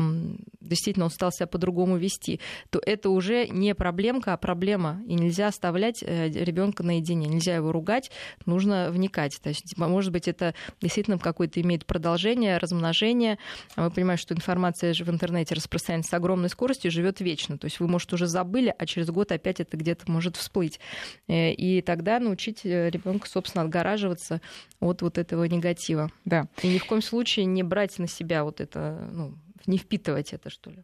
действительно 0.60 1.06
он 1.06 1.12
стал 1.12 1.32
себя 1.32 1.48
по-другому 1.48 1.98
вести, 1.98 2.40
то 2.70 2.82
это 2.86 3.10
уже 3.10 3.48
не 3.48 3.74
проблемка, 3.76 4.34
а 4.34 4.38
проблема, 4.38 5.02
и 5.08 5.14
нельзя 5.14 5.48
оставлять 5.48 6.04
э, 6.04 6.30
ребенка 6.30 6.84
наедине, 6.84 7.28
нельзя 7.28 7.56
его 7.56 7.72
ругать, 7.72 8.12
нужно 8.46 8.90
вникать, 8.92 9.40
то 9.42 9.50
есть 9.50 9.78
может 9.94 10.12
быть, 10.12 10.28
это 10.28 10.54
действительно 10.82 11.18
какое-то 11.18 11.62
имеет 11.62 11.86
продолжение, 11.86 12.58
размножение. 12.58 13.38
Мы 13.76 13.92
понимаем, 13.92 14.18
что 14.18 14.34
информация 14.34 14.94
же 14.94 15.06
в 15.06 15.10
интернете 15.10 15.56
распространяется 15.56 16.12
с 16.12 16.14
огромной 16.14 16.50
скоростью 16.50 16.90
и 16.90 16.94
живет 16.94 17.22
вечно. 17.22 17.58
То 17.58 17.66
есть 17.66 17.80
вы, 17.80 17.88
может, 17.88 18.12
уже 18.12 18.28
забыли, 18.28 18.74
а 18.78 18.86
через 18.86 19.10
год 19.10 19.32
опять 19.32 19.60
это 19.60 19.78
где-то 19.78 20.12
может 20.12 20.36
всплыть. 20.36 20.80
Э, 21.28 21.52
и 21.54 21.82
тогда 21.82 22.20
научить 22.20 22.66
э, 22.66 22.90
ребенка, 22.90 23.28
собственно, 23.30 23.64
отгораживаться 23.64 24.42
от 24.80 25.02
вот 25.02 25.18
этого 25.18 25.44
негатива. 25.46 26.12
Да. 26.26 26.48
И 26.62 26.68
ни 26.68 26.78
в 26.78 26.86
коем 26.86 27.02
случае 27.02 27.46
не 27.46 27.64
брать 27.64 28.00
на 28.00 28.08
себя 28.08 28.44
вот 28.44 28.60
это, 28.60 29.08
ну, 29.12 29.36
не 29.66 29.78
впитывать 29.78 30.34
это, 30.34 30.50
что 30.50 30.72
ли. 30.72 30.84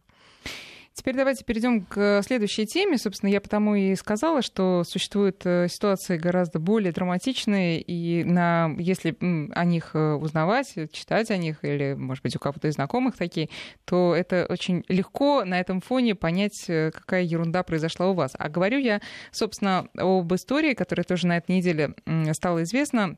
Теперь 1.00 1.16
давайте 1.16 1.46
перейдем 1.46 1.86
к 1.86 2.20
следующей 2.22 2.66
теме. 2.66 2.98
Собственно, 2.98 3.30
я 3.30 3.40
потому 3.40 3.74
и 3.74 3.94
сказала, 3.94 4.42
что 4.42 4.84
существуют 4.84 5.40
э, 5.46 5.66
ситуации 5.66 6.18
гораздо 6.18 6.58
более 6.58 6.92
драматичные, 6.92 7.80
и 7.80 8.22
на, 8.22 8.70
если 8.76 9.16
о 9.18 9.64
них 9.64 9.92
э, 9.94 10.12
узнавать, 10.12 10.74
читать 10.92 11.30
о 11.30 11.38
них, 11.38 11.64
или, 11.64 11.94
может 11.94 12.22
быть, 12.22 12.36
у 12.36 12.38
кого-то 12.38 12.68
из 12.68 12.74
знакомых 12.74 13.16
такие, 13.16 13.48
то 13.86 14.14
это 14.14 14.44
очень 14.50 14.84
легко 14.88 15.42
на 15.46 15.58
этом 15.58 15.80
фоне 15.80 16.14
понять, 16.14 16.66
э, 16.68 16.90
какая 16.90 17.22
ерунда 17.22 17.62
произошла 17.62 18.08
у 18.08 18.12
вас. 18.12 18.32
А 18.38 18.50
говорю 18.50 18.76
я, 18.76 19.00
собственно, 19.30 19.88
об 19.96 20.34
истории, 20.34 20.74
которая 20.74 21.04
тоже 21.04 21.26
на 21.26 21.38
этой 21.38 21.56
неделе 21.56 21.94
стала 22.34 22.62
известна 22.62 23.16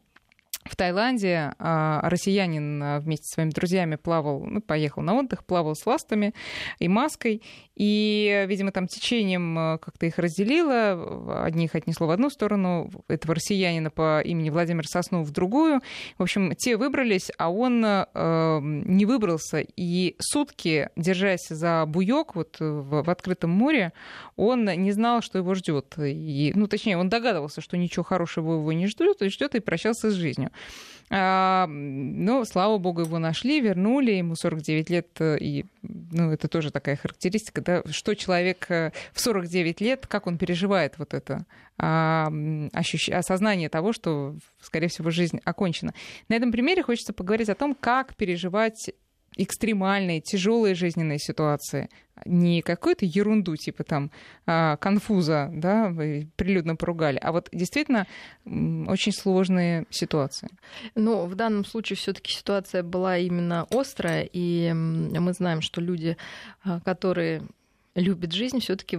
в 0.65 0.77
Таиланде 0.77 1.55
а, 1.59 2.09
россиянин 2.09 2.83
а, 2.83 3.01
вместе 3.01 3.25
со 3.27 3.35
своими 3.35 3.51
друзьями 3.51 3.97
плавал, 3.97 4.41
ну, 4.41 4.61
поехал 4.61 5.03
на 5.03 5.15
отдых, 5.15 5.45
плавал 5.45 5.75
с 5.75 5.85
ластами 5.87 6.35
и 6.79 6.89
маской, 6.89 7.43
и, 7.75 8.45
видимо, 8.47 8.71
там 8.71 8.87
течением 8.87 9.59
а, 9.59 9.79
как-то 9.79 10.07
их 10.07 10.19
разделило, 10.19 11.45
одних 11.45 11.75
отнесло 11.75 12.07
в 12.07 12.11
одну 12.11 12.31
сторону, 12.31 12.91
этого 13.09 13.35
россиянина 13.35 13.91
по 13.91 14.21
имени 14.21 14.51
Владимир 14.51 14.87
Соснов 14.87 15.27
в 15.27 15.33
другую. 15.33 15.81
В 16.19 16.23
общем, 16.23 16.55
те 16.55 16.77
выбрались, 16.77 17.31
а 17.39 17.51
он 17.51 17.85
э, 17.85 18.61
не 18.63 19.05
выбрался, 19.05 19.65
и 19.77 20.17
сутки, 20.21 20.91
держась 20.97 21.49
за 21.49 21.85
буек 21.87 22.35
вот 22.35 22.57
в, 22.61 23.03
в 23.03 23.11
открытом 23.11 23.51
море, 23.51 23.93
он 24.37 24.65
не 24.65 24.93
знал, 24.93 25.23
что 25.23 25.39
его 25.39 25.55
ждет. 25.55 25.95
Ну, 25.97 26.67
точнее, 26.67 26.97
он 26.97 27.09
догадывался, 27.09 27.61
что 27.61 27.77
ничего 27.77 28.05
хорошего 28.05 28.55
его 28.55 28.73
не 28.73 28.87
ждет, 28.87 29.23
и 29.23 29.29
ждет 29.29 29.55
и 29.55 29.61
прощался 29.61 30.11
с 30.11 30.15
жизнью. 30.15 30.52
А, 31.15 31.67
ну, 31.69 32.43
слава 32.47 32.79
богу, 32.79 33.03
его 33.03 33.19
нашли, 33.19 33.61
вернули, 33.61 34.13
ему 34.13 34.35
49 34.35 34.89
лет, 34.89 35.09
э, 35.21 35.37
и 35.39 35.67
ну, 35.83 36.31
это 36.33 36.49
тоже 36.49 36.71
такая 36.71 36.97
характеристика, 36.97 37.61
да, 37.61 37.83
что 37.91 38.15
человек 38.15 38.65
э, 38.71 38.93
в 39.13 39.21
49 39.21 39.83
лет, 39.83 40.07
как 40.07 40.27
он 40.27 40.39
переживает 40.39 40.97
вот 40.97 41.13
это 41.13 41.45
а, 41.77 42.33
ощущ... 42.73 43.11
осознание 43.11 43.69
того, 43.69 43.93
что, 43.93 44.37
скорее 44.63 44.89
всего, 44.89 45.11
жизнь 45.11 45.39
окончена. 45.45 45.93
На 46.29 46.35
этом 46.37 46.51
примере 46.51 46.83
хочется 46.83 47.13
поговорить 47.13 47.51
о 47.51 47.57
том, 47.57 47.75
как 47.75 48.17
переживать 48.17 48.91
экстремальные, 49.37 50.21
тяжелые 50.21 50.75
жизненные 50.75 51.19
ситуации, 51.19 51.89
не 52.25 52.63
какую-то 52.63 53.05
ерунду 53.05 53.57
типа 53.57 53.85
там 53.85 54.11
а, 54.47 54.77
конфуза, 54.77 55.51
да, 55.53 55.89
вы 55.89 56.29
прилюдно 56.37 56.77
поругали, 56.77 57.19
а 57.19 57.33
вот 57.33 57.49
действительно 57.53 58.07
очень 58.45 59.13
сложные 59.13 59.87
ситуации. 59.91 60.49
Ну, 60.95 61.27
в 61.27 61.35
данном 61.35 61.65
случае 61.65 61.97
все-таки 61.97 62.33
ситуация 62.33 62.83
была 62.83 63.19
именно 63.19 63.67
острая, 63.71 64.29
и 64.33 64.73
мы 64.73 65.33
знаем, 65.33 65.63
что 65.63 65.81
люди, 65.81 66.17
а, 66.63 66.81
которые 66.81 67.43
любят 67.95 68.33
жизнь, 68.33 68.61
все-таки 68.61 68.99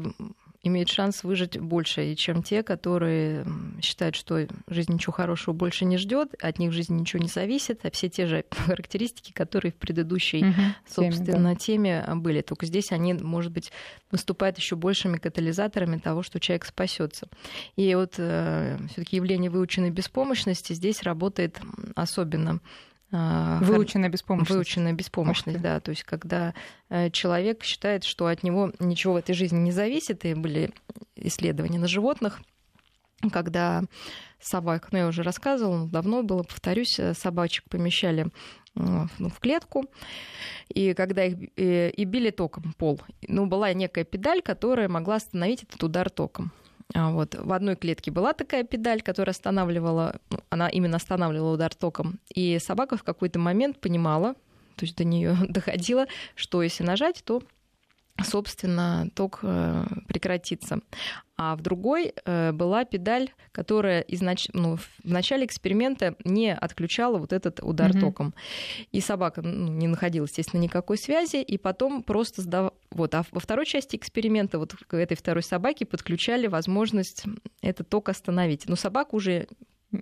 имеют 0.63 0.89
шанс 0.89 1.23
выжить 1.23 1.59
больше, 1.59 2.15
чем 2.15 2.41
те, 2.41 2.63
которые 2.63 3.45
считают, 3.81 4.15
что 4.15 4.47
жизнь 4.67 4.93
ничего 4.93 5.11
хорошего 5.11 5.53
больше 5.53 5.83
не 5.83 5.97
ждет, 5.97 6.33
от 6.41 6.57
них 6.57 6.71
жизнь 6.71 6.95
ничего 6.95 7.21
не 7.21 7.27
зависит, 7.27 7.81
а 7.85 7.91
все 7.91 8.09
те 8.09 8.25
же 8.25 8.45
характеристики, 8.51 9.33
которые 9.33 9.73
в 9.73 9.75
предыдущей, 9.75 10.45
угу, 10.45 10.61
собственно, 10.87 11.55
теме, 11.55 12.01
да. 12.01 12.07
теме 12.07 12.15
были. 12.15 12.41
Только 12.41 12.65
здесь 12.65 12.93
они, 12.93 13.13
может 13.13 13.51
быть, 13.51 13.71
выступают 14.09 14.57
еще 14.57 14.77
большими 14.77 15.17
катализаторами 15.17 15.97
того, 15.97 16.23
что 16.23 16.39
человек 16.39 16.65
спасется. 16.65 17.27
И 17.75 17.93
вот 17.95 18.15
э, 18.17 18.77
все-таки 18.91 19.17
явление 19.17 19.51
выученной 19.51 19.89
беспомощности 19.89 20.73
здесь 20.73 21.03
работает 21.03 21.59
особенно 21.95 22.61
выученная 23.13 24.09
беспомощность. 24.09 24.51
Выученная 24.51 24.93
беспомощность, 24.93 25.61
да. 25.61 25.79
То 25.79 25.91
есть, 25.91 26.03
когда 26.03 26.53
э, 26.89 27.11
человек 27.11 27.63
считает, 27.63 28.03
что 28.03 28.25
от 28.25 28.41
него 28.41 28.71
ничего 28.79 29.13
в 29.13 29.17
этой 29.17 29.35
жизни 29.35 29.59
не 29.59 29.71
зависит, 29.71 30.25
и 30.25 30.33
были 30.33 30.71
исследования 31.15 31.77
на 31.77 31.87
животных, 31.87 32.41
когда 33.31 33.83
собак, 34.41 34.89
ну 34.91 34.97
я 34.97 35.07
уже 35.07 35.21
рассказывала, 35.21 35.87
давно 35.87 36.23
было, 36.23 36.43
повторюсь, 36.43 36.99
э, 36.99 37.13
собачек 37.13 37.65
помещали 37.69 38.27
ну, 38.75 39.07
в 39.29 39.39
клетку, 39.39 39.85
и 40.69 40.95
когда 40.95 41.25
их 41.25 41.51
и, 41.55 41.89
и 41.95 42.05
били 42.05 42.31
током 42.31 42.73
пол, 42.73 42.99
ну, 43.27 43.45
была 43.45 43.71
некая 43.73 44.03
педаль, 44.03 44.41
которая 44.41 44.89
могла 44.89 45.15
остановить 45.15 45.61
этот 45.61 45.83
удар 45.83 46.09
током. 46.09 46.51
А 46.93 47.11
вот. 47.11 47.35
В 47.35 47.51
одной 47.53 47.75
клетке 47.75 48.11
была 48.11 48.33
такая 48.33 48.63
педаль, 48.63 49.01
которая 49.01 49.33
останавливала, 49.33 50.19
ну, 50.29 50.39
она 50.49 50.69
именно 50.69 50.97
останавливала 50.97 51.53
удар 51.53 51.73
током. 51.73 52.19
И 52.33 52.59
собака 52.59 52.97
в 52.97 53.03
какой-то 53.03 53.39
момент 53.39 53.79
понимала, 53.79 54.33
то 54.75 54.85
есть 54.85 54.95
до 54.97 55.03
нее 55.03 55.37
доходило, 55.49 56.07
что 56.35 56.63
если 56.63 56.83
нажать, 56.83 57.23
то 57.25 57.43
собственно, 58.21 59.09
ток 59.15 59.39
э, 59.41 59.85
прекратится. 60.07 60.79
А 61.35 61.55
в 61.55 61.61
другой 61.61 62.13
э, 62.25 62.51
была 62.51 62.85
педаль, 62.85 63.31
которая 63.51 64.01
изнач... 64.01 64.49
ну, 64.53 64.77
в 64.77 64.87
начале 65.03 65.45
эксперимента 65.45 66.15
не 66.23 66.53
отключала 66.53 67.17
вот 67.17 67.33
этот 67.33 67.59
удар 67.63 67.89
mm-hmm. 67.89 67.99
током. 67.99 68.33
И 68.91 69.01
собака 69.01 69.41
ну, 69.41 69.71
не 69.71 69.87
находила, 69.87 70.25
естественно, 70.25 70.61
никакой 70.61 70.97
связи, 70.97 71.37
и 71.37 71.57
потом 71.57 72.03
просто 72.03 72.43
сдав... 72.43 72.73
Вот. 72.91 73.15
А 73.15 73.25
во 73.31 73.39
второй 73.39 73.65
части 73.65 73.95
эксперимента 73.95 74.59
вот 74.59 74.75
к 74.75 74.93
этой 74.93 75.17
второй 75.17 75.43
собаке 75.43 75.85
подключали 75.85 76.45
возможность 76.45 77.23
этот 77.61 77.89
ток 77.89 78.09
остановить. 78.09 78.67
Но 78.67 78.75
собака 78.75 79.15
уже... 79.15 79.47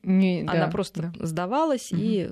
Не, 0.03 0.41
она 0.41 0.65
да, 0.65 0.67
просто 0.67 1.13
да. 1.13 1.25
сдавалась 1.25 1.91
mm-hmm. 1.91 1.99
и 1.99 2.29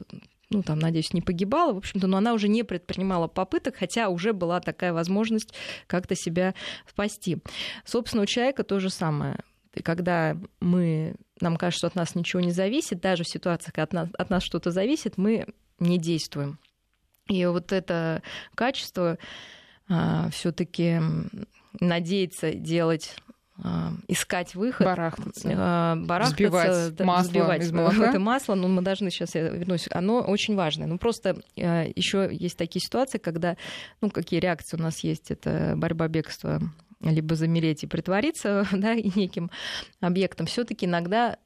ну, 0.49 0.63
там, 0.63 0.79
надеюсь, 0.79 1.13
не 1.13 1.21
погибала, 1.21 1.73
в 1.73 1.77
общем-то, 1.77 2.07
но 2.07 2.17
она 2.17 2.33
уже 2.33 2.47
не 2.47 2.63
предпринимала 2.63 3.27
попыток, 3.27 3.75
хотя 3.77 4.09
уже 4.09 4.33
была 4.33 4.59
такая 4.59 4.93
возможность 4.93 5.53
как-то 5.87 6.15
себя 6.15 6.55
спасти. 6.87 7.37
Собственно, 7.85 8.23
у 8.23 8.25
человека 8.25 8.63
то 8.63 8.79
же 8.79 8.89
самое. 8.89 9.39
И 9.75 9.83
когда 9.83 10.35
мы, 10.59 11.15
нам 11.39 11.57
кажется, 11.57 11.79
что 11.79 11.87
от 11.87 11.95
нас 11.95 12.15
ничего 12.15 12.41
не 12.41 12.51
зависит, 12.51 12.99
даже 12.99 13.23
в 13.23 13.29
ситуациях, 13.29 13.73
когда 13.75 13.83
от 13.83 13.93
нас, 13.93 14.09
от 14.17 14.29
нас 14.29 14.43
что-то 14.43 14.71
зависит, 14.71 15.17
мы 15.17 15.45
не 15.79 15.99
действуем. 15.99 16.57
И 17.27 17.45
вот 17.45 17.71
это 17.71 18.23
качество 18.55 19.19
а, 19.87 20.29
все-таки 20.31 20.99
надеяться 21.79 22.53
делать 22.53 23.15
искать 24.07 24.55
выход, 24.55 24.85
барахтаться, 24.85 25.49
а, 25.55 25.95
барахтаться 25.95 26.35
взбивать 26.35 26.95
да, 26.95 27.05
масло 27.05 27.27
взбивать 27.27 27.61
из 27.63 27.71
молока. 27.71 28.09
это 28.09 28.19
масло, 28.19 28.55
но 28.55 28.67
мы 28.67 28.81
должны 28.81 29.11
сейчас 29.11 29.35
я 29.35 29.49
вернусь, 29.49 29.87
оно 29.91 30.21
очень 30.21 30.55
важное. 30.55 30.87
Ну 30.87 30.97
просто 30.97 31.41
а, 31.57 31.85
еще 31.95 32.29
есть 32.31 32.57
такие 32.57 32.81
ситуации, 32.81 33.17
когда, 33.17 33.57
ну 34.01 34.09
какие 34.09 34.39
реакции 34.39 34.77
у 34.77 34.81
нас 34.81 34.99
есть, 34.99 35.31
это 35.31 35.73
борьба 35.75 36.07
бегства 36.07 36.61
либо 37.01 37.35
замереть 37.35 37.83
и 37.83 37.87
притвориться 37.87 38.67
да, 38.71 38.93
и 38.93 39.11
неким 39.17 39.51
объектом, 39.99 40.45
все-таки 40.45 40.85
иногда 40.85 41.37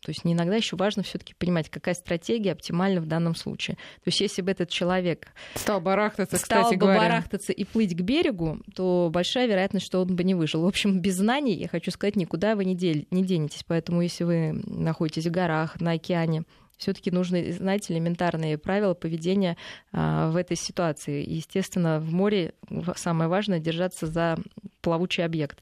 то 0.00 0.10
есть 0.10 0.20
иногда 0.24 0.54
еще 0.56 0.76
важно 0.76 1.02
все-таки 1.02 1.34
понимать, 1.34 1.68
какая 1.68 1.94
стратегия 1.94 2.52
оптимальна 2.52 3.00
в 3.00 3.06
данном 3.06 3.34
случае. 3.34 3.76
То 3.76 4.06
есть 4.06 4.20
если 4.20 4.42
бы 4.42 4.50
этот 4.50 4.70
человек 4.70 5.28
стал 5.56 5.80
барахтаться, 5.80 6.36
стал 6.36 6.62
кстати 6.62 6.74
бы 6.74 6.86
говоря. 6.86 7.00
барахтаться 7.00 7.52
и 7.52 7.64
плыть 7.64 7.96
к 7.96 8.00
берегу, 8.00 8.60
то 8.74 9.10
большая 9.12 9.46
вероятность, 9.46 9.86
что 9.86 10.00
он 10.00 10.14
бы 10.14 10.22
не 10.22 10.34
выжил. 10.34 10.62
В 10.62 10.66
общем, 10.66 11.00
без 11.00 11.16
знаний, 11.16 11.54
я 11.54 11.68
хочу 11.68 11.90
сказать, 11.90 12.14
никуда 12.14 12.54
вы 12.54 12.64
не, 12.64 12.76
дель, 12.76 13.06
не 13.10 13.24
денетесь. 13.24 13.64
Поэтому 13.66 14.00
если 14.00 14.24
вы 14.24 14.52
находитесь 14.66 15.26
в 15.26 15.30
горах, 15.30 15.80
на 15.80 15.92
океане, 15.92 16.44
все-таки 16.76 17.10
нужно 17.10 17.52
знать 17.52 17.90
элементарные 17.90 18.56
правила 18.56 18.94
поведения 18.94 19.56
а, 19.92 20.30
в 20.30 20.36
этой 20.36 20.56
ситуации. 20.56 21.28
Естественно, 21.28 21.98
в 21.98 22.12
море 22.12 22.54
самое 22.94 23.28
важное 23.28 23.58
держаться 23.58 24.06
за 24.06 24.38
плавучий 24.80 25.24
объект 25.24 25.60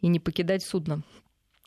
и 0.00 0.08
не 0.08 0.20
покидать 0.20 0.64
судно. 0.64 1.02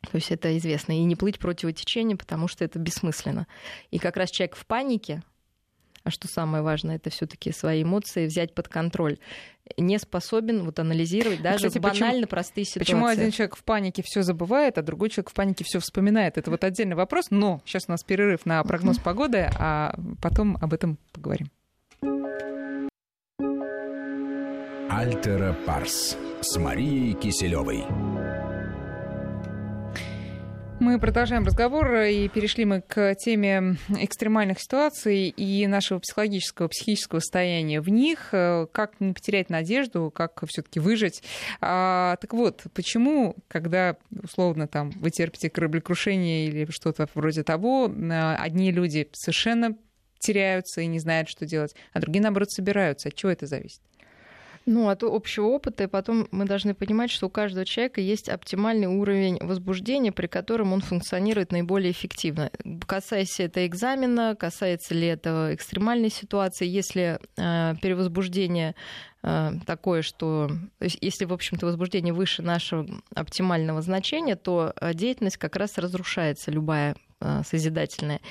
То 0.01 0.15
есть 0.15 0.31
это 0.31 0.55
известно. 0.57 0.93
И 0.93 1.03
не 1.03 1.15
плыть 1.15 1.39
против 1.39 1.73
течения, 1.75 2.15
потому 2.15 2.47
что 2.47 2.63
это 2.63 2.79
бессмысленно. 2.79 3.47
И 3.91 3.99
как 3.99 4.17
раз 4.17 4.29
человек 4.29 4.55
в 4.55 4.65
панике, 4.65 5.21
а 6.03 6.11
что 6.11 6.27
самое 6.27 6.63
важное, 6.63 6.95
это 6.95 7.09
все-таки 7.09 7.51
свои 7.51 7.83
эмоции 7.83 8.27
взять 8.27 8.53
под 8.53 8.69
контроль, 8.69 9.17
не 9.75 9.99
способен 9.99 10.63
вот 10.63 10.79
анализировать 10.79 11.41
даже 11.41 11.67
Кстати, 11.67 11.79
банально 11.79 12.21
почему, 12.21 12.27
простые 12.27 12.65
ситуации. 12.65 12.79
Почему 12.79 13.05
один 13.07 13.31
человек 13.31 13.57
в 13.57 13.63
панике 13.63 14.01
все 14.03 14.21
забывает, 14.21 14.77
а 14.77 14.81
другой 14.81 15.09
человек 15.09 15.31
в 15.31 15.33
панике 15.33 15.65
все 15.65 15.79
вспоминает? 15.79 16.37
Это 16.37 16.49
вот 16.49 16.63
отдельный 16.63 16.95
вопрос. 16.95 17.25
Но 17.29 17.61
сейчас 17.65 17.85
у 17.87 17.91
нас 17.91 18.03
перерыв 18.03 18.45
на 18.45 18.63
прогноз 18.63 18.99
погоды, 18.99 19.49
а 19.59 19.93
потом 20.21 20.57
об 20.61 20.73
этом 20.73 20.97
поговорим. 21.11 21.49
Альтера 24.89 25.53
Парс 25.65 26.17
с 26.41 26.57
Марией 26.57 27.13
Киселевой. 27.13 27.83
Мы 30.79 30.99
продолжаем 30.99 31.43
разговор 31.43 31.95
и 32.03 32.29
перешли 32.29 32.63
мы 32.63 32.81
к 32.81 33.15
теме 33.15 33.77
экстремальных 33.89 34.61
ситуаций 34.61 35.27
и 35.29 35.65
нашего 35.65 35.99
психологического, 35.99 36.67
психического 36.67 37.19
состояния 37.19 37.81
в 37.81 37.89
них, 37.89 38.29
как 38.29 38.99
не 38.99 39.13
потерять 39.13 39.49
надежду, 39.49 40.11
как 40.13 40.43
все-таки 40.47 40.79
выжить. 40.79 41.23
А, 41.61 42.15
так 42.21 42.33
вот, 42.33 42.63
почему, 42.73 43.35
когда 43.47 43.97
условно 44.23 44.67
там 44.67 44.91
вы 44.91 45.09
терпите 45.09 45.49
кораблекрушение 45.49 46.47
или 46.47 46.67
что-то 46.69 47.09
вроде 47.15 47.43
того, 47.43 47.91
одни 48.37 48.71
люди 48.71 49.09
совершенно 49.13 49.75
теряются 50.19 50.81
и 50.81 50.87
не 50.87 50.99
знают, 50.99 51.27
что 51.27 51.45
делать, 51.45 51.75
а 51.93 51.99
другие, 51.99 52.21
наоборот, 52.21 52.51
собираются. 52.51 53.09
От 53.09 53.15
чего 53.15 53.31
это 53.31 53.45
зависит? 53.47 53.81
Ну, 54.69 54.89
от 54.89 55.01
общего 55.03 55.45
опыта, 55.45 55.85
и 55.85 55.87
потом 55.87 56.27
мы 56.31 56.43
должны 56.43 56.73
понимать, 56.73 57.09
что 57.09 57.27
у 57.27 57.29
каждого 57.29 57.65
человека 57.65 58.01
есть 58.01 58.27
оптимальный 58.27 58.87
уровень 58.87 59.37
возбуждения, 59.39 60.11
при 60.11 60.27
котором 60.27 60.73
он 60.73 60.81
функционирует 60.81 61.53
наиболее 61.53 61.91
эффективно. 61.91 62.51
Касаясь 62.85 63.39
это 63.39 63.65
экзамена, 63.65 64.35
касается 64.37 64.93
ли 64.93 65.07
это 65.07 65.51
экстремальной 65.53 66.09
ситуации, 66.09 66.67
если 66.67 67.17
э, 67.37 67.75
перевозбуждение 67.81 68.75
э, 69.23 69.51
такое, 69.65 70.01
что 70.01 70.51
если, 70.81 71.23
в 71.23 71.31
общем-то, 71.31 71.65
возбуждение 71.65 72.13
выше 72.13 72.41
нашего 72.41 72.85
оптимального 73.15 73.81
значения, 73.81 74.35
то 74.35 74.73
э, 74.75 74.93
деятельность 74.93 75.37
как 75.37 75.55
раз 75.55 75.77
разрушается, 75.77 76.51
любая 76.51 76.97
э, 77.21 77.41
созидательная. 77.45 78.21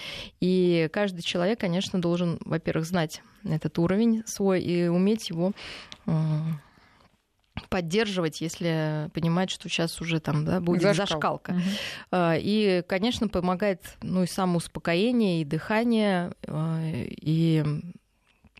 И 0.40 0.88
каждый 0.92 1.22
человек, 1.22 1.60
конечно, 1.60 2.00
должен, 2.00 2.38
во-первых, 2.44 2.86
знать 2.86 3.22
этот 3.44 3.78
уровень 3.78 4.22
свой 4.26 4.60
и 4.60 4.88
уметь 4.88 5.30
его 5.30 5.52
поддерживать, 7.70 8.40
если 8.40 9.10
понимать, 9.14 9.50
что 9.50 9.68
сейчас 9.68 10.00
уже 10.00 10.20
там 10.20 10.44
да, 10.44 10.60
будет 10.60 10.82
Зашкал. 10.82 11.06
зашкалка. 11.06 11.50
Угу. 11.52 12.16
И, 12.38 12.82
конечно, 12.86 13.28
помогает 13.28 13.80
ну, 14.02 14.22
и 14.22 14.26
самоуспокоение, 14.26 15.40
и 15.40 15.44
дыхание, 15.44 16.32
а, 16.46 16.80
и 16.84 17.64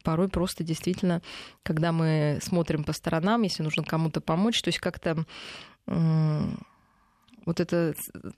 порой 0.02 0.28
просто 0.28 0.64
действительно, 0.64 1.20
когда 1.62 1.92
мы 1.92 2.38
смотрим 2.40 2.84
по 2.84 2.92
сторонам, 2.92 3.42
если 3.42 3.62
нужно 3.62 3.84
кому-то 3.84 4.20
помочь, 4.20 4.62
то 4.62 4.68
есть 4.68 4.78
как-то 4.78 5.24
вот 7.46 7.60
это 7.60 7.94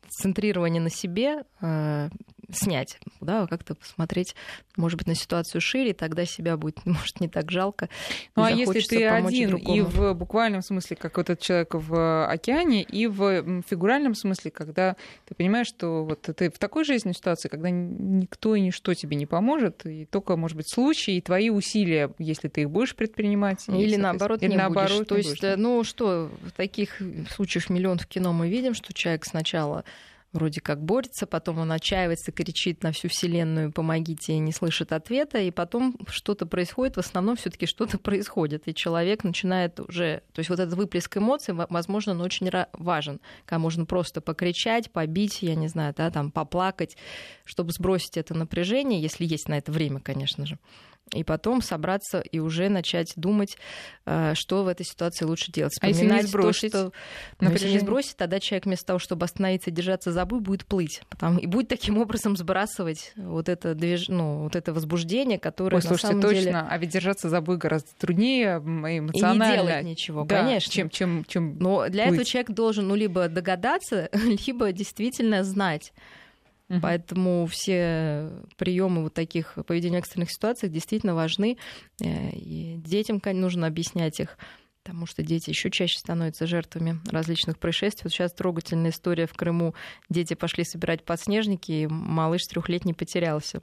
центрирование 0.09 0.81
на 0.81 0.91
себе 0.91 1.45
а, 1.61 2.09
снять, 2.51 2.99
да, 3.21 3.47
как-то 3.47 3.75
посмотреть, 3.75 4.35
может 4.77 4.99
быть, 4.99 5.07
на 5.07 5.15
ситуацию 5.15 5.61
шире, 5.61 5.93
тогда 5.93 6.25
себя 6.25 6.57
будет, 6.57 6.79
может, 6.87 7.21
не 7.21 7.29
так 7.29 7.51
жалко. 7.51 7.89
Ну 8.37 8.45
а 8.45 8.51
если 8.51 8.81
ты 8.81 9.07
один 9.07 9.57
и 9.57 9.81
в 9.81 10.15
буквальном 10.15 10.63
смысле, 10.63 10.97
как 10.97 11.17
вот 11.17 11.31
этот 11.31 11.45
человек 11.45 11.75
в 11.75 12.27
океане, 12.27 12.83
и 12.83 13.07
в 13.07 13.63
фигуральном 13.63 14.15
смысле, 14.15 14.51
когда 14.51 14.97
ты 15.27 15.35
понимаешь, 15.35 15.67
что 15.67 16.05
вот 16.05 16.23
ты 16.23 16.51
в 16.51 16.59
такой 16.59 16.85
жизненной 16.85 17.15
ситуации, 17.15 17.49
когда 17.49 17.71
никто 17.71 18.55
и 18.55 18.61
ничто 18.61 18.95
тебе 18.95 19.17
не 19.17 19.27
поможет, 19.27 19.85
и 19.87 20.07
только, 20.07 20.37
может 20.37 20.57
быть, 20.57 20.73
случай, 20.73 21.19
и 21.19 21.21
твои 21.21 21.51
усилия, 21.51 22.11
если 22.19 22.49
ты 22.49 22.63
их 22.63 22.71
будешь 22.71 22.95
предпринимать. 22.95 23.69
Или 23.69 23.97
наоборот, 23.97 24.43
или 24.43 24.51
не 24.51 24.57
наоборот, 24.57 24.91
будешь. 24.91 25.07
То 25.09 25.17
есть, 25.17 25.41
будешь. 25.41 25.57
ну 25.59 25.85
что, 25.85 26.31
в 26.43 26.53
таких 26.53 27.01
случаях 27.31 27.69
миллион 27.71 27.99
в 27.99 28.07
кино 28.07 28.33
мы 28.33 28.49
видим, 28.49 28.75
что 28.75 28.93
человек 28.93 29.25
сначала 29.25 29.85
вроде 30.39 30.61
как 30.61 30.81
борется, 30.81 31.27
потом 31.27 31.59
он 31.59 31.73
отчаивается, 31.73 32.31
кричит 32.31 32.85
на 32.85 32.93
всю 32.93 33.09
вселенную 33.09 33.73
«помогите» 33.73 34.35
и 34.35 34.39
не 34.39 34.53
слышит 34.53 34.93
ответа, 34.93 35.39
и 35.39 35.51
потом 35.51 35.97
что-то 36.09 36.47
происходит, 36.47 36.97
в 36.97 37.01
основном 37.01 37.35
все 37.37 37.51
таки 37.51 37.67
что-то 37.67 37.99
происходит, 37.99 38.69
и 38.69 38.75
человек 38.75 39.25
начинает 39.25 39.81
уже... 39.81 40.23
То 40.33 40.39
есть 40.39 40.49
вот 40.49 40.61
этот 40.61 40.75
выплеск 40.75 41.17
эмоций, 41.17 41.55
возможно, 41.55 42.13
он 42.13 42.21
очень 42.21 42.49
важен, 42.73 43.21
когда 43.45 43.59
можно 43.59 43.85
просто 43.85 44.21
покричать, 44.21 44.93
побить, 44.93 45.43
я 45.43 45.57
не 45.57 45.67
знаю, 45.67 45.93
да, 45.97 46.11
там, 46.11 46.31
поплакать, 46.31 46.97
чтобы 47.45 47.73
сбросить 47.73 48.17
это 48.17 48.35
напряжение, 48.35 49.03
если 49.03 49.25
есть 49.25 49.49
на 49.49 49.59
это 49.59 49.73
время, 49.73 49.99
конечно 50.01 50.47
же 50.47 50.59
и 51.13 51.25
потом 51.25 51.63
собраться 51.63 52.21
и 52.21 52.39
уже 52.39 52.69
начать 52.69 53.13
думать, 53.17 53.57
э, 54.07 54.33
что 54.35 54.65
в 54.65 54.69
этой 54.69 54.85
ситуации 54.85 55.25
лучше 55.25 55.53
делать. 55.53 55.75
А 55.81 55.89
если 55.89 56.07
не 56.07 56.23
сбросить? 56.23 56.73
То, 56.73 56.91
что... 56.91 56.93
Ну, 57.41 57.51
если 57.51 57.71
не 57.71 57.79
сбросить, 57.79 58.17
тогда 58.17 58.41
человек 58.41 58.67
вместо 58.67 58.87
того, 58.87 58.99
чтобы 58.99 59.25
остановиться 59.25 59.71
и 59.71 59.73
держаться 59.73 60.13
за 60.13 60.25
буй, 60.25 60.41
будет 60.41 60.67
плыть. 60.67 61.03
Потому... 61.09 61.39
И 61.39 61.47
будет 61.47 61.69
таким 61.69 61.99
образом 61.99 62.37
сбрасывать 62.37 63.13
вот 63.17 63.49
это, 63.49 63.75
движ... 63.75 64.09
ну, 64.09 64.43
вот 64.45 64.57
это 64.57 64.73
возбуждение, 64.73 65.39
которое 65.39 65.77
Ой, 65.77 65.83
слушайте, 65.83 66.15
на 66.15 66.23
самом 66.23 66.35
точно. 66.35 66.41
деле... 66.41 66.67
А 66.69 66.79
ведь 66.79 66.91
держаться 66.91 67.29
за 67.29 67.41
буй 67.41 67.57
гораздо 67.57 67.91
труднее 67.99 68.57
эмоционально. 68.59 69.45
И 69.45 69.49
не 69.49 69.67
делать 69.67 69.85
ничего, 69.85 70.25
да, 70.25 70.43
конечно. 70.43 70.73
Чем, 70.73 70.91
чем, 70.91 71.25
чем 71.27 71.59
Но 71.59 71.89
для 71.89 72.05
плыть. 72.05 72.15
этого 72.15 72.25
человек 72.25 72.51
должен 72.51 72.89
ну, 72.89 72.95
либо 72.95 73.29
догадаться, 73.29 74.09
либо 74.47 74.73
действительно 74.73 75.45
знать 75.45 75.93
Угу. 76.69 76.81
Поэтому 76.81 77.47
все 77.47 78.31
приемы 78.57 79.03
вот 79.03 79.15
таких 79.15 79.55
поведения 79.67 79.97
в 79.97 80.01
экстренных 80.01 80.31
ситуациях 80.31 80.73
действительно 80.73 81.15
важны. 81.15 81.57
Э, 82.03 82.31
и 82.31 82.77
детям 82.77 83.21
нужно 83.25 83.67
объяснять 83.67 84.21
их 84.21 84.39
потому 84.85 85.05
что 85.05 85.23
дети 85.23 85.51
еще 85.51 85.71
чаще 85.71 85.99
становятся 85.99 86.47
жертвами 86.47 86.99
различных 87.11 87.59
происшествий. 87.59 88.05
Вот 88.05 88.13
сейчас 88.13 88.33
трогательная 88.33 88.91
история 88.91 89.27
в 89.27 89.35
Крыму. 89.35 89.75
Дети 90.09 90.33
пошли 90.33 90.65
собирать 90.65 91.05
подснежники, 91.05 91.73
и 91.73 91.87
малыш 91.87 92.47
трехлетний 92.47 92.95
потерялся. 92.95 93.61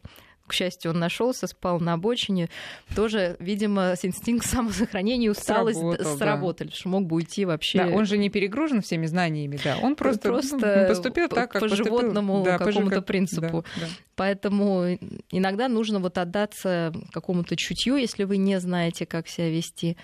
К 0.47 0.53
счастью, 0.53 0.91
он 0.91 0.99
нашелся, 0.99 1.47
спал 1.47 1.79
на 1.79 1.93
обочине. 1.93 2.49
Тоже, 2.95 3.35
видимо, 3.39 3.95
инстинкт 4.01 4.45
самосохранения 4.45 5.27
и 5.27 5.29
усталость 5.29 5.79
сработал, 5.79 6.17
сработали, 6.17 6.67
да. 6.69 6.75
что 6.75 6.89
мог 6.89 7.05
бы 7.05 7.15
уйти 7.15 7.45
вообще. 7.45 7.85
Да, 7.85 7.87
он 7.87 8.05
же 8.05 8.17
не 8.17 8.29
перегружен 8.29 8.81
всеми 8.81 9.07
знаниями, 9.07 9.59
да. 9.63 9.77
Он 9.81 9.95
просто, 9.95 10.29
просто 10.29 10.85
поступил 10.87 11.29
так, 11.29 11.51
как 11.51 11.61
по 11.61 11.67
поступил. 11.67 11.97
животному 11.97 12.43
да, 12.43 12.57
какому-то 12.59 12.97
как... 12.97 13.05
принципу. 13.05 13.65
Да, 13.75 13.81
да. 13.81 13.87
Поэтому 14.15 14.97
иногда 15.31 15.67
нужно 15.67 15.99
вот 15.99 16.17
отдаться 16.17 16.93
какому-то 17.11 17.55
чутью, 17.55 17.97
если 17.97 18.23
вы 18.23 18.37
не 18.37 18.59
знаете, 18.59 19.05
как 19.05 19.27
себя 19.27 19.49
вести. 19.49 19.97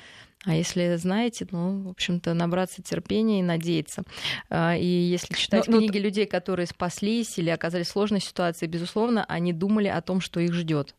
А 0.43 0.55
если 0.55 0.95
знаете, 0.95 1.47
ну, 1.51 1.83
в 1.83 1.89
общем-то, 1.89 2.33
набраться 2.33 2.81
терпения 2.81 3.41
и 3.41 3.43
надеяться. 3.43 4.03
А, 4.49 4.75
и 4.75 4.85
если 4.85 5.35
читать 5.35 5.67
но, 5.67 5.77
книги 5.77 5.99
но... 5.99 6.03
людей, 6.03 6.25
которые 6.25 6.65
спаслись 6.65 7.37
или 7.37 7.51
оказались 7.51 7.87
в 7.87 7.91
сложной 7.91 8.21
ситуации, 8.21 8.65
безусловно, 8.65 9.23
они 9.25 9.53
думали 9.53 9.87
о 9.87 10.01
том, 10.01 10.19
что 10.19 10.39
их 10.39 10.53
ждет. 10.53 10.95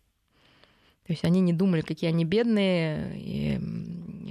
То 1.07 1.13
есть 1.13 1.25
они 1.25 1.41
не 1.41 1.53
думали, 1.53 1.81
какие 1.81 2.11
они 2.11 2.25
бедные 2.25 3.13
и 3.17 3.59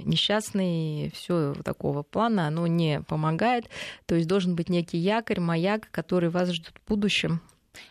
несчастные, 0.04 1.10
все 1.10 1.54
такого 1.62 2.02
плана, 2.02 2.46
оно 2.46 2.66
не 2.66 3.02
помогает. 3.02 3.68
То 4.06 4.14
есть 4.14 4.26
должен 4.26 4.56
быть 4.56 4.70
некий 4.70 4.96
якорь, 4.96 5.40
маяк, 5.40 5.90
который 5.90 6.30
вас 6.30 6.50
ждет 6.50 6.72
в 6.82 6.88
будущем. 6.88 7.42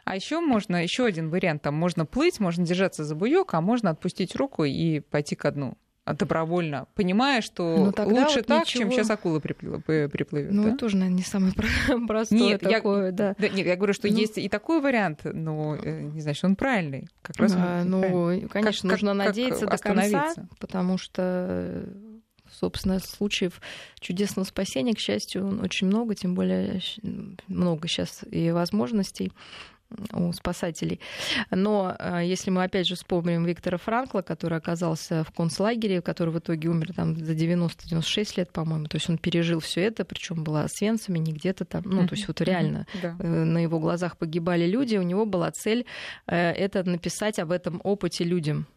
А 0.06 0.16
еще 0.16 0.40
можно, 0.40 0.84
еще 0.84 1.06
один 1.06 1.30
вариант, 1.30 1.62
там 1.62 1.76
можно 1.76 2.08
плыть, 2.08 2.40
можно 2.40 2.66
держаться 2.66 3.04
за 3.04 3.14
буек, 3.16 3.54
а 3.54 3.62
можно 3.62 3.92
отпустить 3.92 4.36
руку 4.36 4.64
и 4.64 5.00
пойти 5.00 5.36
ко 5.36 5.52
дну 5.52 5.78
добровольно, 6.14 6.88
понимая, 6.96 7.42
что 7.42 7.76
ну, 7.78 8.06
лучше 8.06 8.38
вот 8.38 8.48
так, 8.48 8.66
ничего... 8.66 8.84
чем 8.84 8.92
сейчас 8.92 9.10
акула 9.10 9.40
приплывет. 9.40 10.52
Ну, 10.52 10.64
да? 10.64 10.70
это 10.70 10.78
тоже, 10.78 10.98
наверное, 10.98 11.18
не 11.18 11.24
самое 11.24 11.54
простое 12.08 12.40
нет, 12.40 12.62
такое, 12.62 13.08
я, 13.08 13.12
да. 13.12 13.36
да. 13.38 13.50
Нет, 13.50 13.66
я 13.66 13.76
говорю, 13.76 13.94
что 13.94 14.08
ну... 14.08 14.16
есть 14.16 14.38
и 14.38 14.50
такой 14.50 14.82
вариант, 14.82 15.22
но 15.24 15.76
э, 15.76 16.02
не 16.02 16.22
значит, 16.22 16.44
он 16.44 16.56
правильный. 16.56 17.08
Как 17.22 17.38
раз 17.38 17.54
а, 17.56 17.84
ну, 17.84 18.02
правильный. 18.02 18.50
конечно, 18.50 18.90
как, 18.90 19.02
нужно 19.02 19.16
как, 19.18 19.28
надеяться 19.28 19.66
как 19.66 19.78
до 19.78 19.84
конца, 19.84 20.34
потому 20.60 20.98
что 20.98 21.86
собственно, 22.52 23.00
случаев 23.00 23.62
чудесного 24.00 24.46
спасения, 24.46 24.94
к 24.94 25.00
счастью, 25.00 25.62
очень 25.62 25.88
много, 25.88 26.16
тем 26.16 26.36
более 26.36 26.82
много 27.48 27.88
сейчас 27.88 28.26
и 28.30 28.52
возможностей 28.52 29.32
у 30.14 30.32
спасателей. 30.34 31.00
Но 31.50 31.96
э, 31.98 32.22
если 32.24 32.50
мы 32.50 32.64
опять 32.64 32.88
же 32.88 32.96
вспомним 32.96 33.46
Виктора 33.46 33.78
Франкла, 33.78 34.22
который 34.22 34.58
оказался 34.58 35.24
в 35.24 35.32
концлагере, 35.32 36.02
который 36.02 36.30
в 36.30 36.40
итоге 36.40 36.70
умер 36.70 36.94
там 36.96 37.16
за 37.16 37.34
90-96 37.34 38.34
лет, 38.38 38.52
по-моему, 38.52 38.86
то 38.86 38.98
есть 38.98 39.10
он 39.10 39.18
пережил 39.18 39.60
все 39.60 39.82
это, 39.82 40.06
причем 40.06 40.44
была 40.44 40.68
с 40.68 40.82
венцами, 40.82 41.20
не 41.20 41.34
где-то 41.34 41.66
там, 41.66 41.84
ну, 41.86 42.08
то 42.08 42.16
есть 42.16 42.28
вот 42.28 42.42
реально 42.42 42.86
да. 43.02 43.14
на 43.14 43.58
его 43.60 43.80
глазах 43.80 44.18
погибали 44.18 44.66
люди, 44.66 44.98
у 44.98 45.04
него 45.04 45.26
была 45.26 45.52
цель 45.52 45.86
э, 46.28 46.52
это 46.52 46.84
написать 46.84 47.40
об 47.40 47.52
этом 47.52 47.82
опыте 47.84 48.24
людям 48.24 48.68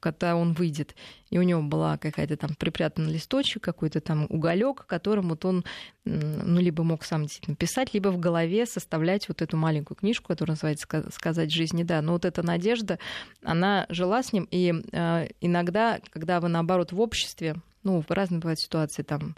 когда 0.00 0.36
он 0.36 0.52
выйдет, 0.52 0.94
и 1.30 1.38
у 1.38 1.42
него 1.42 1.62
была 1.62 1.98
какая-то 1.98 2.36
там 2.36 2.54
припрятанный 2.54 3.12
листочек, 3.12 3.62
какой-то 3.62 4.00
там 4.00 4.26
уголек, 4.28 4.86
которым 4.86 5.28
вот 5.28 5.44
он, 5.44 5.64
ну, 6.04 6.60
либо 6.60 6.82
мог 6.82 7.04
сам 7.04 7.22
действительно 7.22 7.56
писать, 7.56 7.94
либо 7.94 8.08
в 8.08 8.18
голове 8.18 8.66
составлять 8.66 9.28
вот 9.28 9.42
эту 9.42 9.56
маленькую 9.56 9.96
книжку, 9.96 10.28
которая 10.28 10.54
называется 10.54 10.86
«Сказать 11.12 11.52
жизни 11.52 11.82
да». 11.82 12.02
Но 12.02 12.12
вот 12.12 12.24
эта 12.24 12.42
надежда, 12.42 12.98
она 13.42 13.86
жила 13.88 14.22
с 14.22 14.32
ним, 14.32 14.48
и 14.50 14.74
э, 14.92 15.28
иногда, 15.40 16.00
когда 16.10 16.40
вы, 16.40 16.48
наоборот, 16.48 16.92
в 16.92 17.00
обществе, 17.00 17.56
ну, 17.82 18.04
разные 18.08 18.40
бывают 18.40 18.60
ситуации, 18.60 19.02
там, 19.02 19.36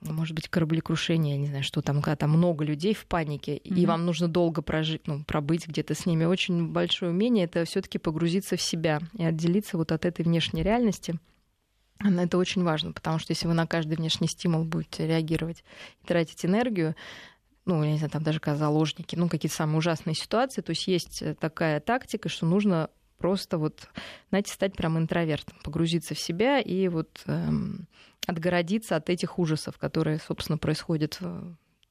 может 0.00 0.34
быть, 0.34 0.48
кораблекрушение, 0.48 1.34
я 1.34 1.40
не 1.40 1.46
знаю, 1.48 1.62
что 1.62 1.82
там, 1.82 2.00
когда 2.00 2.16
там 2.16 2.30
много 2.30 2.64
людей 2.64 2.94
в 2.94 3.06
панике, 3.06 3.56
mm-hmm. 3.56 3.74
и 3.74 3.86
вам 3.86 4.06
нужно 4.06 4.28
долго 4.28 4.62
прожить, 4.62 5.06
ну, 5.06 5.24
пробыть 5.24 5.66
где-то 5.66 5.94
с 5.94 6.06
ними. 6.06 6.24
Очень 6.24 6.68
большое 6.68 7.10
умение 7.10 7.44
это 7.44 7.64
все-таки 7.64 7.98
погрузиться 7.98 8.56
в 8.56 8.62
себя 8.62 9.00
и 9.16 9.24
отделиться 9.24 9.76
вот 9.76 9.92
от 9.92 10.04
этой 10.04 10.24
внешней 10.24 10.62
реальности. 10.62 11.18
Это 12.00 12.38
очень 12.38 12.62
важно, 12.62 12.92
потому 12.92 13.18
что 13.18 13.32
если 13.32 13.48
вы 13.48 13.54
на 13.54 13.66
каждый 13.66 13.96
внешний 13.96 14.28
стимул 14.28 14.64
будете 14.64 15.06
реагировать 15.06 15.64
и 16.02 16.06
тратить 16.06 16.44
энергию, 16.44 16.94
ну, 17.66 17.82
я 17.82 17.90
не 17.90 17.98
знаю, 17.98 18.10
там 18.10 18.22
даже 18.22 18.38
как 18.38 18.56
заложники, 18.56 19.16
ну, 19.16 19.28
какие-то 19.28 19.56
самые 19.56 19.78
ужасные 19.78 20.14
ситуации, 20.14 20.62
то 20.62 20.70
есть 20.70 20.86
есть 20.86 21.22
такая 21.40 21.80
тактика, 21.80 22.28
что 22.28 22.46
нужно 22.46 22.88
просто 23.18 23.58
вот, 23.58 23.88
знаете, 24.30 24.52
стать 24.52 24.76
прям 24.76 24.96
интровертом, 24.96 25.56
погрузиться 25.64 26.14
в 26.14 26.20
себя 26.20 26.60
и 26.60 26.86
вот 26.86 27.20
эм, 27.26 27.88
отгородиться 28.28 28.94
от 28.94 29.08
этих 29.08 29.38
ужасов, 29.38 29.78
которые, 29.78 30.18
собственно, 30.18 30.58
происходят 30.58 31.18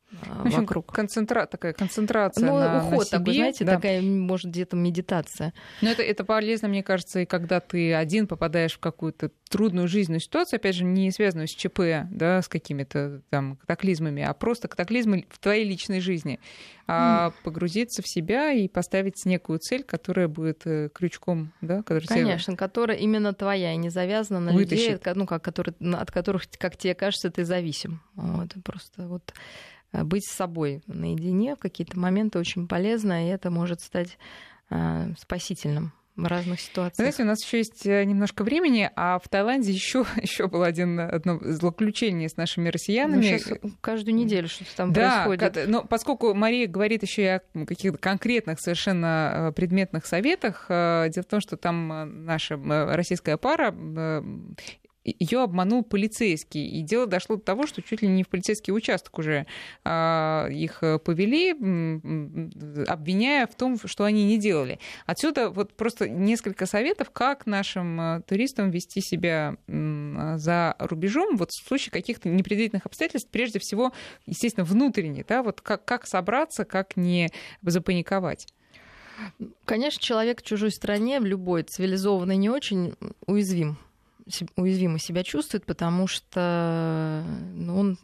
в 0.09 0.45
общем, 0.45 0.61
вокруг. 0.61 0.91
Концентра... 0.91 1.45
такая 1.45 1.73
концентрация 1.73 2.45
ну, 2.45 2.57
на, 2.57 2.79
уход 2.79 2.99
на 2.99 3.05
себе. 3.05 3.17
такой, 3.17 3.33
знаете, 3.35 3.65
да. 3.65 3.75
такая, 3.75 4.01
может, 4.01 4.51
где-то 4.51 4.77
медитация. 4.77 5.53
Но 5.81 5.89
это, 5.89 6.01
это 6.01 6.23
полезно, 6.23 6.69
мне 6.69 6.81
кажется, 6.81 7.19
и 7.19 7.25
когда 7.25 7.59
ты 7.59 7.93
один 7.93 8.27
попадаешь 8.27 8.73
в 8.73 8.79
какую-то 8.79 9.31
трудную 9.49 9.87
жизненную 9.87 10.21
ситуацию, 10.21 10.57
опять 10.57 10.75
же, 10.75 10.85
не 10.85 11.11
связанную 11.11 11.47
с 11.47 11.51
ЧП, 11.51 11.79
да, 12.09 12.41
с 12.41 12.47
какими-то 12.47 13.21
там 13.29 13.57
катаклизмами, 13.57 14.23
а 14.23 14.33
просто 14.33 14.67
катаклизмы 14.67 15.25
в 15.29 15.39
твоей 15.39 15.65
личной 15.65 15.99
жизни. 15.99 16.39
А 16.89 17.29
mm. 17.29 17.33
погрузиться 17.43 18.01
в 18.01 18.07
себя 18.07 18.53
и 18.53 18.69
поставить 18.69 19.25
некую 19.25 19.59
цель, 19.59 19.83
которая 19.83 20.29
будет 20.29 20.61
э, 20.65 20.89
крючком, 20.93 21.51
да, 21.59 21.83
который 21.83 22.07
Конечно, 22.07 22.53
тебя... 22.53 22.57
которая 22.57 22.97
именно 22.97 23.33
твоя 23.33 23.73
и 23.73 23.77
не 23.77 23.89
завязана 23.89 24.39
на 24.39 24.53
Вытащит. 24.53 25.05
людей, 25.05 25.13
ну, 25.15 25.25
как, 25.27 25.43
которые, 25.43 25.75
от 25.93 26.11
которых, 26.11 26.43
как 26.57 26.77
тебе 26.77 26.95
кажется, 26.95 27.29
ты 27.29 27.43
зависим. 27.43 28.01
Вот, 28.15 28.53
просто 28.63 29.05
вот 29.05 29.33
быть 30.03 30.25
с 30.25 30.31
собой 30.31 30.81
наедине 30.87 31.55
в 31.55 31.59
какие-то 31.59 31.99
моменты 31.99 32.39
очень 32.39 32.67
полезно, 32.67 33.25
и 33.25 33.29
это 33.29 33.49
может 33.49 33.81
стать 33.81 34.17
э, 34.69 35.13
спасительным 35.19 35.93
в 36.15 36.25
разных 36.25 36.59
ситуациях. 36.59 36.95
Знаете, 36.95 37.23
у 37.23 37.25
нас 37.25 37.43
еще 37.43 37.59
есть 37.59 37.85
э, 37.85 38.03
немножко 38.03 38.43
времени, 38.43 38.89
а 38.95 39.19
в 39.19 39.29
Таиланде 39.29 39.71
еще, 39.73 40.05
еще 40.21 40.47
было 40.47 40.65
один, 40.65 40.99
одно 40.99 41.39
злоключение 41.41 42.27
с 42.27 42.37
нашими 42.37 42.69
россиянами. 42.69 43.39
Ну, 43.61 43.71
каждую 43.81 44.15
неделю 44.15 44.47
что-то 44.47 44.75
там 44.75 44.93
да, 44.93 45.25
происходит. 45.25 45.67
но 45.67 45.83
поскольку 45.83 46.33
Мария 46.33 46.67
говорит 46.67 47.03
еще 47.03 47.21
и 47.21 47.25
о 47.27 47.41
каких-то 47.65 47.97
конкретных 47.97 48.59
совершенно 48.59 49.53
предметных 49.55 50.05
советах, 50.05 50.65
дело 50.69 51.23
в 51.23 51.29
том, 51.29 51.39
что 51.39 51.55
там 51.55 52.25
наша 52.25 52.57
российская 52.57 53.37
пара 53.37 53.73
ее 55.19 55.43
обманул 55.43 55.83
полицейский. 55.83 56.67
И 56.67 56.81
дело 56.81 57.07
дошло 57.07 57.37
до 57.37 57.41
того, 57.41 57.67
что 57.67 57.81
чуть 57.81 58.01
ли 58.01 58.07
не 58.07 58.23
в 58.23 58.29
полицейский 58.29 58.73
участок 58.73 59.17
уже 59.17 59.45
а, 59.83 60.47
их 60.49 60.83
повели, 61.03 61.51
обвиняя 62.87 63.47
в 63.47 63.55
том, 63.55 63.77
что 63.83 64.03
они 64.03 64.25
не 64.25 64.37
делали. 64.37 64.79
Отсюда 65.05 65.49
вот 65.49 65.73
просто 65.75 66.09
несколько 66.09 66.65
советов, 66.65 67.09
как 67.11 67.45
нашим 67.45 67.99
а, 67.99 68.21
туристам 68.21 68.71
вести 68.71 69.01
себя 69.01 69.57
за 69.67 70.75
рубежом 70.79 71.37
вот 71.37 71.51
в 71.51 71.67
случае 71.67 71.91
каких-то 71.91 72.29
непредвиденных 72.29 72.85
обстоятельств, 72.85 73.29
прежде 73.31 73.59
всего, 73.59 73.93
естественно, 74.25 74.65
внутренне, 74.65 75.25
да, 75.27 75.43
вот 75.43 75.61
как, 75.61 75.85
как 75.85 76.05
собраться, 76.07 76.65
как 76.65 76.97
не 76.97 77.29
запаниковать. 77.61 78.47
Конечно, 79.65 80.01
человек 80.01 80.41
в 80.41 80.45
чужой 80.45 80.71
стране, 80.71 81.19
в 81.19 81.25
любой 81.25 81.63
цивилизованной, 81.63 82.37
не 82.37 82.49
очень 82.49 82.93
уязвим 83.25 83.77
уязвимо 84.55 84.99
себя 84.99 85.23
чувствует, 85.23 85.65
потому 85.65 86.07
что 86.07 87.23
ну, 87.53 87.79
он 87.79 87.99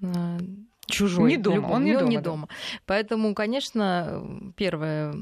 чужой. 0.86 1.30
Не 1.30 1.36
дома, 1.36 1.66
он 1.68 1.84
не, 1.84 1.94
дома, 1.94 2.08
не 2.08 2.20
дома. 2.20 2.46
Да. 2.48 2.54
Поэтому, 2.86 3.34
конечно, 3.34 4.52
первое, 4.56 5.14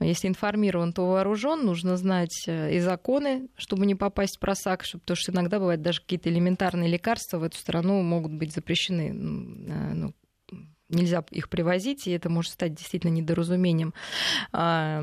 если 0.00 0.28
информирован, 0.28 0.92
то 0.92 1.06
вооружен, 1.06 1.64
нужно 1.64 1.96
знать 1.96 2.44
э, 2.46 2.74
и 2.74 2.80
законы, 2.80 3.48
чтобы 3.56 3.86
не 3.86 3.94
попасть 3.94 4.36
в 4.36 4.40
просак, 4.40 4.84
чтобы, 4.84 5.02
потому 5.02 5.16
что 5.16 5.32
иногда 5.32 5.58
бывает 5.58 5.82
даже 5.82 6.00
какие-то 6.00 6.30
элементарные 6.30 6.88
лекарства 6.88 7.38
в 7.38 7.42
эту 7.42 7.58
страну 7.58 8.02
могут 8.02 8.32
быть 8.32 8.52
запрещены 8.52 9.08
э, 9.10 9.12
ну, 9.94 10.14
нельзя 10.90 11.24
их 11.30 11.48
привозить, 11.48 12.06
и 12.06 12.10
это 12.10 12.28
может 12.28 12.52
стать 12.52 12.74
действительно 12.74 13.12
недоразумением. 13.12 13.94
А, 14.52 15.02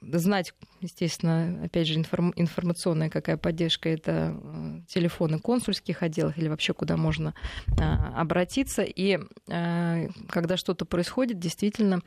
знать, 0.00 0.54
естественно, 0.80 1.64
опять 1.64 1.86
же, 1.86 1.94
информ, 1.94 2.32
информационная 2.36 3.10
какая 3.10 3.36
поддержка, 3.36 3.88
это 3.88 4.36
э, 4.42 4.80
телефоны 4.88 5.38
консульских 5.38 6.02
отделов 6.02 6.36
или 6.36 6.48
вообще 6.48 6.74
куда 6.74 6.96
можно 6.96 7.34
а, 7.80 8.20
обратиться. 8.20 8.82
И 8.82 9.18
а, 9.48 10.06
когда 10.28 10.56
что-то 10.56 10.84
происходит, 10.84 11.38
действительно, 11.38 12.00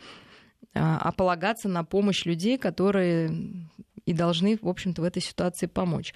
а 0.74 1.11
полагаться 1.11 1.67
на 1.67 1.84
помощь 1.84 2.24
людей, 2.26 2.57
которые 2.57 3.67
и 4.06 4.14
должны, 4.14 4.58
в 4.62 4.68
общем-то, 4.68 5.02
в 5.02 5.06
этой 5.06 5.22
ситуации 5.22 5.68
помочь. 5.68 6.14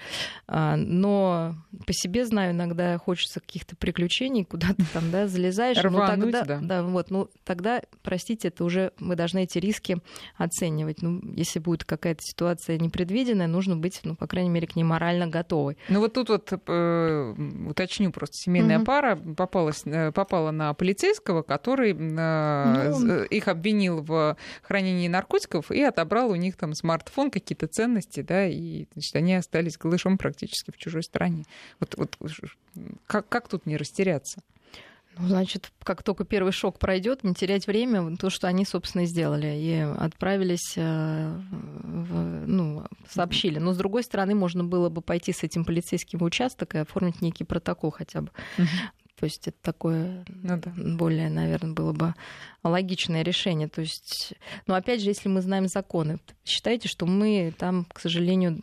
А, 0.48 0.76
но 0.76 1.56
по 1.86 1.94
себе 1.94 2.26
знаю, 2.26 2.52
иногда 2.52 2.98
хочется 2.98 3.40
каких-то 3.40 3.76
приключений, 3.76 4.46
куда 4.46 4.70
ты 4.70 4.84
там, 4.94 5.12
да, 5.12 5.28
залезаешь. 5.28 5.78
Рвануть, 5.78 6.26
ну, 6.26 6.32
тогда, 6.32 6.44
да. 6.44 6.60
да. 6.62 6.84
вот, 6.84 7.12
ну, 7.12 7.30
тогда, 7.44 7.82
простите, 8.02 8.48
это 8.50 8.64
уже 8.64 8.92
мы 9.00 9.16
должны 9.16 9.44
эти 9.44 9.58
риски 9.58 9.98
оценивать. 10.38 11.02
Ну, 11.02 11.22
если 11.36 11.60
будет 11.60 11.84
какая-то 11.84 12.22
ситуация 12.22 12.78
непредвиденная, 12.78 13.48
нужно 13.48 13.76
быть, 13.76 14.00
ну, 14.04 14.16
по 14.16 14.28
крайней 14.28 14.50
мере, 14.50 14.68
к 14.68 14.76
ней 14.76 14.84
морально 14.84 15.28
готовой. 15.28 15.78
Ну, 15.90 16.00
вот 16.00 16.14
тут 16.14 16.30
вот 16.30 16.52
э, 16.52 17.36
уточню 17.68 18.12
просто, 18.12 18.34
семейная 18.38 18.80
mm-hmm. 18.80 18.86
пара 18.86 19.16
попалась, 19.16 19.82
э, 19.86 20.12
попала 20.12 20.52
на 20.52 20.74
полицейского, 20.74 21.42
который 21.42 21.94
э, 21.94 22.94
ну, 23.00 23.24
их 23.24 23.48
обвинил 23.48 24.02
в 24.02 24.38
хранении 24.64 25.08
наркотиков 25.08 25.72
и 25.72 25.82
отобрал 25.82 26.32
у 26.32 26.36
них 26.36 26.58
там 26.58 26.74
смартфон, 26.74 27.32
какие-то 27.32 27.68
ценности, 27.76 28.22
да, 28.22 28.48
и 28.48 28.86
значит, 28.94 29.16
они 29.16 29.36
остались 29.36 29.78
голышом 29.78 30.18
практически 30.18 30.72
в 30.72 30.78
чужой 30.78 31.04
стране. 31.04 31.46
Вот, 31.80 31.96
вот 31.98 32.18
как, 33.06 33.28
как 33.28 33.48
тут 33.48 33.66
не 33.66 33.78
растеряться? 33.78 34.42
Ну, 35.18 35.30
значит, 35.30 35.72
как 35.84 36.04
только 36.04 36.26
первый 36.26 36.52
шок 36.52 36.78
пройдет, 36.78 37.24
не 37.24 37.34
терять 37.34 37.68
время, 37.68 38.18
то, 38.18 38.30
что 38.30 38.48
они, 38.48 38.66
собственно, 38.66 39.04
и 39.04 39.06
сделали, 39.06 39.48
и 39.48 39.80
отправились, 39.98 40.74
э, 40.76 41.42
в, 41.42 42.48
ну, 42.48 42.86
сообщили. 43.10 43.60
Но, 43.60 43.72
с 43.72 43.78
другой 43.78 44.04
стороны, 44.04 44.36
можно 44.36 44.66
было 44.66 44.90
бы 44.90 45.02
пойти 45.02 45.32
с 45.32 45.44
этим 45.44 45.64
полицейским 45.64 46.20
в 46.20 46.24
участок 46.24 46.76
и 46.76 46.80
оформить 46.80 47.22
некий 47.22 47.46
протокол 47.46 47.92
хотя 47.92 48.22
бы. 48.22 48.30
То 49.20 49.26
есть 49.26 49.48
это 49.48 49.58
такое 49.62 50.26
ну, 50.28 50.58
да. 50.58 50.74
более, 50.76 51.30
наверное, 51.30 51.74
было 51.74 51.94
бы 51.94 52.14
логичное 52.64 53.24
решение. 53.24 53.70
То 53.70 53.82
есть, 53.82 54.34
но 54.68 54.74
ну, 54.74 54.80
опять 54.80 55.02
же, 55.02 55.10
если 55.10 55.30
мы 55.30 55.42
знаем 55.42 55.68
законы, 55.68 56.20
считайте, 56.44 56.90
что 56.90 57.06
мы 57.06 57.54
там, 57.58 57.86
к 57.86 58.00
сожалению, 58.00 58.62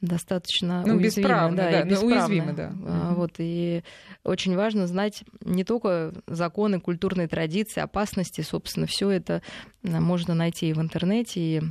достаточно 0.00 0.84
ну, 0.86 0.96
уязвимы, 0.96 1.56
да, 1.56 1.70
да, 1.70 1.80
и 1.80 1.88
бесправны. 1.88 2.16
уязвимы, 2.16 2.52
да. 2.52 2.72
А, 2.86 3.14
вот, 3.14 3.32
и 3.38 3.82
очень 4.22 4.56
важно 4.56 4.86
знать 4.86 5.24
не 5.40 5.64
только 5.64 6.12
законы, 6.26 6.80
культурные 6.80 7.28
традиции, 7.28 7.80
опасности, 7.80 8.40
собственно, 8.42 8.86
все 8.86 9.10
это 9.10 9.42
можно 9.82 10.34
найти 10.34 10.68
и 10.68 10.72
в 10.72 10.80
интернете, 10.80 11.40
и 11.40 11.62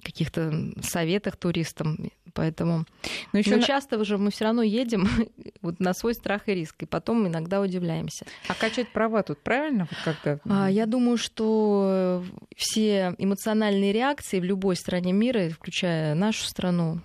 каких-то 0.00 0.72
советах 0.82 1.36
туристам. 1.36 2.10
Поэтому 2.32 2.84
Но 3.32 3.38
еще 3.38 3.56
на... 3.56 3.62
часто 3.62 3.98
уже 3.98 4.16
мы 4.16 4.30
все 4.30 4.44
равно 4.44 4.62
едем 4.62 5.08
вот 5.62 5.80
на 5.80 5.94
свой 5.94 6.14
страх 6.14 6.48
и 6.48 6.54
риск, 6.54 6.82
и 6.82 6.86
потом 6.86 7.26
иногда 7.26 7.60
удивляемся. 7.60 8.26
А 8.48 8.54
качать 8.54 8.88
права 8.90 9.22
тут 9.22 9.40
правильно? 9.40 9.88
Вот 9.90 9.98
как-то? 10.04 10.40
А, 10.48 10.70
я 10.70 10.86
думаю, 10.86 11.16
что 11.16 12.24
все 12.56 13.14
эмоциональные 13.18 13.92
реакции 13.92 14.40
в 14.40 14.44
любой 14.44 14.76
стране 14.76 15.12
мира, 15.12 15.48
включая 15.50 16.14
нашу 16.14 16.44
страну, 16.44 17.00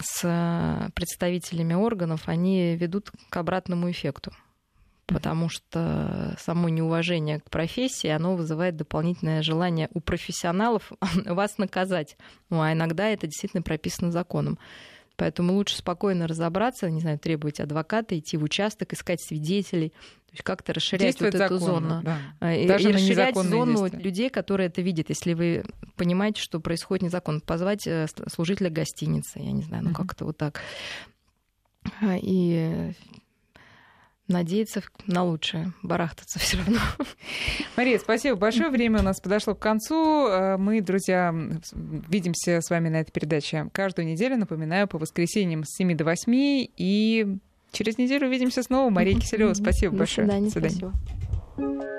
с 0.00 0.90
представителями 0.94 1.74
органов, 1.74 2.28
они 2.28 2.76
ведут 2.76 3.10
к 3.30 3.36
обратному 3.36 3.90
эффекту 3.90 4.32
потому 5.08 5.48
что 5.48 6.36
само 6.38 6.68
неуважение 6.68 7.40
к 7.40 7.50
профессии, 7.50 8.08
оно 8.08 8.36
вызывает 8.36 8.76
дополнительное 8.76 9.42
желание 9.42 9.88
у 9.94 10.00
профессионалов 10.00 10.92
вас 11.24 11.58
наказать. 11.58 12.16
Ну, 12.50 12.60
а 12.60 12.72
иногда 12.72 13.08
это 13.08 13.26
действительно 13.26 13.62
прописано 13.62 14.12
законом. 14.12 14.58
Поэтому 15.16 15.54
лучше 15.54 15.76
спокойно 15.76 16.28
разобраться, 16.28 16.88
не 16.88 17.00
знаю, 17.00 17.18
требовать 17.18 17.58
адвоката, 17.58 18.16
идти 18.16 18.36
в 18.36 18.44
участок, 18.44 18.92
искать 18.92 19.20
свидетелей, 19.20 19.88
то 19.88 20.32
есть 20.32 20.42
как-то 20.44 20.74
расширять 20.74 21.20
вот 21.20 21.34
эту 21.34 21.58
зону. 21.58 22.02
Да. 22.04 22.18
А, 22.38 22.54
и, 22.54 22.68
Даже 22.68 22.90
и 22.90 22.92
расширять 22.92 23.34
зону 23.34 23.88
действия. 23.88 23.98
людей, 23.98 24.30
которые 24.30 24.68
это 24.68 24.80
видят. 24.82 25.08
Если 25.08 25.32
вы 25.32 25.64
понимаете, 25.96 26.40
что 26.40 26.60
происходит 26.60 27.04
незаконно, 27.04 27.40
позвать 27.40 27.86
э, 27.86 28.06
служителя 28.28 28.70
гостиницы, 28.70 29.40
я 29.40 29.50
не 29.50 29.62
знаю, 29.62 29.84
ну 29.84 29.94
как-то 29.94 30.26
вот 30.26 30.36
так. 30.36 30.60
А, 32.00 32.16
и 32.16 32.92
надеяться 34.28 34.82
на 35.06 35.24
лучшее, 35.24 35.72
барахтаться 35.82 36.38
все 36.38 36.58
равно. 36.58 36.78
Мария, 37.76 37.98
спасибо 37.98 38.36
большое. 38.36 38.70
Время 38.70 39.00
у 39.00 39.02
нас 39.02 39.20
подошло 39.20 39.54
к 39.54 39.58
концу. 39.58 40.28
Э, 40.28 40.56
мы, 40.56 40.80
друзья, 40.80 41.34
видимся 41.72 42.60
с 42.60 42.70
вами 42.70 42.88
на 42.88 43.00
этой 43.00 43.10
передаче 43.10 43.68
каждую 43.72 44.06
неделю. 44.06 44.36
Напоминаю, 44.36 44.86
по 44.86 44.98
воскресеньям 44.98 45.64
с 45.64 45.74
7 45.76 45.96
до 45.96 46.04
8. 46.04 46.32
И 46.34 47.38
через 47.72 47.98
неделю 47.98 48.28
увидимся 48.28 48.62
снова. 48.62 48.90
Мария 48.90 49.18
Киселева, 49.18 49.54
спасибо 49.54 49.92
до 49.92 49.98
большое. 49.98 50.26
Свидания, 50.26 50.46
до 50.46 50.52
свидания. 50.52 50.92
Спасибо. 51.56 51.97